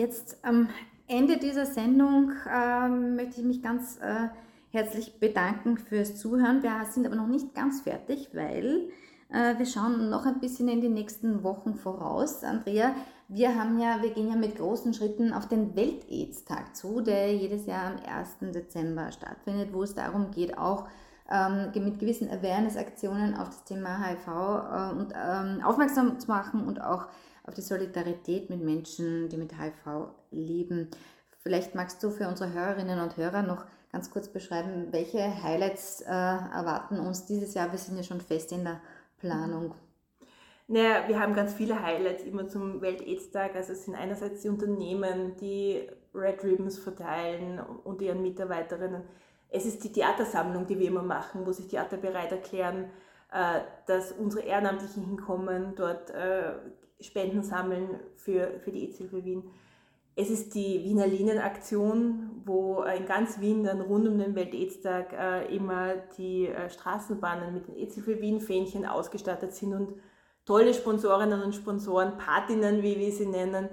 Jetzt 0.00 0.38
am 0.42 0.68
Ende 1.06 1.36
dieser 1.38 1.66
Sendung 1.66 2.32
ähm, 2.50 3.16
möchte 3.16 3.40
ich 3.40 3.46
mich 3.46 3.62
ganz 3.62 3.98
äh, 3.98 4.28
herzlich 4.70 5.18
bedanken 5.18 5.76
fürs 5.76 6.16
Zuhören. 6.16 6.62
Wir 6.62 6.84
sind 6.90 7.06
aber 7.06 7.16
noch 7.16 7.26
nicht 7.26 7.54
ganz 7.54 7.82
fertig, 7.82 8.30
weil 8.32 8.88
äh, 9.28 9.58
wir 9.58 9.66
schauen 9.66 10.08
noch 10.08 10.26
ein 10.26 10.40
bisschen 10.40 10.68
in 10.68 10.80
die 10.80 10.88
nächsten 10.88 11.42
Wochen 11.42 11.74
voraus. 11.74 12.42
Andrea, 12.44 12.94
wir 13.28 13.54
haben 13.54 13.78
ja, 13.78 14.02
wir 14.02 14.10
gehen 14.10 14.28
ja 14.28 14.36
mit 14.36 14.56
großen 14.56 14.94
Schritten 14.94 15.32
auf 15.32 15.48
den 15.48 15.76
Welt-AIDS-Tag 15.76 16.74
zu, 16.74 17.00
der 17.00 17.34
jedes 17.34 17.66
Jahr 17.66 17.86
am 17.86 17.96
1. 17.96 18.52
Dezember 18.52 19.12
stattfindet, 19.12 19.72
wo 19.72 19.82
es 19.82 19.94
darum 19.94 20.30
geht, 20.30 20.56
auch 20.56 20.88
ähm, 21.30 21.70
mit 21.74 21.98
gewissen 21.98 22.30
Awareness-Aktionen 22.30 23.36
auf 23.36 23.48
das 23.48 23.64
Thema 23.64 24.02
HIV 24.02 24.26
äh, 24.26 24.98
und, 24.98 25.12
ähm, 25.14 25.64
aufmerksam 25.64 26.18
zu 26.18 26.28
machen 26.28 26.66
und 26.66 26.80
auch 26.80 27.06
auf 27.50 27.54
die 27.54 27.62
Solidarität 27.62 28.48
mit 28.48 28.62
Menschen, 28.62 29.28
die 29.28 29.36
mit 29.36 29.58
HIV 29.58 30.12
leben. 30.30 30.88
Vielleicht 31.42 31.74
magst 31.74 32.02
du 32.02 32.10
für 32.10 32.28
unsere 32.28 32.52
Hörerinnen 32.52 33.00
und 33.00 33.16
Hörer 33.16 33.42
noch 33.42 33.64
ganz 33.90 34.10
kurz 34.10 34.28
beschreiben, 34.28 34.88
welche 34.92 35.42
Highlights 35.42 36.00
äh, 36.02 36.10
erwarten 36.10 37.00
uns 37.00 37.26
dieses 37.26 37.54
Jahr? 37.54 37.72
Wir 37.72 37.78
sind 37.78 37.96
ja 37.96 38.04
schon 38.04 38.20
fest 38.20 38.52
in 38.52 38.62
der 38.62 38.80
Planung. 39.18 39.74
Naja, 40.68 41.08
wir 41.08 41.18
haben 41.18 41.34
ganz 41.34 41.52
viele 41.52 41.82
Highlights 41.82 42.22
immer 42.22 42.46
zum 42.46 42.80
Welt-AIDS-Tag. 42.80 43.56
Also 43.56 43.72
es 43.72 43.84
sind 43.84 43.96
einerseits 43.96 44.42
die 44.42 44.48
Unternehmen, 44.48 45.36
die 45.40 45.88
Red 46.14 46.44
Ribbons 46.44 46.78
verteilen 46.78 47.58
und 47.58 48.00
ihren 48.00 48.22
Mitarbeiterinnen. 48.22 49.02
Es 49.48 49.66
ist 49.66 49.82
die 49.82 49.90
Theatersammlung, 49.90 50.68
die 50.68 50.78
wir 50.78 50.86
immer 50.86 51.02
machen, 51.02 51.44
wo 51.44 51.50
sich 51.50 51.66
Theater 51.66 51.96
bereit 51.96 52.30
erklären, 52.30 52.90
äh, 53.32 53.60
dass 53.86 54.12
unsere 54.12 54.44
Ehrenamtlichen 54.44 55.04
hinkommen, 55.04 55.74
dort 55.74 56.10
äh, 56.10 56.52
Spenden 57.00 57.42
sammeln 57.42 58.00
für, 58.16 58.60
für 58.60 58.70
die 58.70 58.84
AIDS-Hilfe 58.84 59.24
Wien. 59.24 59.44
Es 60.16 60.28
ist 60.28 60.54
die 60.54 60.84
Wiener 60.84 61.06
Linienaktion, 61.06 62.42
wo 62.44 62.82
in 62.82 63.06
ganz 63.06 63.40
Wien 63.40 63.64
dann 63.64 63.80
rund 63.80 64.06
um 64.08 64.18
den 64.18 64.34
Welt-AIDS-Tag 64.34 65.12
äh, 65.12 65.54
immer 65.54 65.94
die 66.18 66.48
äh, 66.48 66.68
Straßenbahnen 66.68 67.54
mit 67.54 67.68
den 67.68 67.76
AIDS-Hilfe 67.76 68.20
Wien-Fähnchen 68.20 68.84
ausgestattet 68.84 69.54
sind 69.54 69.74
und 69.74 69.94
tolle 70.44 70.74
Sponsorinnen 70.74 71.42
und 71.42 71.54
Sponsoren, 71.54 72.18
Patinnen, 72.18 72.82
wie 72.82 72.98
wir 72.98 73.12
sie 73.12 73.26
nennen, 73.26 73.68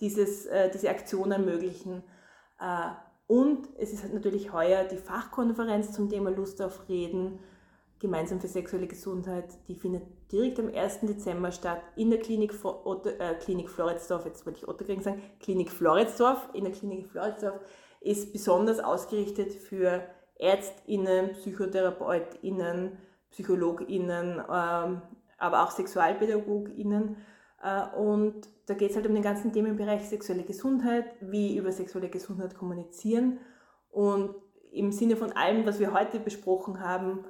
dieses, 0.00 0.46
äh, 0.46 0.70
diese 0.70 0.90
Aktion 0.90 1.32
ermöglichen. 1.32 2.02
Äh, 2.60 2.90
und 3.26 3.68
es 3.78 3.92
ist 3.92 4.12
natürlich 4.12 4.52
heuer 4.52 4.84
die 4.84 4.98
Fachkonferenz 4.98 5.92
zum 5.92 6.08
Thema 6.08 6.30
Lust 6.30 6.62
auf 6.62 6.88
Reden, 6.88 7.40
gemeinsam 7.98 8.40
für 8.40 8.48
sexuelle 8.48 8.86
Gesundheit. 8.86 9.46
Die 9.68 9.74
findet 9.74 10.02
direkt 10.30 10.58
am 10.58 10.72
1. 10.72 11.00
Dezember 11.02 11.52
statt 11.52 11.80
in 11.96 12.10
der 12.10 12.20
Klinik, 12.20 12.52
Otto, 12.64 13.08
äh, 13.08 13.34
Klinik 13.34 13.70
Floridsdorf, 13.70 14.26
jetzt 14.26 14.44
wollte 14.44 14.58
ich 14.58 14.68
Otterkring 14.68 15.00
sagen, 15.00 15.22
Klinik 15.40 15.70
Floridsdorf, 15.70 16.48
in 16.52 16.64
der 16.64 16.72
Klinik 16.72 17.08
Floridsdorf 17.08 17.60
ist 18.00 18.32
besonders 18.32 18.80
ausgerichtet 18.80 19.52
für 19.52 20.02
ÄrztInnen, 20.38 21.32
PsychotherapeutInnen, 21.32 22.98
PsychologInnen, 23.30 24.40
ähm, 24.40 25.02
aber 25.38 25.64
auch 25.64 25.70
SexualpädagogInnen. 25.70 27.16
Äh, 27.62 27.96
und 27.96 28.48
da 28.66 28.74
geht 28.74 28.90
es 28.90 28.96
halt 28.96 29.06
um 29.06 29.14
den 29.14 29.22
ganzen 29.22 29.52
Themenbereich 29.52 30.08
sexuelle 30.08 30.44
Gesundheit, 30.44 31.06
wie 31.20 31.56
über 31.56 31.72
sexuelle 31.72 32.08
Gesundheit 32.08 32.54
kommunizieren 32.54 33.38
und 33.90 34.34
im 34.72 34.92
Sinne 34.92 35.16
von 35.16 35.32
allem, 35.32 35.64
was 35.66 35.80
wir 35.80 35.94
heute 35.94 36.20
besprochen 36.20 36.80
haben, 36.80 37.24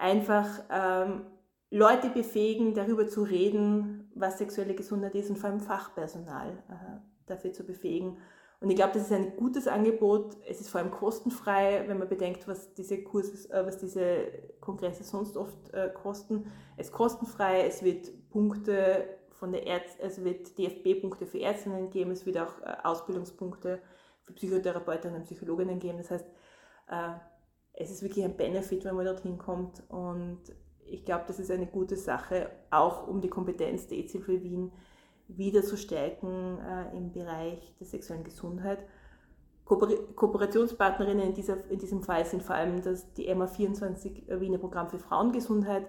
einfach 0.00 0.48
ähm, 0.70 1.26
Leute 1.70 2.08
befähigen, 2.08 2.74
darüber 2.74 3.06
zu 3.06 3.22
reden, 3.22 4.10
was 4.14 4.38
sexuelle 4.38 4.74
Gesundheit 4.74 5.14
ist 5.14 5.30
und 5.30 5.36
vor 5.36 5.50
allem 5.50 5.60
Fachpersonal 5.60 6.50
äh, 6.68 7.00
dafür 7.26 7.52
zu 7.52 7.64
befähigen. 7.64 8.18
Und 8.60 8.68
ich 8.68 8.76
glaube, 8.76 8.92
das 8.92 9.04
ist 9.04 9.12
ein 9.12 9.36
gutes 9.36 9.68
Angebot. 9.68 10.36
Es 10.46 10.60
ist 10.60 10.68
vor 10.68 10.80
allem 10.80 10.90
kostenfrei, 10.90 11.84
wenn 11.86 11.98
man 11.98 12.08
bedenkt, 12.08 12.46
was 12.46 12.74
diese 12.74 13.02
Kurse, 13.02 13.50
äh, 13.52 13.64
was 13.64 13.78
diese 13.78 14.26
Kongresse 14.60 15.04
sonst 15.04 15.36
oft 15.36 15.72
äh, 15.72 15.90
kosten. 15.90 16.50
Es 16.76 16.88
ist 16.88 16.92
kostenfrei, 16.92 17.66
es 17.66 17.82
wird 17.82 18.30
Punkte 18.30 19.18
von 19.30 19.52
der 19.52 19.66
Ärzt, 19.66 19.98
es 20.00 20.22
wird 20.22 20.58
DFB-Punkte 20.58 21.26
für 21.26 21.40
Ärztinnen 21.40 21.90
geben, 21.90 22.10
es 22.10 22.26
wird 22.26 22.38
auch 22.38 22.60
äh, 22.62 22.76
Ausbildungspunkte 22.82 23.80
für 24.24 24.32
Psychotherapeutinnen 24.32 25.16
und 25.16 25.24
Psychologinnen 25.24 25.78
geben. 25.78 25.98
Das 25.98 26.10
heißt, 26.10 26.26
äh, 26.88 27.12
es 27.80 27.90
ist 27.90 28.02
wirklich 28.02 28.24
ein 28.24 28.36
Benefit, 28.36 28.84
wenn 28.84 28.94
man 28.94 29.06
dorthin 29.06 29.38
kommt. 29.38 29.82
Und 29.88 30.40
ich 30.84 31.04
glaube, 31.04 31.24
das 31.26 31.38
ist 31.38 31.50
eine 31.50 31.66
gute 31.66 31.96
Sache, 31.96 32.50
auch 32.70 33.08
um 33.08 33.20
die 33.20 33.28
Kompetenz 33.28 33.86
der 33.86 33.98
EZV 33.98 34.28
Wien 34.28 34.70
wieder 35.28 35.62
zu 35.62 35.76
stärken 35.76 36.58
äh, 36.58 36.96
im 36.96 37.12
Bereich 37.12 37.74
der 37.78 37.86
sexuellen 37.86 38.24
Gesundheit. 38.24 38.84
Kooper 39.64 39.88
Kooperationspartnerinnen 40.14 41.28
in, 41.28 41.34
dieser, 41.34 41.64
in 41.70 41.78
diesem 41.78 42.02
Fall 42.02 42.26
sind 42.26 42.42
vor 42.42 42.56
allem 42.56 42.82
das, 42.82 43.12
die 43.14 43.32
MA24 43.32 44.40
Wiener 44.40 44.58
Programm 44.58 44.88
für 44.88 44.98
Frauengesundheit, 44.98 45.86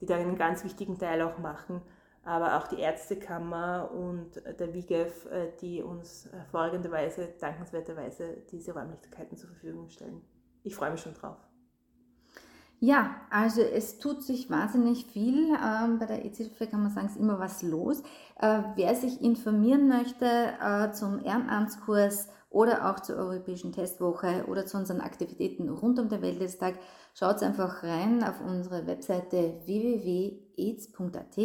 die 0.00 0.06
da 0.06 0.16
einen 0.16 0.36
ganz 0.36 0.64
wichtigen 0.64 0.98
Teil 0.98 1.22
auch 1.22 1.38
machen, 1.38 1.80
aber 2.24 2.58
auch 2.58 2.66
die 2.66 2.80
Ärztekammer 2.80 3.90
und 3.92 4.42
der 4.58 4.74
WIGEF, 4.74 5.26
äh, 5.26 5.52
die 5.60 5.80
uns 5.80 6.28
hervorragenderweise, 6.32 7.34
dankenswerterweise 7.40 8.42
diese 8.50 8.74
Räumlichkeiten 8.74 9.36
zur 9.36 9.50
Verfügung 9.50 9.88
stellen. 9.88 10.20
Ich 10.64 10.74
freue 10.74 10.90
mich 10.90 11.00
schon 11.00 11.14
drauf. 11.14 11.36
Ja, 12.80 13.14
also 13.30 13.60
es 13.62 13.98
tut 13.98 14.22
sich 14.22 14.50
wahnsinnig 14.50 15.06
viel. 15.06 15.54
Ähm, 15.54 15.98
bei 15.98 16.06
der 16.06 16.24
EZ-Hilfe 16.24 16.66
kann 16.66 16.82
man 16.82 16.90
sagen, 16.90 17.06
ist 17.06 17.16
immer 17.16 17.38
was 17.38 17.62
los. 17.62 18.02
Äh, 18.40 18.62
wer 18.74 18.94
sich 18.94 19.22
informieren 19.22 19.88
möchte 19.88 20.26
äh, 20.26 20.90
zum 20.92 21.24
Ehrenamtskurs 21.24 22.28
oder 22.50 22.90
auch 22.90 23.00
zur 23.00 23.16
Europäischen 23.16 23.72
Testwoche 23.72 24.44
oder 24.48 24.66
zu 24.66 24.76
unseren 24.76 25.00
Aktivitäten 25.00 25.68
rund 25.68 25.98
um 25.98 26.08
den 26.08 26.22
Weltletztag, 26.22 26.78
schaut 27.14 27.42
einfach 27.42 27.82
rein 27.82 28.22
auf 28.22 28.40
unsere 28.40 28.86
Webseite 28.86 29.60
www.aids.at 29.64 31.38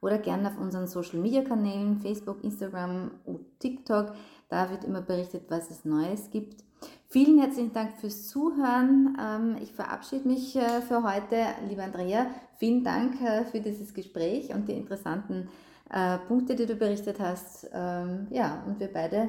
oder 0.00 0.18
gerne 0.18 0.48
auf 0.48 0.58
unseren 0.58 0.88
Social 0.88 1.20
Media 1.20 1.42
Kanälen 1.42 2.00
Facebook, 2.00 2.42
Instagram 2.44 3.12
und 3.24 3.60
TikTok. 3.60 4.12
Da 4.48 4.70
wird 4.70 4.84
immer 4.84 5.00
berichtet, 5.00 5.44
was 5.48 5.70
es 5.70 5.84
Neues 5.84 6.30
gibt. 6.30 6.64
Vielen 7.12 7.38
herzlichen 7.40 7.74
Dank 7.74 7.98
fürs 8.00 8.26
Zuhören. 8.28 9.18
Ähm, 9.20 9.56
ich 9.62 9.70
verabschiede 9.70 10.26
mich 10.26 10.56
äh, 10.56 10.80
für 10.80 11.02
heute. 11.02 11.44
Liebe 11.68 11.82
Andrea, 11.82 12.24
vielen 12.56 12.84
Dank 12.84 13.20
äh, 13.20 13.44
für 13.44 13.60
dieses 13.60 13.92
Gespräch 13.92 14.54
und 14.54 14.66
die 14.66 14.72
interessanten 14.72 15.50
äh, 15.90 16.16
Punkte, 16.26 16.56
die 16.56 16.64
du 16.64 16.74
berichtet 16.74 17.20
hast. 17.20 17.68
Ähm, 17.70 18.28
ja, 18.30 18.64
und 18.66 18.80
wir 18.80 18.90
beide 18.90 19.28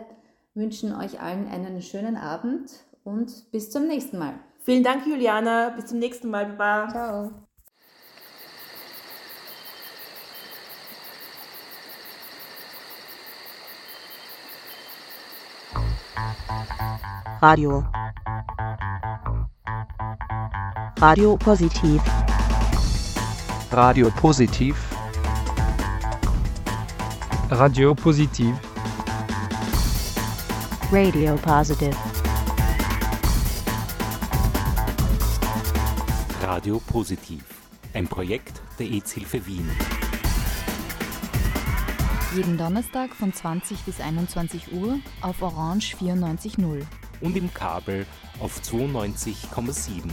wünschen 0.54 0.96
euch 0.96 1.20
allen 1.20 1.46
einen 1.50 1.82
schönen 1.82 2.16
Abend 2.16 2.72
und 3.04 3.52
bis 3.52 3.70
zum 3.70 3.86
nächsten 3.86 4.18
Mal. 4.18 4.36
Vielen 4.62 4.84
Dank, 4.84 5.06
Juliana. 5.06 5.72
Bis 5.76 5.88
zum 5.88 6.00
nächsten 6.00 6.30
Mal. 6.30 6.46
Baba. 6.46 6.88
Ciao. 6.90 7.53
Radio 17.44 17.84
Radio 21.02 21.36
Positiv. 21.36 22.02
Radio 23.70 24.10
Positiv. 24.12 24.78
Radio 27.50 27.94
Positiv. 27.96 28.56
Radio 30.90 31.36
Positive. 31.36 31.98
Radio 36.42 36.80
Positiv. 36.80 37.44
Ein 37.94 38.08
Projekt 38.08 38.62
der 38.80 38.90
EZ-Hilfe 38.90 39.46
Wien. 39.46 39.70
Jeden 42.34 42.58
Donnerstag 42.58 43.14
von 43.14 43.34
20 43.34 43.80
bis 43.84 44.00
21 44.00 44.72
Uhr 44.72 45.00
auf 45.22 45.42
Orange 45.42 45.98
94.0. 45.98 46.86
Und 47.24 47.38
im 47.38 47.54
Kabel 47.54 48.06
auf 48.42 48.60
92,7. 48.60 50.12